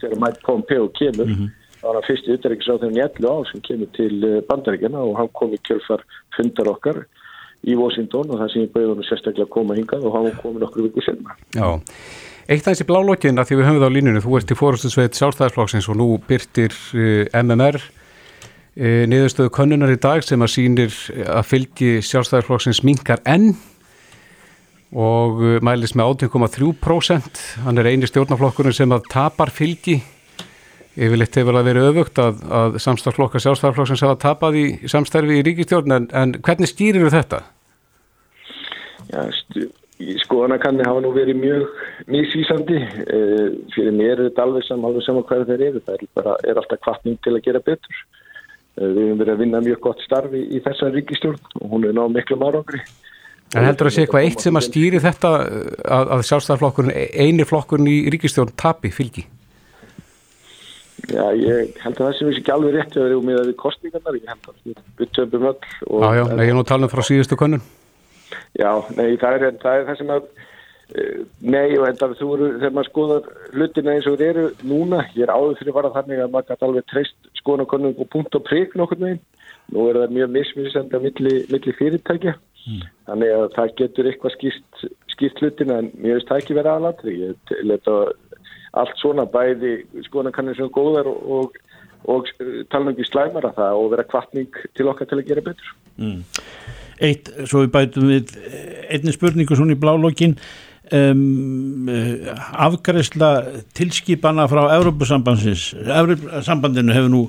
Þegar 0.00 0.22
Mike 0.24 0.42
Pompeo 0.46 0.88
kemur, 0.98 1.30
þá 1.76 1.84
var 1.84 1.98
hann 1.98 2.06
fyrsti 2.08 2.34
utryggisráð 2.34 2.82
þegar 2.82 2.96
njallu 2.96 3.30
á 3.30 3.36
sem 3.50 3.62
kemur 3.68 3.90
til 3.96 4.16
bandaríkjana 4.48 5.04
og 5.04 5.14
hann 5.20 5.30
kom 5.38 5.54
í 5.54 5.60
kjölfar 5.68 6.02
fundar 6.36 6.72
okkar 6.74 7.02
í 7.68 7.76
Washington 7.76 8.32
og 8.32 8.40
það 8.40 8.52
sem 8.52 8.64
ég 8.64 8.74
bauði 8.74 8.90
hann 8.94 9.06
sérstaklega 9.08 9.46
að 9.46 9.54
koma 9.54 9.76
hingað 9.76 10.04
og 10.08 10.16
hann 10.16 10.26
var 10.28 10.36
komin 10.40 10.66
okkur 10.66 10.86
viku 10.88 11.04
senna. 11.04 11.36
Já. 11.56 11.68
Eitt 12.50 12.66
aðeins 12.66 12.82
í 12.82 12.88
blálokkin 12.88 13.38
að 13.38 13.50
því 13.50 13.58
við 13.58 13.66
höfum 13.68 13.80
það 13.80 13.90
á 13.92 13.96
línunni, 13.96 14.22
þú 14.24 14.36
ert 14.38 14.52
í 14.52 14.58
fórustu 14.58 14.90
sveit 14.90 15.18
sjálfstæðisflokksins 15.18 15.90
og 15.92 15.98
nú 16.00 16.06
byrtir 16.26 16.74
uh, 16.74 17.42
MMR 17.44 17.78
uh, 17.78 19.02
niðurstöðu 19.12 19.52
könnunar 19.54 19.92
í 19.92 20.00
dag 20.00 20.24
sem 20.26 20.40
að 20.42 20.54
sýnir 20.56 20.96
að 21.28 21.44
fylgi 21.50 21.92
sjálfstæðisflokksins 22.08 22.82
minkar 22.86 23.22
enn 23.28 23.52
og 24.90 25.38
mælis 25.62 25.92
með 25.94 26.24
18,3%. 26.26 27.42
Hann 27.62 27.78
er 27.78 27.92
eini 27.92 28.08
stjórnaflokkurinn 28.10 28.74
sem 28.74 28.90
að 28.90 29.04
tapar 29.12 29.52
fylgi. 29.54 30.00
Yfirleitt 30.98 31.36
hefur 31.38 31.54
það 31.54 31.68
verið 31.68 31.88
öfugt 31.92 32.18
að, 32.18 32.40
að 32.50 32.78
samstæðsflokkar 32.82 33.42
sjálfstæðisflokksins 33.44 34.02
hafa 34.04 34.18
tapað 34.24 34.56
í 34.58 34.64
samstærfi 34.90 35.38
í 35.38 35.44
ríkistjórn 35.46 35.94
en, 35.94 36.08
en 36.16 36.34
hvernig 36.42 36.70
stýrir 36.70 37.12
þetta? 37.14 37.44
Já, 39.10 39.22
skoðanakanni 40.24 40.86
hafa 40.86 41.02
nú 41.04 41.12
verið 41.14 41.38
mjög 41.40 41.66
misvísandi. 42.10 42.80
Uh, 43.06 43.60
fyrir 43.74 43.94
mér 43.94 44.16
er 44.16 44.24
þetta 44.28 44.46
alveg 44.46 44.66
saman, 44.66 44.90
alveg 44.90 45.06
saman 45.06 45.26
hvað 45.28 45.46
þeir 45.52 45.66
eru. 45.68 45.84
Það 45.86 45.96
er, 45.96 46.06
bara, 46.18 46.36
er 46.42 46.60
alltaf 46.62 46.82
kvartning 46.86 47.20
til 47.24 47.36
að 47.36 47.44
gera 47.46 47.62
betur. 47.70 48.02
Uh, 48.80 48.86
við 48.86 49.02
höfum 49.04 49.22
verið 49.22 49.34
að 49.34 49.42
vinna 49.44 49.64
mjög 49.66 49.82
gott 49.86 50.04
starfi 50.06 50.42
í 50.42 50.62
þessa 50.64 50.90
ríkistjórn 50.94 51.60
og 51.60 51.74
hún 51.74 51.86
er 51.86 51.96
náð 51.98 52.14
miklu 52.16 52.40
árangri. 52.40 52.82
En 53.54 53.66
heldur 53.66 53.90
að 53.90 53.96
sé 53.96 54.04
eitthvað 54.04 54.28
eitt 54.28 54.44
sem 54.44 54.58
að 54.58 54.66
stýri 54.68 55.02
þetta 55.02 55.30
að, 55.42 56.10
að 56.16 56.24
sjálfstæðarflokkurinn, 56.28 56.94
eini 57.18 57.46
flokkurinn 57.46 57.90
í 57.90 58.00
ríkistjórn 58.14 58.54
tapi 58.58 58.92
fylgi? 58.94 59.26
Já, 61.08 61.24
ég 61.38 61.80
held 61.80 61.96
að 61.96 62.04
það 62.04 62.14
sem 62.18 62.30
ekki 62.34 62.54
alveg 62.54 62.76
rétt 62.76 62.96
að 62.96 63.06
vera 63.06 63.22
með 63.24 63.40
við 63.48 63.56
kostningarnar. 63.62 64.18
Ég 64.20 64.30
held 64.30 64.50
að 64.50 64.60
við, 65.00 65.10
töfum 65.16 65.48
öll. 65.50 65.56
Já, 65.80 66.08
já, 66.18 66.24
nei, 66.34 66.44
ég 66.46 66.54
nú 66.56 66.64
að 66.64 66.70
tala 66.72 66.88
um 66.88 66.92
frá 66.92 67.02
síðustu 67.06 67.40
könnun. 67.40 67.64
Já, 68.58 68.70
nei, 68.98 69.16
það 69.20 69.36
er 69.36 69.58
það, 69.62 69.80
er 69.80 69.88
það 69.88 69.98
sem 70.00 70.12
að 70.14 70.28
uh, 70.28 71.18
nei, 71.40 71.66
og 71.78 71.86
þetta 71.88 72.10
þú 72.20 72.30
eru, 72.36 72.52
þegar 72.58 72.76
maður 72.76 72.90
skoðar 72.90 73.28
hlutina 73.54 73.96
eins 73.96 74.08
og 74.10 74.20
þeir 74.20 74.30
eru 74.30 74.46
núna, 74.70 75.02
ég 75.16 75.26
er 75.26 75.34
áður 75.34 75.58
fyrir 75.58 75.72
að 75.72 75.78
vara 75.80 75.92
þannig 75.96 76.22
að 76.22 76.32
maður 76.34 76.50
gæti 76.50 76.68
alveg 76.68 76.88
treyst 76.92 77.30
skoðanakonum 77.40 77.96
og 77.96 78.10
punkt 78.12 78.38
og 78.38 78.46
prigg 78.46 78.76
nokkur 78.78 79.00
meginn 79.02 79.22
nú 79.70 79.86
er 79.88 80.00
það 80.02 80.16
mjög 80.16 80.32
mismisend 80.34 80.94
að 80.94 81.06
milli, 81.06 81.34
milli 81.50 81.74
fyrirtækja 81.78 82.34
mm. 82.34 82.80
þannig 83.08 83.34
að 83.36 83.46
það 83.56 83.74
getur 83.80 84.10
eitthvað 84.10 84.34
skýrt, 84.36 84.82
skýrt 85.14 85.42
hlutina 85.42 85.78
en 85.82 85.90
mér 85.96 86.18
veist 86.18 86.30
það 86.30 86.42
ekki 86.42 86.58
verið 86.58 86.72
aðlatri 86.74 87.16
ég 87.20 87.54
leta 87.70 87.96
allt 88.78 88.96
svona 89.00 89.26
bæði 89.30 89.80
skoðanakannir 90.06 90.58
sem 90.58 90.68
er 90.68 90.74
góðar 90.74 91.10
og, 91.10 91.20
og, 91.36 91.60
og 92.10 92.30
tala 92.70 92.86
um 92.86 92.92
ekki 92.92 93.08
slæmara 93.08 93.52
það 93.56 93.82
og 93.82 93.92
vera 93.94 94.08
kvartning 94.08 94.60
til 94.78 94.90
okkar 94.92 95.10
til 95.10 95.20
að 95.20 95.30
gera 95.30 95.46
betur. 95.50 95.76
Mm. 96.00 96.24
Eitt, 97.00 97.30
svo 97.48 97.64
við 97.64 97.72
bætum 97.74 98.10
við 98.10 98.34
einni 98.92 99.14
spurningu 99.14 99.56
svona 99.56 99.74
í 99.74 99.80
blálokkin 99.80 100.36
um, 100.92 101.88
afgræsla 102.66 103.30
tilskipana 103.76 104.46
frá 104.50 104.66
Európa-sambandsins 104.76 105.70
Európa-sambandinu 105.80 106.96
hefur 106.96 107.14
nú 107.14 107.22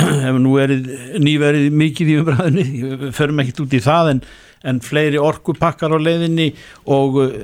hefur 0.24 0.38
nú 0.42 0.54
verið 0.56 0.86
nýverið 1.20 1.74
mikið 1.74 2.12
í 2.12 2.20
umræðinni, 2.22 2.66
við 3.02 3.10
förum 3.16 3.42
ekkert 3.42 3.64
út 3.66 3.74
í 3.76 3.82
það 3.84 4.12
en, 4.14 4.22
en 4.70 4.80
fleiri 4.84 5.20
orkupakkar 5.20 5.92
á 5.92 5.98
leiðinni 5.98 6.52
og 6.86 7.20
uh, 7.24 7.34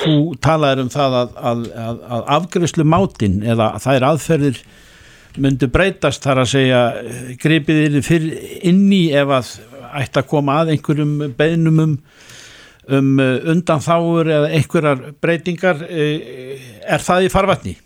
þú 0.00 0.16
talaður 0.44 0.84
um 0.84 0.90
það 0.92 1.16
að, 1.20 1.38
að, 1.50 1.62
að, 1.86 2.02
að 2.16 2.26
afgjörslu 2.36 2.86
mátin 2.88 3.38
eða 3.46 3.70
það 3.82 3.98
er 3.98 4.06
aðferðir 4.10 4.60
myndu 5.42 5.68
breytast 5.72 6.24
þar 6.24 6.42
að 6.42 6.52
segja 6.52 6.82
greipið 7.42 7.80
þér 7.82 8.06
fyrir 8.06 8.60
inni 8.70 9.02
ef 9.16 9.32
að 9.36 9.50
ætti 10.02 10.20
að 10.20 10.30
koma 10.30 10.60
að 10.62 10.74
einhverjum 10.74 11.16
beinum 11.36 11.82
um, 11.82 11.96
um 12.98 13.10
undanþáur 13.52 14.30
eða 14.38 14.52
einhverjar 14.56 15.02
breytingar 15.22 15.82
uh, 15.86 16.70
er 16.86 17.04
það 17.04 17.28
í 17.28 17.32
farvatni? 17.32 17.76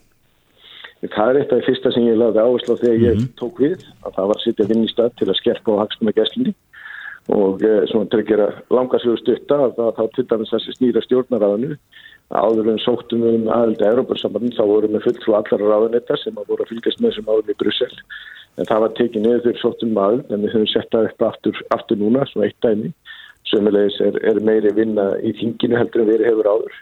Það 1.01 1.31
er 1.31 1.39
eitt 1.41 1.53
af 1.55 1.61
því 1.61 1.67
fyrsta 1.71 1.91
sem 1.95 2.09
ég 2.11 2.19
laði 2.21 2.43
áherslu 2.45 2.75
á 2.77 2.83
þegar 2.83 2.97
mm 2.97 3.01
-hmm. 3.01 3.09
ég 3.09 3.21
mhm. 3.21 3.29
tók 3.41 3.61
við 3.63 3.79
að 4.05 4.17
það 4.17 4.27
var 4.31 4.37
að 4.37 4.45
sitja 4.45 4.69
vinn 4.69 4.85
í 4.85 4.91
stað 4.91 5.15
til 5.19 5.29
að 5.31 5.39
skerpa 5.41 5.73
á 5.73 5.81
hagstum 5.81 6.07
með 6.09 6.19
gæslinni 6.21 6.55
og 7.29 7.63
e, 7.63 7.75
svona 7.91 8.09
til 8.11 8.39
að 8.41 8.61
langarsögur 8.73 9.21
stutta 9.21 9.59
að 9.67 9.81
þá 9.99 10.05
til 10.15 10.27
dæmis 10.31 10.55
þessi 10.55 10.77
snýra 10.79 11.03
stjórnaráðinu 11.05 11.77
áður 12.31 12.69
en 12.71 12.83
sóttum 12.83 13.25
við 13.25 13.39
um 13.41 13.49
aðelda 13.51 13.89
Európa-sambandin 13.91 14.55
þá 14.55 14.63
vorum 14.71 14.93
við 14.95 15.07
fullt 15.07 15.25
frá 15.25 15.37
allar 15.41 15.65
ráðunetta 15.67 16.19
sem 16.21 16.37
að 16.39 16.53
voru 16.53 16.65
að 16.65 16.71
fylgjast 16.71 17.03
með 17.03 17.17
sem 17.17 17.31
áður 17.31 17.51
í 17.51 17.57
Brussel. 17.59 17.91
En 18.59 18.69
það 18.69 18.85
var 18.85 18.95
tekið 18.99 19.25
niður 19.25 19.43
þegar 19.47 19.61
sóttum 19.63 19.97
maður 19.97 20.23
en 20.29 20.45
við 20.45 20.55
höfum 20.55 20.71
sett 20.71 20.95
það 20.95 21.09
upp 21.09 21.27
aftur, 21.27 21.61
aftur 21.75 21.99
núna 21.99 22.29
svona 22.31 22.47
eitt 22.47 22.63
dæmi. 22.63 22.93
Sömulegis 23.51 23.99
er, 24.05 24.21
er 24.31 24.41
meiri 24.47 24.71
vinna 24.77 25.11
í 25.27 25.35
þinginu 25.41 25.79
heldur 25.81 26.05
en 26.05 26.11
verið 26.13 26.31
hefur 26.31 26.51
áður. 26.55 26.81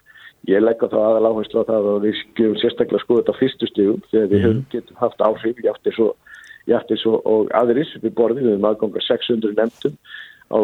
Ég 0.48 0.64
legg 0.64 0.84
á 0.84 0.88
það 0.88 1.06
aðal 1.06 1.30
áherslu 1.32 1.64
á 1.64 1.70
það 1.70 1.90
að 1.94 2.04
við 2.04 2.18
skjöfum 2.20 2.60
sérstaklega 2.60 3.04
skoða 3.04 3.22
þetta 3.22 3.38
fyrstu 3.40 3.68
stígum 3.72 4.02
þegar 4.12 4.32
við 4.32 4.48
mm. 4.48 4.62
getum 4.74 5.00
haft 5.00 5.24
áhrif 5.24 5.62
játtir 5.64 5.96
svo, 5.96 6.08
svo 7.00 7.18
og 7.24 7.52
aðris 7.56 7.94
við 8.02 8.14
borðum 8.20 8.50
við 8.50 8.58
um 8.58 8.68
aðganga 8.68 9.02
600 9.08 9.56
nefndum 9.56 9.96
á 10.48 10.60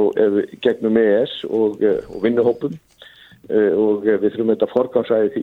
gegnum 0.65 0.97
ES 1.01 1.43
og, 1.49 1.83
og 1.83 2.19
vinnuhópum. 2.25 2.75
Eh, 3.53 3.73
og 3.77 4.07
við 4.07 4.31
þurfum 4.33 4.51
þetta 4.55 4.71
forgámsæði 4.73 5.31
því. 5.35 5.43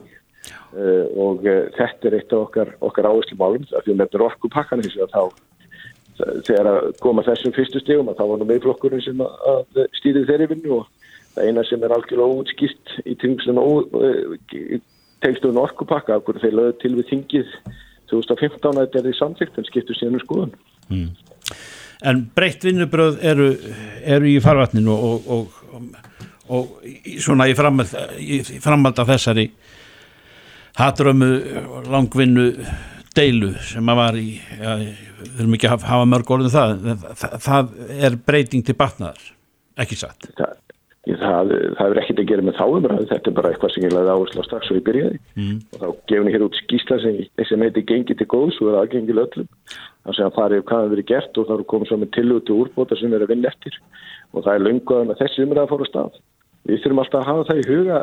Eh, 0.81 1.05
og 1.21 1.45
eh, 1.45 1.67
þetta 1.75 2.07
er 2.09 2.15
eitt 2.17 2.31
af 2.33 2.47
okkar, 2.47 2.69
okkar 2.81 3.09
áherslu 3.11 3.37
málum 3.37 3.65
því 3.67 3.77
að 3.77 3.89
við 3.91 3.99
nefnum 3.99 4.25
orkupakkan 4.25 4.81
þess 4.81 5.03
að 5.05 5.13
þá 5.13 5.23
þegar 6.21 6.67
að 6.69 6.87
koma 7.01 7.25
þessum 7.25 7.53
fyrstu 7.55 7.79
stígum 7.81 8.09
að 8.11 8.17
þá 8.19 8.25
var 8.29 8.41
nú 8.41 8.47
meðflokkurinn 8.49 9.03
sem 9.05 9.21
að 9.25 9.79
stýði 9.97 10.25
þeirri 10.27 10.47
vinnu 10.51 10.71
og 10.75 10.89
það 11.33 11.47
eina 11.47 11.63
sem 11.65 11.85
er 11.85 11.93
algjörlega 11.95 12.33
óutskýrt 12.35 12.87
í 13.09 13.13
tengstunum 15.21 15.61
orkupakka 15.63 16.17
af 16.17 16.25
hverju 16.27 16.43
þeir 16.43 16.57
lögðu 16.57 16.75
til 16.81 16.93
við 16.97 17.09
þingið 17.13 17.55
2015 18.11 18.69
að 18.69 18.81
þetta 18.83 18.99
er 18.99 19.07
því 19.07 19.15
samþygt 19.17 19.57
en 19.57 19.69
skiptur 19.69 19.97
síðan 19.97 20.19
um 20.19 20.25
skoðun. 20.25 20.53
Mm. 20.91 21.09
En 22.01 22.23
breytt 22.35 22.63
vinnubröð 22.65 23.19
eru, 23.31 23.49
eru 24.01 24.29
í 24.29 24.39
farvatninu 24.41 24.93
og, 24.93 25.27
og, 25.35 25.59
og, 25.75 26.07
og 26.49 26.87
svona 27.21 27.45
í 27.51 27.57
framhald, 27.57 27.93
í 28.17 28.41
framhald 28.63 29.01
af 29.03 29.11
þessari 29.11 29.51
hatrömmu 30.79 31.29
langvinnu 31.91 32.47
deilu 33.15 33.51
sem 33.67 33.91
að 33.91 33.99
var 33.99 34.17
í 34.19 34.27
ja, 34.39 34.77
við 34.79 35.35
þurfum 35.35 35.55
ekki 35.57 35.69
að 35.69 35.85
hafa 35.89 36.09
mörg 36.09 36.33
orðin 36.33 36.49
um 36.49 36.55
það. 36.55 37.05
það 37.19 37.37
það 37.45 37.71
er 38.07 38.17
breyting 38.29 38.65
til 38.65 38.77
batnaðar 38.79 39.31
ekki 39.83 39.99
satt 39.99 40.29
það, 40.37 40.57
Það, 41.01 41.51
það 41.79 41.87
er 41.87 41.97
ekkert 41.97 42.19
að 42.21 42.27
gera 42.29 42.43
með 42.45 42.57
þá 42.59 42.65
umræðu, 42.77 43.05
þetta 43.09 43.29
er 43.31 43.33
bara 43.39 43.49
eitthvað 43.49 43.71
sem 43.73 43.85
ég 43.87 43.93
laði 43.95 44.11
áherslu 44.13 44.43
á 44.45 44.45
strax 44.45 44.69
og 44.69 44.77
ég 44.77 44.83
byrjaði 44.85 45.15
mm. 45.33 45.55
og 45.73 45.79
þá 45.81 45.87
gefum 46.11 46.27
ég 46.29 46.35
hér 46.35 46.43
út 46.45 46.59
skísla 46.59 46.97
sem, 47.01 47.15
sem 47.49 47.63
heiti 47.65 47.83
Gengi 47.89 48.15
til 48.19 48.27
góðs 48.29 48.59
og 48.61 48.69
er 48.69 48.77
aðgengil 48.83 49.17
öllum 49.23 49.47
þannig 50.05 50.25
að 50.25 50.35
það 50.37 50.55
er 50.55 50.65
hvað 50.65 50.83
það 50.83 50.93
verið 50.95 51.09
gert 51.11 51.37
og 51.37 51.47
þá 51.47 51.53
er 51.55 51.63
komið 51.71 51.89
svo 51.89 51.97
með 52.01 52.11
tilhutu 52.17 52.57
úrbóta 52.57 52.97
sem 52.97 53.13
er 53.13 53.25
að 53.25 53.31
vinna 53.33 53.51
eftir 53.51 53.77
og 54.31 54.45
það 54.45 54.53
er 54.53 54.65
lungaðan 54.65 55.13
að 55.13 55.21
þessi 55.21 55.45
umræða 55.45 55.69
fór 55.69 55.85
að 55.85 55.91
stað. 55.91 56.19
Við 56.69 56.83
þurfum 56.83 57.01
alltaf 57.01 57.21
að 57.21 57.29
hafa 57.29 57.45
það 57.49 57.61
í 57.61 57.67
huga 57.69 57.99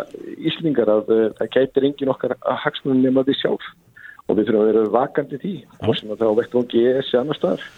íslingar 0.50 0.90
að 0.92 1.12
uh, 1.14 1.26
það 1.38 1.52
gætir 1.56 1.86
engin 1.88 2.12
okkar 2.14 2.34
að 2.38 2.58
hagsmunum 2.64 3.04
nema 3.04 3.24
því 3.26 3.36
sjálf 3.38 3.68
og 4.28 4.38
við 4.38 4.48
þurfum 4.48 4.62
að 4.62 4.70
vera 4.72 4.88
vakandi 4.96 5.38
því 5.42 5.54
og 5.78 6.18
þá 6.18 6.26
vektum 6.40 6.64
við 6.64 6.64
að 6.64 6.72
GS 6.74 7.12
annar 7.20 7.38
staðar 7.38 7.68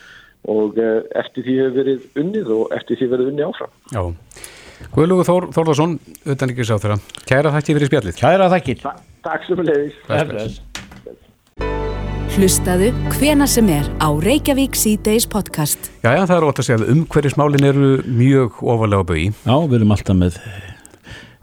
og 0.48 0.80
uh, 0.80 1.02
eftir 1.20 1.46
því 1.46 1.58
hefur 1.60 1.76
verið 1.76 2.22
unnið 2.22 2.54
og 2.56 2.74
eftir 2.76 3.00
því 3.00 3.10
verið 3.12 3.30
unnið 3.34 3.50
áfram. 3.50 3.76
Já. 3.92 4.02
Guðlugur 4.94 5.28
Þór, 5.28 5.46
Þórðarsson, 5.52 5.98
utanlíkis 6.32 6.72
á 6.72 6.80
þeirra. 6.80 6.96
Kæra 7.28 7.52
þakki 7.58 7.76
fyrir 7.76 7.92
spjallið. 7.92 8.18
Kæra 8.22 8.48
þakki. 8.54 8.78
Ta 8.80 8.96
takk 9.26 9.46
sem 9.48 9.64
leiðis. 9.68 10.60
Hlustaðu 12.36 12.92
hvena 13.16 13.48
sem 13.50 13.68
er 13.74 13.88
á 13.98 14.08
Reykjavík 14.10 14.78
C-Days 14.78 15.26
podcast. 15.30 15.90
Já, 16.04 16.12
já, 16.14 16.22
það 16.24 16.36
er 16.36 16.46
ótt 16.48 16.62
að 16.62 16.68
segja 16.68 16.78
að 16.80 16.92
umhverjismálin 16.94 17.68
eru 17.70 17.90
mjög 18.06 18.62
ofalega 18.62 19.08
bögi. 19.10 19.26
Já, 19.42 19.56
við 19.56 19.76
erum 19.80 19.94
alltaf 19.96 20.18
með 20.20 20.40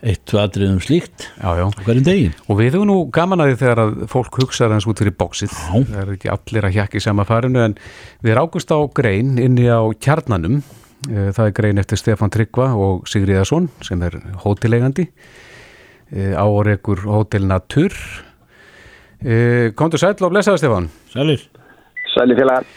eitt 0.08 0.34
og 0.34 0.42
aðriðum 0.46 0.82
slíkt 0.86 1.28
já, 1.28 1.50
já. 1.60 1.66
hverjum 1.84 2.08
degi. 2.08 2.32
Og 2.48 2.60
við 2.62 2.72
hefum 2.72 2.90
nú 2.90 2.98
gaman 3.14 3.44
að 3.44 3.52
því 3.54 3.62
þegar 3.66 3.84
að 3.84 4.02
fólk 4.14 4.42
hugsaður 4.42 4.78
hans 4.78 4.90
út 4.90 5.04
fyrir 5.04 5.18
bóksið. 5.20 5.56
Það 5.76 6.02
er 6.02 6.12
ekki 6.16 6.34
allir 6.34 6.70
að 6.70 6.76
hjakka 6.80 7.00
í 7.00 7.06
sama 7.08 7.28
farinu 7.28 7.64
en 7.68 7.80
við 8.24 8.36
erum 8.36 8.48
águst 8.48 8.76
á 8.76 8.80
grein 8.98 9.40
inni 9.42 9.68
á 9.68 9.84
kjarnanum 10.00 10.62
Eh, 11.06 11.30
það 11.30 11.44
er 11.46 11.54
grein 11.56 11.80
eftir 11.80 12.00
Stefan 12.02 12.32
Tryggva 12.34 12.72
og 12.74 13.06
Sigriðarsson 13.08 13.68
sem 13.86 14.02
er 14.04 14.18
hótilegandi 14.42 15.06
eh, 16.10 16.34
áreikur 16.34 17.04
hótel 17.06 17.46
Natur 17.46 17.94
eh, 19.26 19.74
Kondur 19.78 20.02
sæl 20.02 20.16
og 20.22 20.34
blessaði 20.34 20.64
Stefan 20.64 20.90
Sælir. 21.14 21.48
Sælir 22.14 22.40
félagar. 22.40 22.68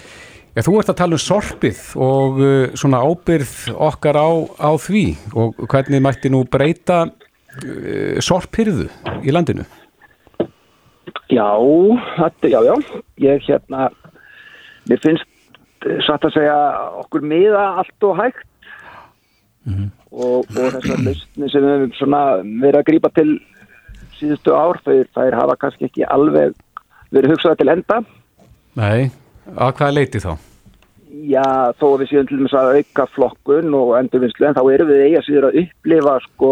Já, 0.57 0.62
Þú 0.66 0.78
ert 0.80 0.91
að 0.91 0.99
tala 0.99 1.14
um 1.14 1.22
sorpið 1.22 1.80
og 2.03 2.41
svona 2.74 3.03
ábyrð 3.07 3.53
okkar 3.76 4.16
á, 4.18 4.30
á 4.59 4.70
því 4.74 5.05
og 5.38 5.61
hvernig 5.70 6.03
mætti 6.03 6.32
nú 6.32 6.43
breyta 6.43 7.05
sorphyrðu 8.18 8.88
í 9.22 9.30
landinu? 9.30 9.62
Já, 11.30 11.47
þetta, 12.18 12.51
já, 12.51 12.59
já, 12.66 12.74
ég 13.22 13.47
hérna, 13.47 13.88
mér 14.91 15.03
finnst 15.05 15.26
satt 16.07 16.26
að 16.26 16.34
segja 16.34 16.57
okkur 17.01 17.24
miða 17.24 17.66
allt 17.80 18.07
og 18.09 18.16
hægt. 18.18 18.47
Mm 19.68 19.74
-hmm. 19.74 19.88
og, 20.11 20.38
og 20.41 20.72
þessar 20.74 21.03
lausni 21.05 21.51
sem 21.53 21.64
við 21.64 21.91
hefum 21.93 22.14
verið 22.62 22.78
að 22.80 22.88
grípa 22.88 23.11
til 23.14 23.41
síðustu 24.21 24.55
ár, 24.57 24.81
þeir 24.85 25.37
hafa 25.39 25.57
kannski 25.61 25.89
ekki 25.89 26.07
alveg 26.07 26.55
verið 27.14 27.35
hugsaða 27.35 27.61
til 27.61 27.73
enda. 27.75 28.01
Nei, 28.79 29.11
að 29.57 29.77
hvað 29.81 29.97
leiti 29.97 30.23
þá? 30.23 30.33
Já, 31.27 31.47
þó 31.81 31.87
við 32.01 32.12
séum 32.12 32.29
til 32.29 32.39
dæmis 32.39 32.55
að 32.57 32.77
auka 32.79 33.07
flokkun 33.16 33.75
og 33.75 33.97
endurvinnslu 33.99 34.47
en 34.47 34.59
þá 34.59 34.62
erum 34.73 34.93
við 34.93 35.07
eiga 35.09 35.25
síður 35.27 35.49
að 35.49 35.57
upplifa 35.64 36.18
sko 36.27 36.51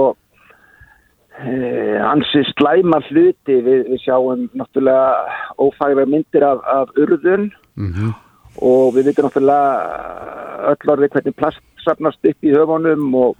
eh, 1.39 1.99
ansi 2.03 2.43
slæma 2.51 2.99
hluti. 3.07 3.61
Við, 3.69 3.85
við 3.93 4.03
sjáum 4.03 4.49
náttúrulega 4.59 5.37
ófæglega 5.63 6.11
myndir 6.11 6.49
af, 6.49 6.65
af 6.67 6.97
urðun 6.99 7.53
mm 7.79 7.93
-hmm 7.93 8.17
og 8.65 8.95
við 8.97 9.11
veitum 9.11 9.29
náttúrulega 9.29 10.73
öll 10.73 10.93
orðið 10.95 11.13
hvernig 11.15 11.37
plast 11.39 11.63
sapnast 11.85 12.27
upp 12.27 12.47
í 12.47 12.55
höfunum 12.55 13.15
og, 13.19 13.37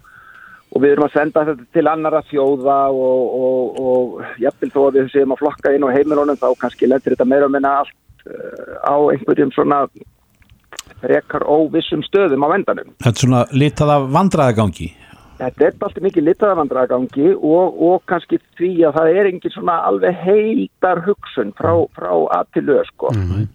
og 0.69 0.83
við 0.83 0.93
erum 0.95 1.07
að 1.07 1.17
senda 1.17 1.45
þetta 1.49 1.67
til 1.77 1.87
annara 1.89 2.21
þjóða 2.29 2.79
og, 2.93 3.41
og, 3.41 3.81
og 3.81 4.43
jafnvel 4.43 4.71
þó 4.75 4.81
að 4.85 4.99
við 4.99 5.11
séum 5.15 5.35
að 5.35 5.43
flokka 5.43 5.75
inn 5.75 5.89
á 5.89 5.95
heimilónum 5.97 6.39
þá 6.41 6.49
kannski 6.61 6.91
lendir 6.91 7.17
þetta 7.17 7.29
meira 7.29 7.49
og 7.49 7.55
minna 7.55 7.75
allt 7.81 7.97
uh, 8.29 8.77
á 8.85 8.97
einhverjum 9.15 9.53
svona 9.57 9.83
rekar 11.09 11.45
óvissum 11.47 12.03
stöðum 12.03 12.45
á 12.45 12.49
vendanum. 12.53 12.97
Þetta 12.99 13.15
er 13.15 13.25
svona 13.25 13.45
litað 13.55 13.95
af 13.95 14.09
vandraðagangi? 14.17 14.89
Þetta 15.39 15.65
er 15.69 15.77
alltaf 15.87 16.03
mikið 16.03 16.25
litað 16.27 16.53
af 16.53 16.59
vandraðagangi 16.59 17.29
og 17.37 18.01
kannski 18.11 18.41
því 18.59 18.73
að 18.89 18.97
það 18.99 19.11
er 19.21 19.29
engin 19.31 19.55
svona 19.55 19.77
alveg 19.87 20.17
heildar 20.25 21.05
hugsun 21.07 21.53
frá, 21.59 21.71
frá 21.95 22.11
að 22.35 22.51
til 22.57 22.65
lög 22.67 22.89
sko. 22.91 23.13
Mm 23.15 23.29
-hmm. 23.29 23.47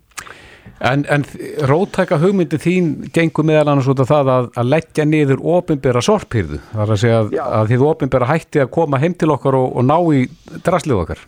En, 0.84 1.06
en 1.12 1.24
róttæka 1.70 2.18
hugmyndi 2.20 2.58
þín 2.60 2.88
gengur 3.16 3.46
meðal 3.48 3.70
annars 3.72 3.88
út 3.92 4.02
af 4.04 4.10
það 4.10 4.32
að, 4.34 4.48
að 4.60 4.70
leggja 4.74 5.06
niður 5.08 5.44
ofinbera 5.56 6.02
sorphyrðu. 6.04 6.60
Það 6.74 6.84
er 6.84 6.94
að 6.96 7.02
segja 7.04 7.20
að, 7.22 7.34
Já. 7.38 7.44
að 7.60 7.72
þið 7.72 7.86
ofinbera 7.88 8.30
hætti 8.30 8.64
að 8.64 8.72
koma 8.78 9.00
heim 9.00 9.16
til 9.20 9.32
okkar 9.36 9.58
og, 9.60 9.68
og 9.80 9.88
ná 9.88 9.96
í 10.12 10.24
draslið 10.66 11.02
okkar. 11.04 11.24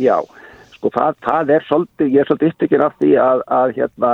Já, 0.00 0.16
sko 0.76 0.92
það, 0.94 1.16
það 1.26 1.54
er 1.56 1.66
svolítið, 1.68 2.12
ég 2.14 2.22
er 2.22 2.30
svolítið 2.30 2.52
upptökin 2.54 2.84
af 2.86 2.98
því 3.02 3.14
að, 3.20 3.44
að 3.60 3.74
hérna, 3.78 4.12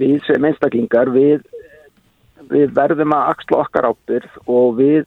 við 0.00 0.18
sem 0.28 0.46
einstaklingar 0.48 1.12
við, 1.12 1.42
við 2.50 2.76
verðum 2.76 3.16
að 3.16 3.32
axla 3.34 3.64
okkar 3.64 3.90
ábyrð 3.90 4.38
og 4.46 4.78
við 4.80 5.02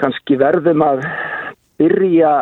kannski 0.00 0.38
verðum 0.40 0.84
að 0.84 1.04
byrja 1.80 2.32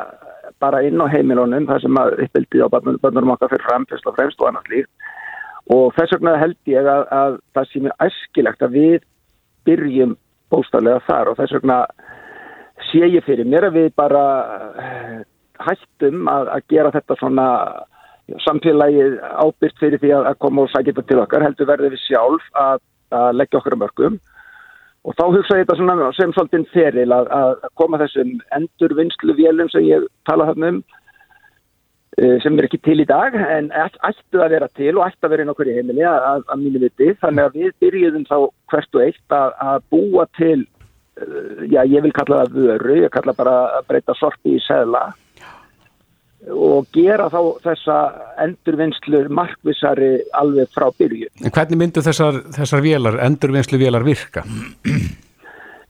bara 0.65 0.83
inn 0.87 1.01
á 1.01 1.07
heimilunum 1.13 1.69
þar 1.71 1.85
sem 1.85 2.01
að 2.01 2.17
uppbyldið 2.27 2.67
á 2.67 2.69
börnum 3.05 3.35
okkar 3.37 3.53
fyrir 3.53 3.69
fram 3.69 3.87
fyrst 3.91 4.09
og 4.11 4.17
fremst 4.19 4.41
og 4.41 4.51
annars 4.51 4.73
líkt 4.73 5.13
og 5.75 5.95
þess 5.97 6.17
vegna 6.17 6.37
held 6.41 6.59
ég 6.69 6.89
að, 6.89 7.07
að 7.09 7.39
það 7.57 7.71
sé 7.71 7.85
mér 7.85 7.97
æskilegt 8.07 8.65
að 8.65 8.77
við 8.79 9.07
byrjum 9.69 10.17
bóstaflega 10.53 11.05
þar 11.07 11.31
og 11.33 11.39
þess 11.41 11.57
vegna 11.57 11.79
sé 12.91 13.09
ég 13.09 13.25
fyrir 13.25 13.49
mér 13.49 13.69
að 13.71 13.79
við 13.81 13.89
bara 13.97 14.25
eh, 14.83 15.19
hættum 15.65 16.29
að, 16.31 16.51
að 16.57 16.69
gera 16.73 16.93
þetta 16.95 17.19
svona 17.21 17.49
samfélagið 18.45 19.19
ábyrgt 19.21 19.81
fyrir 19.81 20.01
því 20.03 20.13
að, 20.17 20.29
að 20.31 20.39
koma 20.45 20.65
og 20.65 20.73
sækja 20.73 20.93
þetta 20.93 21.09
til 21.09 21.23
okkar 21.25 21.45
heldur 21.45 21.71
verður 21.71 21.95
við 21.95 22.05
sjálf 22.07 22.47
að, 22.61 22.85
leggja 23.37 23.61
okkar 23.61 23.77
um 23.77 23.83
mörgum 23.85 24.15
og 25.05 25.17
þá 25.19 25.25
hugsa 25.35 25.59
ég 25.61 25.67
þetta 25.69 26.11
sem 26.17 26.33
svolítið 26.33 26.69
feril 26.73 27.13
að, 27.13 27.31
að 27.37 27.65
koma 27.81 28.01
þessum 28.01 28.31
endurvinnslu 28.57 29.35
vélum 29.37 29.69
sem 29.73 29.85
ég 29.89 30.07
tala 30.29 30.47
hann 30.49 30.69
um 30.71 30.79
eh, 32.19 32.39
sem 32.45 32.57
er 32.59 32.69
ekki 32.69 32.81
til 32.87 33.01
í 33.03 33.09
dag 33.09 33.35
en 33.37 33.69
ætt- 33.85 34.01
ættu 34.09 34.41
að 34.41 34.55
vera 34.57 34.69
til 34.79 34.95
og 34.97 35.05
ættu 35.09 35.27
að 35.27 35.35
vera 35.35 35.45
inn 35.45 35.53
okkur 35.53 35.71
í 35.73 35.77
heimili 35.77 36.07
að, 36.09 36.45
að 36.49 36.63
mínu 36.63 36.85
viti. 36.87 37.11
Þannig 37.21 37.45
að 37.49 37.59
við 37.61 37.75
byrjuðum 37.85 38.25
þá 38.31 38.37
hvert 38.73 38.97
og 39.01 39.05
eitt 39.05 39.37
að, 39.41 39.59
að 39.69 39.85
búa 39.93 40.27
til 40.39 40.61
eh, 40.63 41.67
já 41.75 41.83
ég 41.85 42.07
vil 42.07 42.15
kalla 42.17 42.45
það 42.45 42.57
vöru 42.63 42.97
ég 43.03 43.13
kalla 43.15 43.37
bara 43.37 43.59
að 43.81 43.91
breyta 43.93 44.17
sorpi 44.21 44.57
í 44.57 44.65
seðla 44.65 45.11
og 46.53 46.89
gera 46.93 47.31
þá 47.33 47.41
þessa 47.65 47.99
endurvinnslu 48.45 49.23
markvissari 49.33 50.13
alveg 50.37 50.69
frá 50.75 50.91
byrju 50.99 51.31
En 51.41 51.55
hvernig 51.55 51.81
myndu 51.81 52.05
þessar, 52.05 52.43
þessar 52.57 52.85
vélar, 52.85 53.21
endurvinnslu 53.25 53.81
vélar 53.81 54.05
virka? 54.05 54.45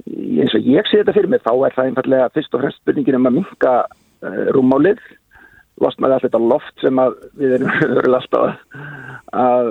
eins 0.04 0.54
og 0.54 0.66
ég 0.68 0.86
sé 0.88 1.00
þetta 1.00 1.14
fyrir 1.16 1.30
mig 1.32 1.42
þá 1.44 1.52
er 1.54 1.76
það 1.76 1.90
einfallega 1.90 2.32
fyrst 2.34 2.56
og 2.56 2.62
fremst 2.62 2.80
spurningin 2.82 3.18
um 3.18 3.28
að 3.30 3.38
minka 3.38 3.74
uh, 3.84 4.42
rúmmálið 4.56 5.00
losnaði 5.82 6.16
allt 6.16 6.26
þetta 6.28 6.42
loft 6.52 6.84
sem 6.84 7.00
við 7.40 7.56
erum 7.58 7.72
verulega 7.80 8.20
alltaf 8.20 8.82
að, 9.34 9.70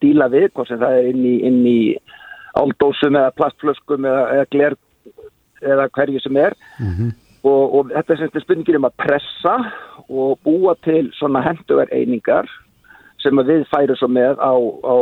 díla 0.00 0.30
við, 0.32 0.48
hvort 0.54 0.70
sem 0.70 0.80
það 0.80 0.98
er 1.00 1.10
inn 1.10 1.24
í, 1.28 1.34
inn 1.48 1.60
í 1.68 1.78
áldósum 2.56 3.18
eða 3.18 3.34
plastflöskum 3.36 4.06
eða, 4.08 4.24
eða 4.36 4.48
gler 4.54 4.78
eða 5.64 5.90
hverju 5.96 6.22
sem 6.22 6.40
er 6.40 6.56
og, 7.44 7.62
og 7.76 7.92
þetta 7.92 8.14
er 8.14 8.20
sem 8.20 8.30
sagt 8.32 8.46
spurningin 8.46 8.80
um 8.80 8.88
að 8.88 8.98
pressa 9.04 9.54
og 10.08 10.38
búa 10.44 10.74
til 10.84 11.08
svona 11.18 11.44
hendugar 11.44 11.92
einingar 11.92 12.48
sem 13.24 13.40
við 13.48 13.64
færum 13.70 13.96
svo 13.96 14.10
með 14.12 14.40
á, 14.40 14.52
á 14.84 14.96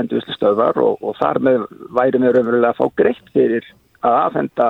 endurvislustöðvar 0.00 0.80
og, 0.84 1.00
og 1.00 1.16
þar 1.20 1.40
með 1.44 1.64
værum 1.96 2.26
við 2.26 2.36
raunverulega 2.36 2.74
að 2.74 2.80
fá 2.80 3.00
greitt 3.00 3.32
fyrir 3.32 3.68
að 4.04 4.18
afhenda 4.26 4.68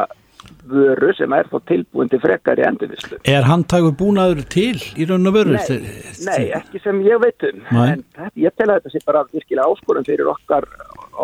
vöru 0.69 1.11
sem 1.17 1.33
er 1.35 1.49
þá 1.51 1.59
tilbúin 1.69 2.11
til 2.13 2.21
frekar 2.23 2.61
í 2.61 2.65
endurvislu. 2.69 3.19
Er 3.29 3.47
handtægur 3.49 3.95
búnaður 3.99 4.45
til 4.53 4.77
í 4.97 5.07
raun 5.09 5.29
og 5.29 5.35
veru? 5.35 5.57
Nei, 5.57 5.81
nei, 6.29 6.43
ekki 6.61 6.83
sem 6.85 7.01
ég 7.07 7.21
veit 7.23 7.49
um. 7.49 7.63
Nei. 7.75 7.87
En 7.97 8.05
þetta, 8.15 8.31
ég 8.45 8.57
tel 8.57 8.69
að 8.69 8.81
þetta 8.81 8.95
sé 8.95 9.05
bara 9.09 9.25
virkilega 9.33 9.67
áskorun 9.73 10.07
fyrir 10.07 10.31
okkar, 10.31 10.69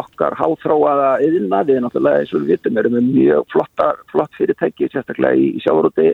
okkar 0.03 0.37
háþróaða 0.39 1.11
yðina. 1.25 1.63
Við 1.69 1.83
náttúrulega, 1.85 2.23
eins 2.23 2.35
og 2.35 2.45
við 2.45 2.55
vitum, 2.57 2.79
erum 2.83 2.99
við 2.99 3.11
mjög 3.11 3.49
flotta, 3.55 3.91
flott 4.13 4.39
fyrirtæki, 4.39 4.91
sérstaklega 4.93 5.39
í, 5.39 5.51
í 5.59 5.65
sjávarúti 5.65 6.13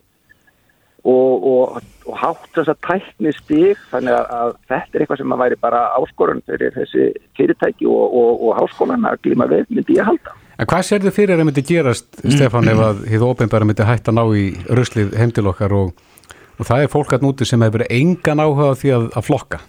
og, 1.04 1.46
og, 1.52 1.80
og 2.06 2.18
hátt 2.20 2.50
þess 2.56 2.72
að 2.72 2.82
tækni 2.86 3.32
stig. 3.36 3.80
Þannig 3.92 4.16
að, 4.16 4.28
að 4.36 4.52
þetta 4.72 4.92
er 4.92 5.04
eitthvað 5.04 5.22
sem 5.22 5.34
að 5.34 5.42
væri 5.44 5.58
bara 5.64 5.82
áskorun 5.96 6.44
fyrir 6.48 6.76
þessi 6.76 7.08
fyrirtæki 7.38 7.88
og, 7.88 8.20
og, 8.20 8.46
háskólan 8.60 9.08
að 9.08 9.24
glíma 9.26 9.48
við, 9.50 9.66
myndi 9.72 9.98
ég 9.98 10.08
halda. 10.08 10.36
En 10.60 10.68
hvað 10.68 10.86
sér 10.86 11.04
þið 11.06 11.16
fyrir 11.16 11.40
að 11.40 11.46
myndi 11.48 11.64
gerast, 11.64 12.08
Stefán, 12.20 12.68
ef 12.68 12.80
að 12.84 13.04
þið 13.08 13.26
ofinbæra 13.30 13.68
myndi 13.68 13.88
hætta 13.88 14.12
að 14.12 14.18
ná 14.18 14.24
í 14.36 14.46
ruslið 14.68 15.14
heim 15.16 15.32
til 15.32 15.46
okkar 15.48 15.72
og, 15.72 16.02
það 16.60 16.84
er 16.84 16.92
fólk 16.92 17.14
að 17.16 17.24
núti 17.24 17.48
sem 17.48 17.62
hefur 17.64 17.86
engan 17.88 18.42
áhuga 18.44 18.74
því 18.76 18.92
að, 18.98 19.06
að 19.16 19.28
flokka? 19.30 19.62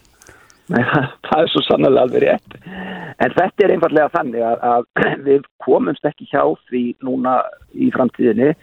Nei, 0.71 0.83
það, 0.87 1.07
það 1.27 1.41
er 1.43 1.51
svo 1.51 1.63
sannlega 1.65 2.05
alveg 2.05 2.23
rétt. 2.23 2.55
En 3.21 3.33
þetta 3.35 3.65
er 3.65 3.73
einfallega 3.75 4.13
þannig 4.13 4.45
að, 4.47 4.61
að 4.71 4.85
við 5.27 5.49
komumst 5.65 6.07
ekki 6.07 6.29
hjá 6.31 6.43
því 6.69 6.83
núna 7.05 7.41
í 7.75 7.91
framtíðinni 7.95 8.53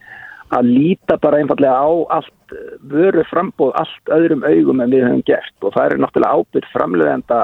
að 0.57 0.71
líta 0.73 1.19
bara 1.21 1.43
einfallega 1.43 1.77
á 1.77 1.91
allt 2.19 2.57
vöru 2.89 3.25
frambóð, 3.29 3.75
allt 3.77 4.13
öðrum 4.17 4.47
augum 4.47 4.81
en 4.81 4.95
við 4.95 5.05
höfum 5.05 5.25
gert 5.29 5.67
og 5.67 5.75
það 5.75 5.91
er 5.91 6.01
náttúrulega 6.01 6.41
ábyrð 6.41 6.71
framleiðenda 6.73 7.41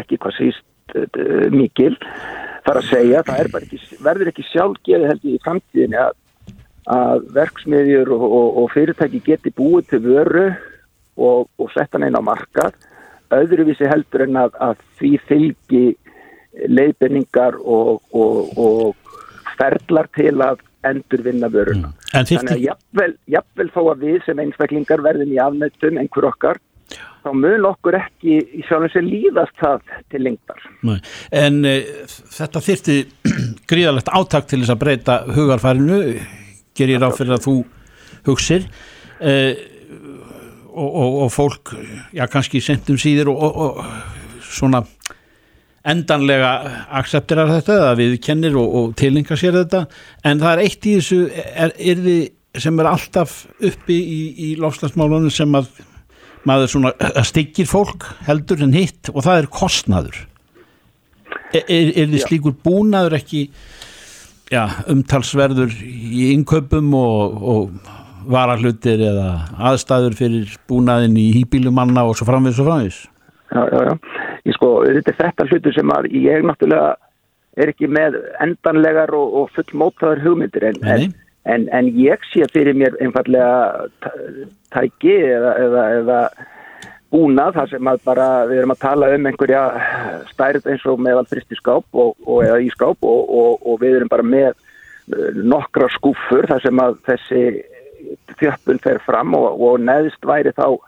ekki 0.00 0.20
hvað 0.22 0.36
síst 0.38 0.96
uh, 0.96 1.50
mikil. 1.52 1.92
Það 2.64 2.72
er 2.72 2.80
að 2.80 2.88
segja, 2.88 3.22
það 3.28 3.42
er 3.42 3.52
bara 3.52 3.68
ekki, 3.68 4.00
verður 4.06 4.32
ekki 4.32 4.46
sjálfgeði 4.48 5.10
held 5.10 5.28
ég 5.28 5.36
í 5.36 5.44
framtíðinni 5.44 6.00
að, 6.00 6.16
að 6.96 7.28
verksmiðjur 7.36 8.14
og, 8.16 8.24
og, 8.24 8.48
og 8.62 8.72
fyrirtæki 8.72 9.20
geti 9.28 9.52
búið 9.60 9.92
til 9.92 10.02
vöru 10.08 10.46
og, 11.20 11.50
og 11.60 11.72
sett 11.76 11.92
hann 11.92 12.08
inn 12.08 12.16
á 12.16 12.24
markað 12.24 12.72
öðruvísi 13.34 13.88
heldur 13.90 14.26
en 14.26 14.38
að, 14.40 14.56
að 14.60 14.80
því 15.00 15.12
fylgi 15.28 15.84
leiðbenningar 16.70 17.58
og, 17.60 18.00
og, 18.10 18.58
og 18.58 19.56
ferlar 19.58 20.08
til 20.16 20.34
að 20.42 20.64
endurvinna 20.86 21.50
vöruna. 21.52 21.92
En 22.16 22.26
Þannig 22.26 22.56
að 22.56 22.64
jafnvel, 22.64 23.12
jafnvel 23.30 23.68
þó 23.74 23.80
að 23.92 24.04
við 24.06 24.18
sem 24.26 24.42
einstaklingar 24.42 25.04
verðum 25.04 25.32
í 25.34 25.40
afnættum 25.42 26.00
einhver 26.00 26.28
okkar, 26.30 26.60
þá 27.20 27.30
mun 27.36 27.66
okkur 27.68 27.98
ekki 28.00 28.38
í 28.40 28.62
sjálfum 28.66 28.92
sér 28.94 29.04
líðast 29.06 29.56
það 29.60 29.82
til 30.12 30.22
lengdar. 30.24 30.62
nei, 30.86 30.96
en 31.36 31.60
e, 31.68 31.74
þetta 32.38 32.62
þyrfti 32.64 32.96
gríðalegt 33.70 34.12
átak 34.16 34.48
til 34.50 34.62
þess 34.62 34.74
að 34.74 34.80
breyta 34.84 35.18
hugarfærinu, 35.28 36.00
ger 36.76 36.94
ég 36.94 37.02
ráð 37.02 37.18
fyrir 37.20 37.36
að 37.36 37.46
þú 37.46 37.56
hugsir. 38.30 38.66
E, 39.20 39.34
og, 40.80 40.88
og, 40.88 41.18
og 41.26 41.34
fólk, 41.34 41.74
já 42.16 42.24
kannski 42.30 42.62
sentum 42.64 42.98
síður 43.00 43.32
og, 43.34 43.44
og, 43.44 43.60
og 43.60 44.48
svona 44.50 44.82
endanlega 45.90 46.50
aksepterar 47.00 47.52
þetta 47.54 47.76
eða 47.78 47.92
við 48.00 48.18
kennir 48.24 48.56
og, 48.60 48.74
og 48.76 48.96
tilinga 49.00 49.38
sér 49.38 49.62
þetta 49.62 49.86
en 50.28 50.42
það 50.42 50.52
er 50.52 50.64
eitt 50.66 50.88
í 50.88 50.96
þessu 50.98 51.20
er, 51.32 51.72
er 51.78 52.02
sem 52.60 52.82
er 52.82 52.90
alltaf 52.90 53.44
uppi 53.62 53.96
í, 53.96 54.20
í 54.34 54.48
lofslagsmálunum 54.60 55.32
sem 55.32 55.54
að 55.56 55.70
maður 56.48 56.72
svona 56.72 56.92
að 56.96 57.22
styggir 57.28 57.68
fólk 57.68 58.08
heldur 58.26 58.64
en 58.64 58.74
hitt 58.76 59.12
og 59.12 59.24
það 59.26 59.42
er 59.42 59.50
kostnaður 59.54 60.18
er, 61.52 61.64
er, 61.64 61.92
er 61.94 62.16
Já. 62.16 62.24
slíkur 62.26 62.56
búnaður 62.64 63.18
ekki 63.20 63.46
já, 64.50 64.64
umtalsverður 64.90 65.74
í 65.84 66.30
innkaupum 66.34 66.94
og, 66.96 67.42
og 67.54 67.90
varahlutir 68.28 69.00
eða 69.10 69.28
aðstæður 69.70 70.16
fyrir 70.18 70.56
búnaðin 70.70 71.16
í 71.20 71.28
hýbílumanna 71.38 72.04
og 72.08 72.16
svo 72.18 72.28
framvegis 72.28 72.60
og 72.62 72.68
framvegis 72.70 73.00
Já, 73.50 73.64
já, 73.66 73.80
já. 73.88 73.94
Ég 74.46 74.54
sko, 74.54 74.68
þetta 74.86 75.10
er 75.10 75.16
þetta 75.24 75.46
hlutur 75.50 75.74
sem 75.74 75.90
að 75.90 76.04
ég 76.14 76.44
náttúrulega 76.46 76.92
er 77.58 77.72
ekki 77.72 77.88
með 77.90 78.14
endanlegar 78.44 79.10
og, 79.18 79.32
og 79.40 79.48
fullmótaður 79.56 80.20
hugmyndir 80.22 80.68
en, 80.68 80.78
en, 80.86 81.08
en, 81.50 81.64
en 81.74 81.88
ég 81.98 82.22
sé 82.30 82.46
fyrir 82.54 82.78
mér 82.78 82.94
einfallega 83.02 83.88
tæ- 84.04 84.46
tæki 84.76 85.16
eða, 85.34 85.56
eða, 85.66 85.84
eða 85.98 86.20
búnað 87.10 87.56
þar 87.58 87.70
sem 87.72 87.90
að 87.90 88.04
bara 88.06 88.28
við 88.46 88.60
erum 88.62 88.74
að 88.76 88.82
tala 88.84 89.10
um 89.16 89.26
einhverja 89.26 89.62
stærð 90.30 90.68
eins 90.70 90.86
og 90.86 91.02
meðal 91.02 91.26
fristiskáp 91.26 91.84
og, 91.98 92.14
og 92.22 92.44
eða 92.46 92.60
ískáp 92.68 93.02
og, 93.02 93.34
og, 93.42 93.66
og 93.66 93.80
við 93.82 93.96
erum 93.98 94.12
bara 94.14 94.22
með 94.30 94.52
eh, 94.52 95.40
nokkra 95.42 95.90
skúfur 95.96 96.46
þar 96.46 96.62
sem 96.62 96.84
að 96.86 97.00
þessi 97.10 97.42
þjöppun 98.40 98.80
fer 98.84 99.00
fram 99.04 99.36
og, 99.38 99.60
og 99.60 99.84
neðst 99.84 100.24
væri 100.26 100.52
þá 100.56 100.78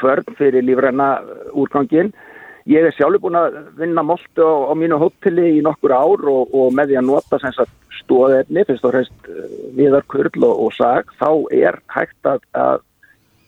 kvörn 0.00 0.36
fyrir 0.38 0.64
lífræna 0.64 1.12
úrgangin. 1.52 2.12
Ég 2.70 2.86
er 2.86 2.94
sjálfur 2.94 3.24
búin 3.24 3.38
að 3.40 3.56
vinna 3.80 4.04
moltu 4.04 4.44
á, 4.44 4.70
á 4.70 4.72
mínu 4.78 4.98
hóteli 5.00 5.56
í 5.56 5.62
nokkur 5.64 5.94
ár 5.96 6.26
og, 6.30 6.52
og 6.54 6.74
með 6.76 6.92
því 6.92 6.98
að 7.00 7.08
nota 7.08 7.40
sem 7.42 7.54
sagt 7.56 7.96
stóðefni, 8.00 8.64
fyrst 8.68 8.84
og 8.86 8.94
fremst 8.94 9.30
eh, 9.30 9.54
viðarkurl 9.78 10.44
og, 10.46 10.66
og 10.66 10.74
sag, 10.76 11.10
þá 11.20 11.30
er 11.56 11.80
hægt 11.94 12.28
að, 12.28 12.44
að 12.56 12.82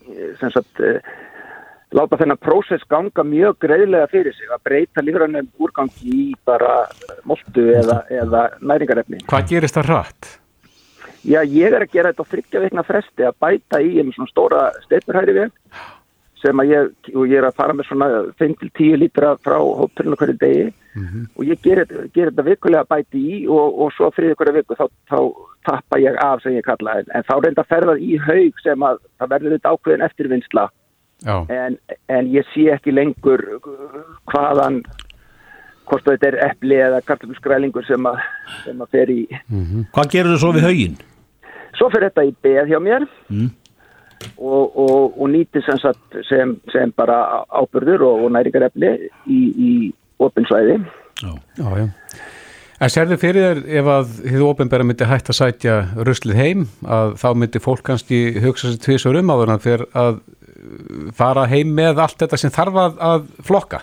eh, 0.09 0.49
sagt 0.57 0.83
eh, 0.83 1.13
láta 1.93 2.19
þennan 2.21 2.41
prósess 2.41 2.89
ganga 2.91 3.25
mjög 3.27 3.59
greiðlega 3.67 4.11
fyrir 4.13 4.37
sig 4.37 4.53
að 4.53 4.65
breyta 4.69 5.05
lífrænum 5.05 5.51
úrgangi 5.61 6.13
í 6.13 6.29
bara 6.49 6.87
moltu 7.29 7.69
eða, 7.77 8.03
eða 8.11 8.47
næringarefni. 8.65 9.25
Hvað 9.31 9.51
gerist 9.53 9.79
það 9.79 9.93
hratt? 9.93 10.33
Já, 11.23 11.41
ég 11.47 11.71
er 11.71 11.85
að 11.85 11.93
gera 11.93 12.11
þetta 12.11 12.25
á 12.27 12.31
þryggja 12.33 12.63
vikna 12.65 12.83
fresti 12.87 13.27
að 13.27 13.37
bæta 13.43 13.79
í 13.83 14.01
um 14.03 14.13
svona 14.15 14.33
stóra 14.33 14.63
steipurhæri 14.87 15.37
við 15.37 15.53
sem 16.43 16.59
að 16.59 16.73
ég, 16.73 16.89
og 17.15 17.31
ég 17.31 17.39
er 17.39 17.47
að 17.47 17.59
fara 17.61 17.75
með 17.77 17.89
svona 17.89 18.09
5-10 18.41 18.97
lítra 18.99 19.37
frá 19.45 19.59
hótelinu 19.63 20.19
hverju 20.19 20.39
degi. 20.41 20.65
Og 21.39 21.45
ég 21.47 21.61
ger, 21.63 21.85
ger 22.13 22.33
þetta 22.33 22.45
vikulega 22.47 22.89
bæti 22.91 23.23
í 23.23 23.37
og, 23.47 23.79
og 23.85 23.93
svo 23.97 24.11
þriði 24.17 24.39
hverju 24.41 24.57
viku 24.59 24.79
þá, 24.81 24.85
þá 25.09 25.19
tappa 25.69 26.01
ég 26.03 26.19
af 26.21 26.43
sem 26.43 26.57
ég 26.57 26.67
kalla 26.67 26.99
en, 26.99 27.07
en 27.15 27.27
þá 27.29 27.35
reynda 27.39 27.65
ferðað 27.69 28.03
í 28.03 28.19
haug 28.27 28.59
sem 28.65 28.83
að 28.89 28.99
það 29.21 29.33
verður 29.37 29.57
þetta 29.57 29.73
ákveðin 29.77 30.07
eftirvinnsla. 30.09 30.67
En, 31.55 31.79
en 32.11 32.33
ég 32.35 32.49
sé 32.51 32.67
ekki 32.75 32.91
lengur 32.91 33.45
hvaðan 34.33 34.83
hvort 35.87 36.07
þetta 36.07 36.29
er 36.33 36.39
eppli 36.49 36.79
eða 36.83 36.99
kartabulskrælingur 37.07 37.87
sem, 37.87 38.11
sem 38.65 38.83
að 38.83 38.93
fer 38.97 39.15
í. 39.15 39.23
Mm 39.47 39.65
-hmm. 39.65 39.89
Hvað 39.95 40.13
gerur 40.17 40.35
þú 40.35 40.43
svo 40.43 40.53
við 40.59 40.67
haugin? 40.67 41.01
Svo 41.79 41.89
fer 41.93 42.09
þetta 42.09 42.27
í 42.29 42.35
beð 42.45 42.73
hjá 42.73 42.79
mér 42.83 43.07
mm. 43.33 43.49
og, 44.37 44.77
og, 44.85 45.17
og 45.17 45.33
nýti 45.33 45.63
sem, 45.67 45.81
sem, 46.29 46.57
sem 46.73 46.93
bara 46.97 47.45
ábyrður 47.49 48.07
og, 48.11 48.27
og 48.27 48.37
næringarefni 48.37 48.93
í, 49.27 49.41
í 49.41 49.73
opinsvæði 50.23 50.81
Já, 51.23 51.33
já, 51.59 51.67
já 51.85 51.89
En 52.83 52.91
sérðu 52.91 53.15
fyrir 53.23 53.45
þér 53.45 53.59
ef 53.79 53.89
að 53.93 54.09
þið 54.25 54.41
ofinbæra 54.43 54.85
myndi 54.87 55.07
hægt 55.07 55.29
að 55.31 55.37
sætja 55.39 55.75
ruslið 56.03 56.39
heim 56.41 56.65
að 56.83 57.13
þá 57.23 57.29
myndi 57.39 57.61
fólk 57.63 57.85
kannski 57.87 58.19
hugsa 58.43 58.73
sér 58.73 58.81
tvísar 58.83 59.19
um 59.21 59.31
á 59.31 59.35
þannig 59.39 59.63
fyrir 59.63 59.85
að 60.03 60.17
fara 61.15 61.45
heim 61.51 61.71
með 61.77 62.01
allt 62.03 62.19
þetta 62.25 62.41
sem 62.43 62.51
þarf 62.55 62.81
að, 62.83 62.99
að 63.07 63.29
flokka? 63.47 63.83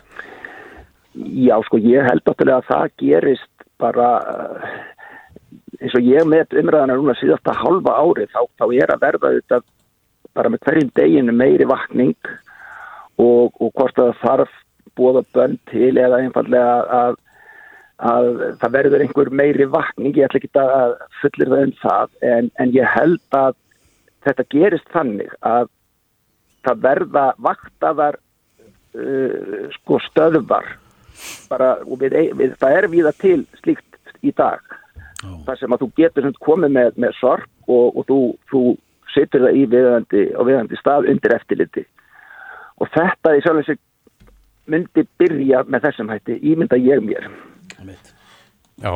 Já, 1.15 1.55
sko, 1.67 1.79
ég 1.79 2.03
held 2.09 2.25
náttúrulega 2.27 2.59
að 2.59 2.67
það 2.73 2.91
gerist 2.99 3.65
bara 3.79 4.09
eins 5.79 5.95
og 5.95 6.05
ég 6.05 6.27
með 6.27 6.57
umræðana 6.59 6.97
núna 6.99 7.15
síðasta 7.19 7.55
halva 7.55 7.95
ári 8.01 8.27
þá, 8.31 8.41
þá 8.59 8.65
er 8.75 8.93
að 8.93 9.03
verða 9.05 9.31
þetta 9.37 9.61
bara 10.37 10.51
með 10.51 10.65
hverjum 10.67 10.91
deginu 10.99 11.35
meiri 11.35 11.67
vakning 11.69 12.31
og, 13.19 13.55
og 13.59 13.71
hvort 13.73 13.99
að 13.99 14.11
það 14.11 14.21
þarf 14.23 14.53
búið 14.99 15.21
að 15.21 15.31
bönn 15.37 15.57
til 15.71 15.91
eða 16.01 16.19
einfallega 16.23 16.75
að, 16.99 17.17
að 18.11 18.29
það 18.61 18.75
verður 18.75 19.05
einhver 19.05 19.31
meiri 19.41 19.67
vakning, 19.71 20.15
ég 20.17 20.27
ætla 20.27 20.41
ekki 20.41 20.63
að 20.63 20.95
fullir 21.21 21.53
það 21.53 21.65
um 21.65 21.75
það 21.83 22.15
en, 22.33 22.51
en 22.59 22.73
ég 22.75 22.95
held 22.95 23.39
að 23.39 23.59
þetta 24.27 24.47
gerist 24.51 24.91
þannig 24.93 25.31
að 25.47 25.71
það 26.67 26.83
verða 26.83 27.25
vaktaðar 27.39 28.19
uh, 28.19 29.69
sko 29.77 29.99
stöðvar. 30.09 30.67
Bara, 31.49 31.73
og 31.83 31.99
við, 31.99 32.15
við, 32.39 32.53
það 32.59 32.75
er 32.77 32.87
viða 32.91 33.11
til 33.19 33.39
slíkt 33.59 34.13
í 34.23 34.31
dag 34.35 34.63
oh. 35.25 35.39
þar 35.47 35.59
sem 35.61 35.75
að 35.75 35.83
þú 35.83 35.89
getur 35.99 36.29
komið 36.45 36.75
með, 36.77 36.91
með 37.05 37.17
sorg 37.19 37.47
og, 37.67 37.99
og 37.99 38.07
þú, 38.09 38.19
þú 38.51 38.63
setur 39.13 39.47
það 39.47 39.59
í 39.59 39.65
viðandi, 39.73 40.25
viðandi 40.49 40.79
stað 40.79 41.09
undir 41.13 41.35
eftirliti 41.37 41.85
og 42.79 42.91
þetta 42.95 43.35
í 43.35 43.43
sjálf 43.45 43.63
þessi 43.63 43.79
myndi 44.69 45.05
byrja 45.19 45.63
með 45.67 45.87
þessum 45.87 46.11
hætti, 46.13 46.39
ímynda 46.45 46.79
ég 46.79 47.03
mér 47.05 47.29
Já 48.79 48.93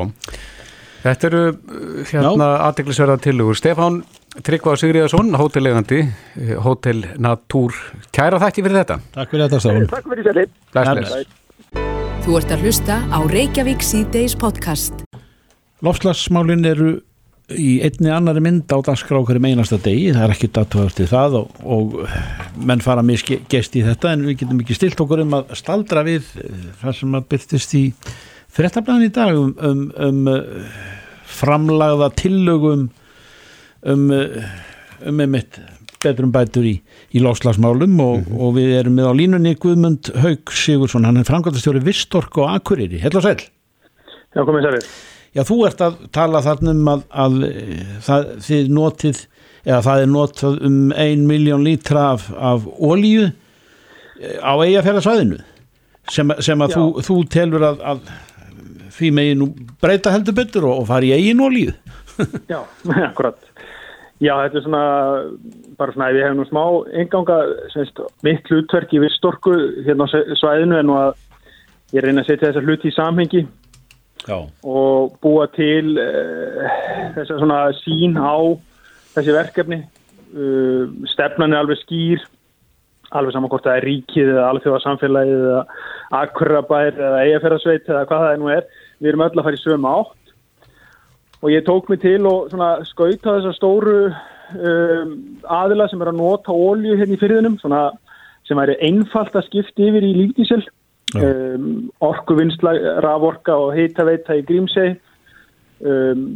Þetta 1.03 1.27
eru 1.27 1.39
uh, 1.51 2.03
hérna 2.07 2.49
aðdeklisverða 2.69 3.17
tilugur. 3.25 3.57
Stefán 3.59 4.03
Tryggvað 4.33 4.79
Sigriðarsson, 4.81 5.35
hótellegandi, 5.37 5.99
eh, 6.41 6.53
Hótel 6.63 7.03
Natúr. 7.21 7.75
Kæra 8.15 8.39
þætti 8.41 8.63
fyrir 8.65 8.79
þetta. 8.79 8.97
Takk 9.13 9.35
fyrir 9.35 9.45
þetta, 9.45 9.59
Stefán. 9.61 9.89
Takk 9.91 10.09
fyrir 10.09 10.29
þetta. 10.31 10.45
Bless, 10.73 11.41
Þú 12.23 12.37
ert 12.39 12.53
að 12.55 12.63
hlusta 12.63 13.01
á 13.11 13.19
Reykjavík 13.29 13.83
C-Days 13.83 14.39
podcast. 14.39 15.03
Lofslagsmálinn 15.83 16.63
eru 16.67 16.93
í 17.51 17.81
einni 17.83 18.11
annari 18.13 18.39
mynd 18.43 18.71
á 18.71 18.79
dagskrá 18.85 19.19
hverju 19.19 19.41
meinasta 19.43 19.79
degi. 19.83 20.13
Það 20.15 20.25
er 20.25 20.33
ekki 20.35 20.49
datvöður 20.55 20.95
til 20.95 21.07
það 21.11 21.37
og, 21.41 21.57
og 21.75 21.97
menn 22.55 22.83
fara 22.83 23.03
misgest 23.05 23.75
í 23.75 23.83
þetta 23.83 24.13
en 24.15 24.25
við 24.29 24.39
getum 24.43 24.63
ekki 24.63 24.77
stilt 24.77 25.03
okkur 25.03 25.25
um 25.25 25.35
að 25.41 25.51
staldra 25.59 26.05
við 26.07 26.29
eh, 26.39 26.65
það 26.81 26.97
sem 27.01 27.19
að 27.19 27.27
byrtist 27.33 27.75
í 27.79 27.83
fyrirtablaðin 28.53 29.09
í 29.09 29.13
dag 29.13 29.39
um, 29.39 29.53
um, 29.59 29.85
um 29.97 30.31
framlagða 31.33 32.11
tillögum 32.21 32.89
um, 33.83 34.09
um 35.03 35.23
einmitt 35.25 35.59
betrum 36.03 36.33
bætur 36.35 36.67
í, 36.67 36.75
í 37.15 37.23
láslagsmálum 37.23 37.95
og, 38.03 38.17
mm 38.19 38.25
-hmm. 38.27 38.43
og 38.43 38.55
við 38.57 38.75
erum 38.79 38.99
með 38.99 39.09
á 39.09 39.13
línunni 39.19 39.55
Guðmund 39.55 40.11
Haug 40.19 40.51
Sigursson, 40.51 41.07
hann 41.07 41.17
er 41.17 41.27
framkvæmstjóri 41.27 41.83
Vistork 41.83 42.37
og 42.37 42.51
Akureyri, 42.51 42.99
hella 43.03 43.23
sæl 43.23 43.39
Já, 44.33 44.41
komið 44.43 44.67
særið 44.67 44.87
Já, 45.33 45.41
þú 45.47 45.59
ert 45.67 45.79
að 45.81 46.01
tala 46.13 46.43
þarna 46.45 46.73
um 46.75 46.89
að, 46.91 47.05
að 47.09 47.37
það, 48.05 48.27
þið 48.47 48.67
notið 48.77 49.21
eða 49.63 49.79
það 49.87 50.03
er 50.03 50.11
notað 50.11 50.59
um 50.67 50.77
ein 50.99 51.23
miljón 51.29 51.63
lítra 51.65 52.11
af, 52.13 52.27
af 52.35 52.67
ólíu 52.77 53.31
á 54.43 54.53
eigafærarsvæðinu 54.61 55.39
sem, 56.11 56.35
sem 56.43 56.63
að 56.63 56.75
þú, 56.75 56.85
þú 57.07 57.17
telur 57.31 57.65
að, 57.71 57.81
að 57.93 58.03
því 58.93 59.09
megin 59.17 59.41
nú 59.41 59.49
breyta 59.81 60.13
heldur 60.13 60.37
betur 60.37 60.67
og, 60.69 60.83
og 60.83 60.89
fara 60.91 61.07
í 61.07 61.15
eigin 61.15 61.41
ólíu 61.41 61.73
Já, 62.51 62.61
akkurat. 63.09 63.39
Já, 64.21 64.35
þetta 64.45 64.59
er 64.59 64.63
svona, 64.67 64.83
bara 65.79 65.95
svona, 65.95 66.11
við 66.13 66.27
hefum 66.27 66.39
nú 66.39 66.45
smá 66.47 66.63
enganga, 67.01 67.39
semst, 67.73 67.99
mitt 68.23 68.47
hlutverk 68.51 68.93
í 68.93 69.01
vistorku 69.03 69.55
hérna 69.83 70.05
á 70.05 70.13
svæðinu 70.39 70.77
en 70.79 70.89
nú 70.91 70.99
að 70.99 71.17
ég 71.95 72.05
reyna 72.05 72.21
að 72.23 72.29
setja 72.29 72.51
þessa 72.51 72.63
hluti 72.63 72.91
í 72.91 72.95
samhengi 72.95 73.43
Já. 74.23 74.37
og 74.63 75.17
búa 75.23 75.47
til 75.51 75.97
uh, 75.99 76.61
þessa 77.17 77.39
svona 77.41 77.59
sín 77.81 78.15
á 78.15 78.35
þessi 79.15 79.35
verkefni. 79.35 79.81
Uh, 80.33 80.87
stefnan 81.11 81.53
er 81.53 81.63
alveg 81.63 81.81
skýr, 81.83 82.23
alveg 83.11 83.35
saman 83.35 83.51
hvort 83.51 83.67
það 83.67 83.79
er 83.81 83.87
ríkið 83.89 84.31
eða 84.33 84.49
alþjóðarsamfélagið 84.53 85.47
eða 85.49 85.63
akkurabær 86.23 86.93
eða 86.97 87.23
eigaferðarsveit 87.27 87.89
eða 87.89 88.05
hvað 88.09 88.27
það 88.27 88.37
nú 88.41 88.53
er. 88.53 88.69
Við 88.99 89.11
erum 89.11 89.25
öll 89.27 89.33
að 89.33 89.47
fara 89.49 89.59
í 89.59 89.63
sögum 89.63 89.89
átt 89.91 90.19
og 91.43 91.51
ég 91.51 91.65
tók 91.67 91.89
mig 91.91 91.99
til 91.99 92.21
og 92.29 92.53
skauta 92.87 93.35
þessar 93.35 93.57
stóru 93.57 93.97
um, 94.07 95.09
aðila 95.51 95.89
sem 95.91 96.01
er 96.01 96.13
að 96.13 96.21
nota 96.21 96.55
ólju 96.55 96.95
hérna 96.99 97.17
í 97.17 97.19
fyrðinum 97.19 97.57
sem 97.59 98.59
væri 98.59 98.77
einfalt 98.87 99.35
að 99.35 99.49
skipta 99.49 99.83
yfir 99.89 100.07
í 100.07 100.13
lífdísil 100.21 100.61
um, 101.15 101.65
orkuvinnsla, 102.03 102.75
raforka 103.05 103.55
og 103.65 103.73
heitaveita 103.77 104.37
í 104.39 104.45
grímseg 104.47 104.99
um, 105.83 106.27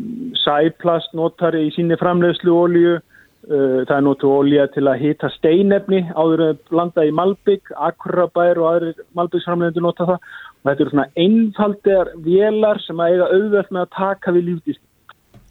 sæplast 0.43 1.15
notar 1.17 1.57
í 1.57 1.69
síni 1.75 1.97
framleiðslu 1.99 2.55
ólju 2.55 2.97
uh, 2.97 3.79
það 3.87 3.95
er 3.97 4.05
notu 4.05 4.31
ólja 4.33 4.67
til 4.73 4.85
að 4.89 5.05
hita 5.05 5.31
steinefni 5.37 6.03
áður 6.15 6.45
að 6.49 6.61
blanda 6.71 7.07
í 7.07 7.15
Malbygg 7.15 7.73
Akurabær 7.89 8.61
og 8.61 8.69
aðrir 8.73 9.01
Malbyggsframleiðendur 9.17 9.87
nota 9.87 10.11
það. 10.11 10.29
Og 10.57 10.69
þetta 10.71 10.83
eru 10.83 10.93
svona 10.93 11.09
einfaldegar 11.23 12.13
vélar 12.25 12.81
sem 12.83 12.99
að 12.99 13.13
eiga 13.13 13.31
auðvelt 13.31 13.71
með 13.71 13.85
að 13.85 13.93
taka 13.97 14.33
við 14.35 14.77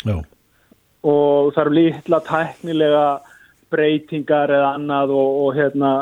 Já. 0.06 0.20
og 1.02 1.54
þarf 1.56 1.72
litla 1.72 2.18
tæknilega 2.26 3.06
breytingar 3.72 4.52
eða 4.52 4.74
annað 4.76 5.14
og, 5.16 5.38
og 5.46 5.56
hérna 5.56 5.92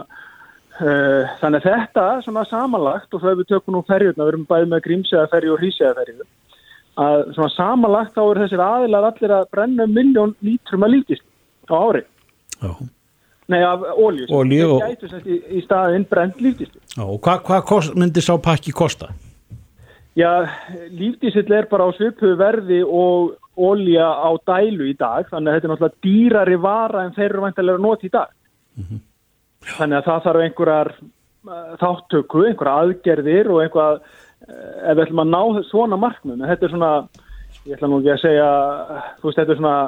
þannig 0.79 1.61
að 1.61 1.67
þetta 1.69 2.05
svona 2.25 2.45
samanlagt 2.51 3.15
og 3.15 3.21
svo 3.23 3.31
ef 3.31 3.39
við 3.39 3.51
tökum 3.53 3.77
nú 3.77 3.83
ferjurna, 3.87 4.25
við 4.25 4.33
erum 4.33 4.47
bæðið 4.49 4.73
með 4.73 4.83
grímsæðaferju 4.89 5.53
og 5.55 5.61
hrísæðaferju 5.63 6.27
að 7.05 7.23
svona 7.35 7.53
samanlagt 7.55 8.15
þá 8.15 8.23
er 8.25 8.41
þessir 8.45 8.63
aðilar 8.65 9.09
allir 9.11 9.35
að 9.35 9.47
brenna 9.55 9.87
miljón 9.91 10.35
lítrum 10.45 10.87
að 10.87 10.97
lítist 10.97 11.25
á 11.71 11.75
ári 11.75 12.03
Já. 12.63 12.71
Nei, 13.51 13.61
af 13.61 13.87
ólju 13.93 14.27
Olíu 14.33 14.69
og... 14.79 15.07
í, 15.27 15.39
í 15.59 15.63
staðinn 15.67 16.09
brent 16.11 16.43
líftist 16.43 16.99
og 17.03 17.19
hvað 17.23 17.47
hva 17.71 17.81
myndir 17.99 18.25
sá 18.25 18.35
pakki 18.43 18.75
kosta? 18.75 19.13
Já, 20.15 20.47
líftísill 20.95 21.51
er 21.51 21.67
bara 21.71 21.89
á 21.91 21.95
svipu 21.97 22.37
verði 22.39 22.85
og 22.87 23.35
ólja 23.59 24.07
á 24.07 24.31
dælu 24.47 24.87
í 24.91 24.95
dag 24.99 25.27
þannig 25.31 25.51
að 25.51 25.57
þetta 25.57 25.67
er 25.67 25.73
náttúrulega 25.73 26.07
dýrari 26.07 26.61
vara 26.63 27.03
en 27.07 27.15
þeir 27.17 27.29
eru 27.33 27.43
vantilega 27.43 27.79
að 27.79 27.87
nota 27.87 28.07
í 28.07 28.15
dag 28.15 28.31
mm 28.31 28.85
-hmm. 28.85 29.03
Þannig 29.73 29.99
að 29.99 30.09
það 30.09 30.23
þarf 30.27 30.45
einhverjar 30.45 30.93
uh, 30.95 31.75
þáttöku, 31.83 32.47
einhverja 32.49 32.79
aðgerðir 32.85 33.53
og 33.53 33.63
einhvað 33.65 34.01
uh, 34.01 34.91
ef 34.91 34.97
við 34.97 35.05
ætlum 35.07 35.25
að 35.25 35.35
ná 35.35 35.69
svona 35.71 36.01
marknum 36.01 36.47
þetta 36.49 36.67
er 36.69 36.75
svona, 36.75 36.93
ég 37.65 37.77
ætla 37.77 37.91
nú 37.91 38.01
ekki 38.01 38.15
að 38.15 38.25
segja 38.25 38.49
þú 39.21 39.29
veist, 39.29 39.39
þetta 39.41 39.55
er 39.55 39.63
svona 39.63 39.79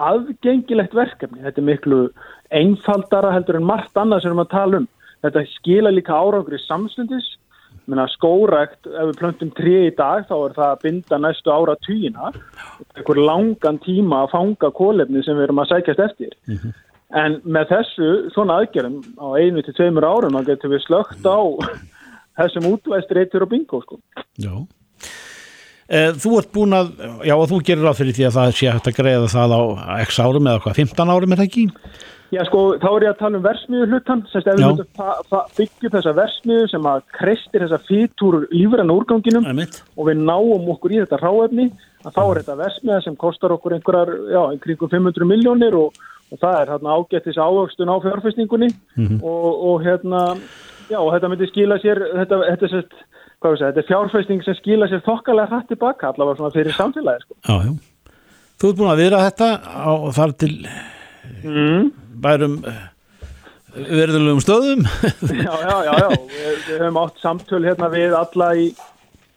aðgengilegt 0.00 0.94
verkefni. 0.96 1.42
Þetta 1.44 1.60
er 1.60 1.66
miklu 1.66 2.00
einfaldara 2.54 3.34
heldur 3.34 3.58
en 3.58 3.68
margt 3.68 3.98
annað 3.98 4.22
sem 4.22 4.30
við 4.30 4.32
erum 4.32 4.44
að 4.44 4.54
tala 4.54 4.80
um. 4.80 4.88
Þetta 5.20 5.46
skila 5.58 5.92
líka 5.92 6.16
árangur 6.16 6.56
í 6.56 6.62
samstundis 6.64 7.36
skórækt, 7.90 8.86
ef 8.86 9.08
við 9.08 9.16
plöntum 9.18 9.50
tri 9.56 9.72
í 9.88 9.94
dag 9.96 10.26
þá 10.28 10.34
er 10.36 10.52
það 10.54 10.68
að 10.68 10.82
binda 10.84 11.18
næstu 11.18 11.50
ára 11.50 11.74
týjina, 11.86 12.30
einhver 12.94 13.18
langan 13.18 13.80
tíma 13.82 14.24
að 14.24 14.30
fanga 14.30 14.70
kólefni 14.70 15.22
sem 15.24 15.36
við 15.36 15.48
erum 15.48 15.58
að 15.58 15.70
sækjast 15.72 16.00
eftir. 16.00 16.36
Mm 16.46 16.56
-hmm. 16.56 16.72
En 17.10 17.40
með 17.42 17.72
þessu, 17.72 18.10
svona 18.34 18.60
aðgerðum 18.60 19.00
á 19.18 19.26
einu 19.34 19.64
til 19.66 19.74
tveimur 19.74 20.06
árum, 20.06 20.36
þá 20.38 20.52
getur 20.52 20.70
við 20.70 20.84
slögt 20.84 21.26
á 21.26 21.38
þessum 22.38 22.68
útvæst 22.70 23.10
reytur 23.16 23.46
og 23.46 23.50
bingo, 23.50 23.80
sko. 23.82 23.98
Já. 24.38 24.52
Eh, 25.90 26.12
Þú 26.22 26.36
ert 26.38 26.52
búin 26.54 26.76
að, 26.76 26.92
já 27.26 27.34
og 27.34 27.48
þú 27.50 27.58
gerir 27.66 27.82
ráð 27.88 27.98
fyrir 27.98 28.14
því 28.14 28.28
að 28.28 28.36
það 28.38 28.54
sé 28.60 28.70
hægt 28.70 28.92
að 28.92 29.00
greiða 29.00 29.32
það 29.32 29.56
á 29.58 29.62
x 30.04 30.20
árum 30.22 30.46
eða 30.46 30.62
hvað, 30.62 30.78
15 30.84 31.12
árum 31.16 31.34
er 31.34 31.40
það 31.40 31.48
ekki? 31.48 31.64
Já, 32.30 32.44
sko, 32.46 32.60
þá 32.78 32.86
er 32.92 33.04
ég 33.08 33.10
að 33.10 33.18
tala 33.24 33.38
um 33.40 33.42
versmiðu 33.42 33.86
hlutan, 33.90 34.20
semst 34.30 34.46
ef 34.52 34.60
við 34.60 34.82
upp 34.84 35.88
þessa 35.96 36.12
versmiðu 36.14 36.68
sem 36.70 36.84
að 36.86 37.00
kreistir 37.18 37.64
þessa 37.64 37.80
fýtur 37.88 38.36
lífrann 38.54 38.92
úrganginum 38.94 39.48
Einmitt. 39.50 39.80
og 39.98 40.06
við 40.06 40.22
náum 40.28 40.68
okkur 40.76 40.94
í 40.94 41.00
þetta 41.02 41.18
ráefni, 41.24 41.66
þá 42.06 42.22
er 42.22 42.40
þetta 42.44 42.56
versmiða 42.62 43.00
sem 43.02 43.18
kostar 43.18 43.56
okkur 43.56 43.74
einhverjar, 43.74 44.14
já, 44.30 44.42
kringum 44.62 44.92
500 44.94 45.26
miljónir 45.26 45.74
og, 45.80 45.98
og 46.30 46.38
það 46.42 46.58
er 46.60 46.72
hérna 46.74 46.96
ágættis 46.98 47.38
ávöxtun 47.40 47.90
á 47.92 47.96
fjárfestingunni 48.04 48.68
og, 49.22 49.48
og 49.70 49.82
hérna, 49.84 50.20
já, 50.90 50.98
og 50.98 51.12
þetta 51.14 51.30
myndi 51.32 51.48
skila 51.50 51.78
sér, 51.82 52.00
þetta, 52.20 52.40
þetta 52.50 52.70
segja, 52.74 53.66
þetta 53.66 53.80
er 53.82 53.88
fjárfesting 53.88 54.44
sem 54.44 54.54
skila 54.60 54.88
sér 54.90 55.02
þokkalega 55.06 55.50
hrætt 55.50 55.68
tilbaka, 55.72 56.12
allavega 56.12 56.36
svona 56.40 56.54
fyrir 56.54 56.76
samfélagi, 56.76 57.24
sko. 57.26 57.34
Já, 57.48 57.56
já. 57.66 57.72
Þú 58.60 58.68
ert 58.70 58.76
búin 58.82 58.92
að 58.92 59.00
viðra 59.00 59.24
þetta 59.30 59.50
á 59.64 59.92
þar 60.12 60.32
til 60.44 60.54
Mm. 61.44 61.90
bærum 62.20 62.56
verðulegum 63.70 64.40
stöðum. 64.42 64.80
Já, 65.46 65.52
já, 65.62 65.76
já, 65.86 65.92
já. 65.94 66.08
Við, 66.10 66.56
við 66.66 66.80
höfum 66.80 66.98
átt 67.04 67.20
samtöl 67.22 67.60
hérna 67.64 67.90
við 67.92 68.16
alla 68.18 68.48
í, 68.58 68.64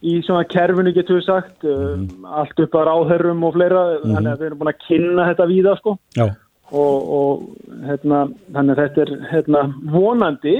í 0.01 0.15
svona 0.25 0.43
kerfinu 0.49 0.93
getur 0.95 1.19
við 1.19 1.27
sagt, 1.27 1.67
um, 1.69 2.07
allt 2.25 2.63
upp 2.65 2.77
að 2.79 2.87
ráðherrum 2.89 3.43
og 3.45 3.53
fleira, 3.55 3.83
þannig 4.01 4.31
að 4.33 4.41
við 4.41 4.47
erum 4.49 4.61
búin 4.63 4.71
að 4.73 4.81
kynna 4.87 5.27
þetta 5.29 5.47
víða 5.51 5.75
sko 5.79 5.95
Já. 6.17 6.25
Og, 6.73 7.09
og 7.17 7.81
hérna, 7.85 8.23
þannig 8.53 8.73
að 8.73 8.79
þetta 8.81 9.03
er 9.03 9.11
hérna, 9.29 9.63
vonandi, 9.93 10.53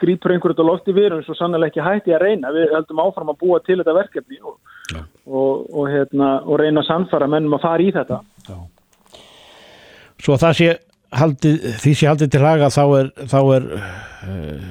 grípur 0.00 0.32
einhverju 0.32 0.56
þetta 0.56 0.68
lofti 0.68 0.94
við 0.96 1.08
erum 1.10 1.24
svo 1.26 1.36
sannlega 1.36 1.68
ekki 1.68 1.84
hætti 1.84 2.14
að 2.16 2.24
reyna, 2.24 2.52
við 2.54 2.72
höldum 2.72 3.02
áfram 3.04 3.32
að 3.34 3.40
búa 3.42 3.58
til 3.66 3.76
þetta 3.80 3.96
verkefni 3.98 4.40
og, 4.40 4.54
og, 5.26 5.66
og, 5.66 5.82
hérna, 5.92 6.30
og 6.46 6.62
reyna 6.62 6.80
að 6.80 6.88
sannfara 6.88 7.28
mennum 7.30 7.58
að 7.58 7.66
fara 7.66 7.84
í 7.84 7.92
þetta. 7.98 8.22
Svo 10.22 10.38
að 10.38 10.46
það 10.46 10.56
sé 10.60 10.70
haldið, 11.20 11.68
því 11.82 11.92
sé 11.98 12.08
haldið 12.08 12.32
til 12.32 12.42
haga 12.46 12.72
þá 12.72 12.82
er, 12.86 13.12
þá 13.34 13.38
er 13.42 13.68
uh, 13.76 14.64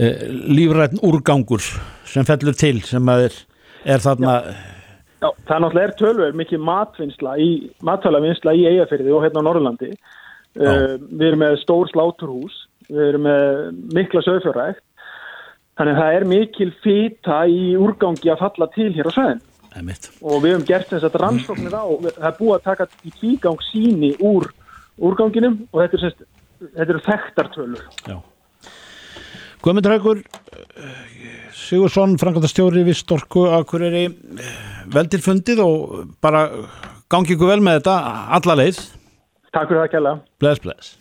uh, 0.00 0.24
lífrætn 0.56 1.04
úrgangur 1.04 1.68
sem 2.08 2.26
fellur 2.28 2.56
til 2.56 2.80
sem 2.88 3.14
er, 3.18 3.36
er 3.84 4.04
þarna 4.04 4.40
Já, 4.40 4.77
það 5.20 5.54
er 5.54 5.62
náttúrulega 5.64 5.86
er 5.88 5.94
tölver 5.98 6.36
mikið 6.38 6.64
matvinnsla 6.68 7.34
í, 7.42 7.50
matvælavinnsla 7.86 8.54
í 8.54 8.66
Eyjafyrði 8.72 9.14
og 9.14 9.24
hérna 9.24 9.42
á 9.42 9.46
Norrlandi. 9.48 9.92
Uh, 10.58 10.96
við 10.98 11.26
erum 11.30 11.42
með 11.44 11.58
stór 11.62 11.90
sláturhús, 11.92 12.54
við 12.88 13.02
erum 13.12 13.26
með 13.28 13.50
mikla 13.94 14.22
sögfjörrækt, 14.26 14.82
þannig 15.78 15.94
að 15.94 16.00
það 16.02 16.16
er 16.16 16.26
mikil 16.32 16.70
fýta 16.82 17.42
í 17.50 17.60
úrgangi 17.78 18.32
að 18.32 18.42
falla 18.42 18.70
til 18.74 18.88
hér 18.96 19.10
á 19.10 19.12
sveðin. 19.14 19.44
Og 20.24 20.40
við 20.42 20.54
höfum 20.54 20.66
gert 20.66 20.90
þess 20.90 21.06
að 21.06 21.20
rannsóknir 21.22 21.76
á, 21.76 21.86
það 22.08 22.26
er 22.30 22.38
búið 22.40 22.56
að 22.56 22.64
taka 22.64 22.88
í 23.06 23.12
tvígang 23.20 23.62
síni 23.68 24.14
úr 24.24 24.48
úrganginum 24.98 25.60
og 25.70 25.84
þetta 25.84 25.98
er 25.98 26.04
semst, 26.06 26.26
þetta 26.64 26.88
eru 26.88 27.04
þekktartölur. 27.06 27.84
Já. 28.08 28.16
Guðmundur 29.62 29.94
Haugur 29.96 30.22
Sigursson, 31.68 32.16
Franklandastjóri 32.20 32.84
við 32.86 32.96
Storku 33.02 33.44
Akureyri 33.58 34.06
vel 34.94 35.08
til 35.12 35.20
fundið 35.24 35.60
og 35.64 35.98
bara 36.24 36.46
gangi 37.12 37.34
ykkur 37.36 37.52
vel 37.54 37.60
með 37.64 37.80
þetta 37.82 37.98
alla 38.38 38.58
leið 38.62 38.80
Takk 39.52 39.70
fyrir 39.70 39.82
það, 39.84 39.90
Kjella. 39.94 40.14
bless 40.40 40.64
bless 40.64 40.97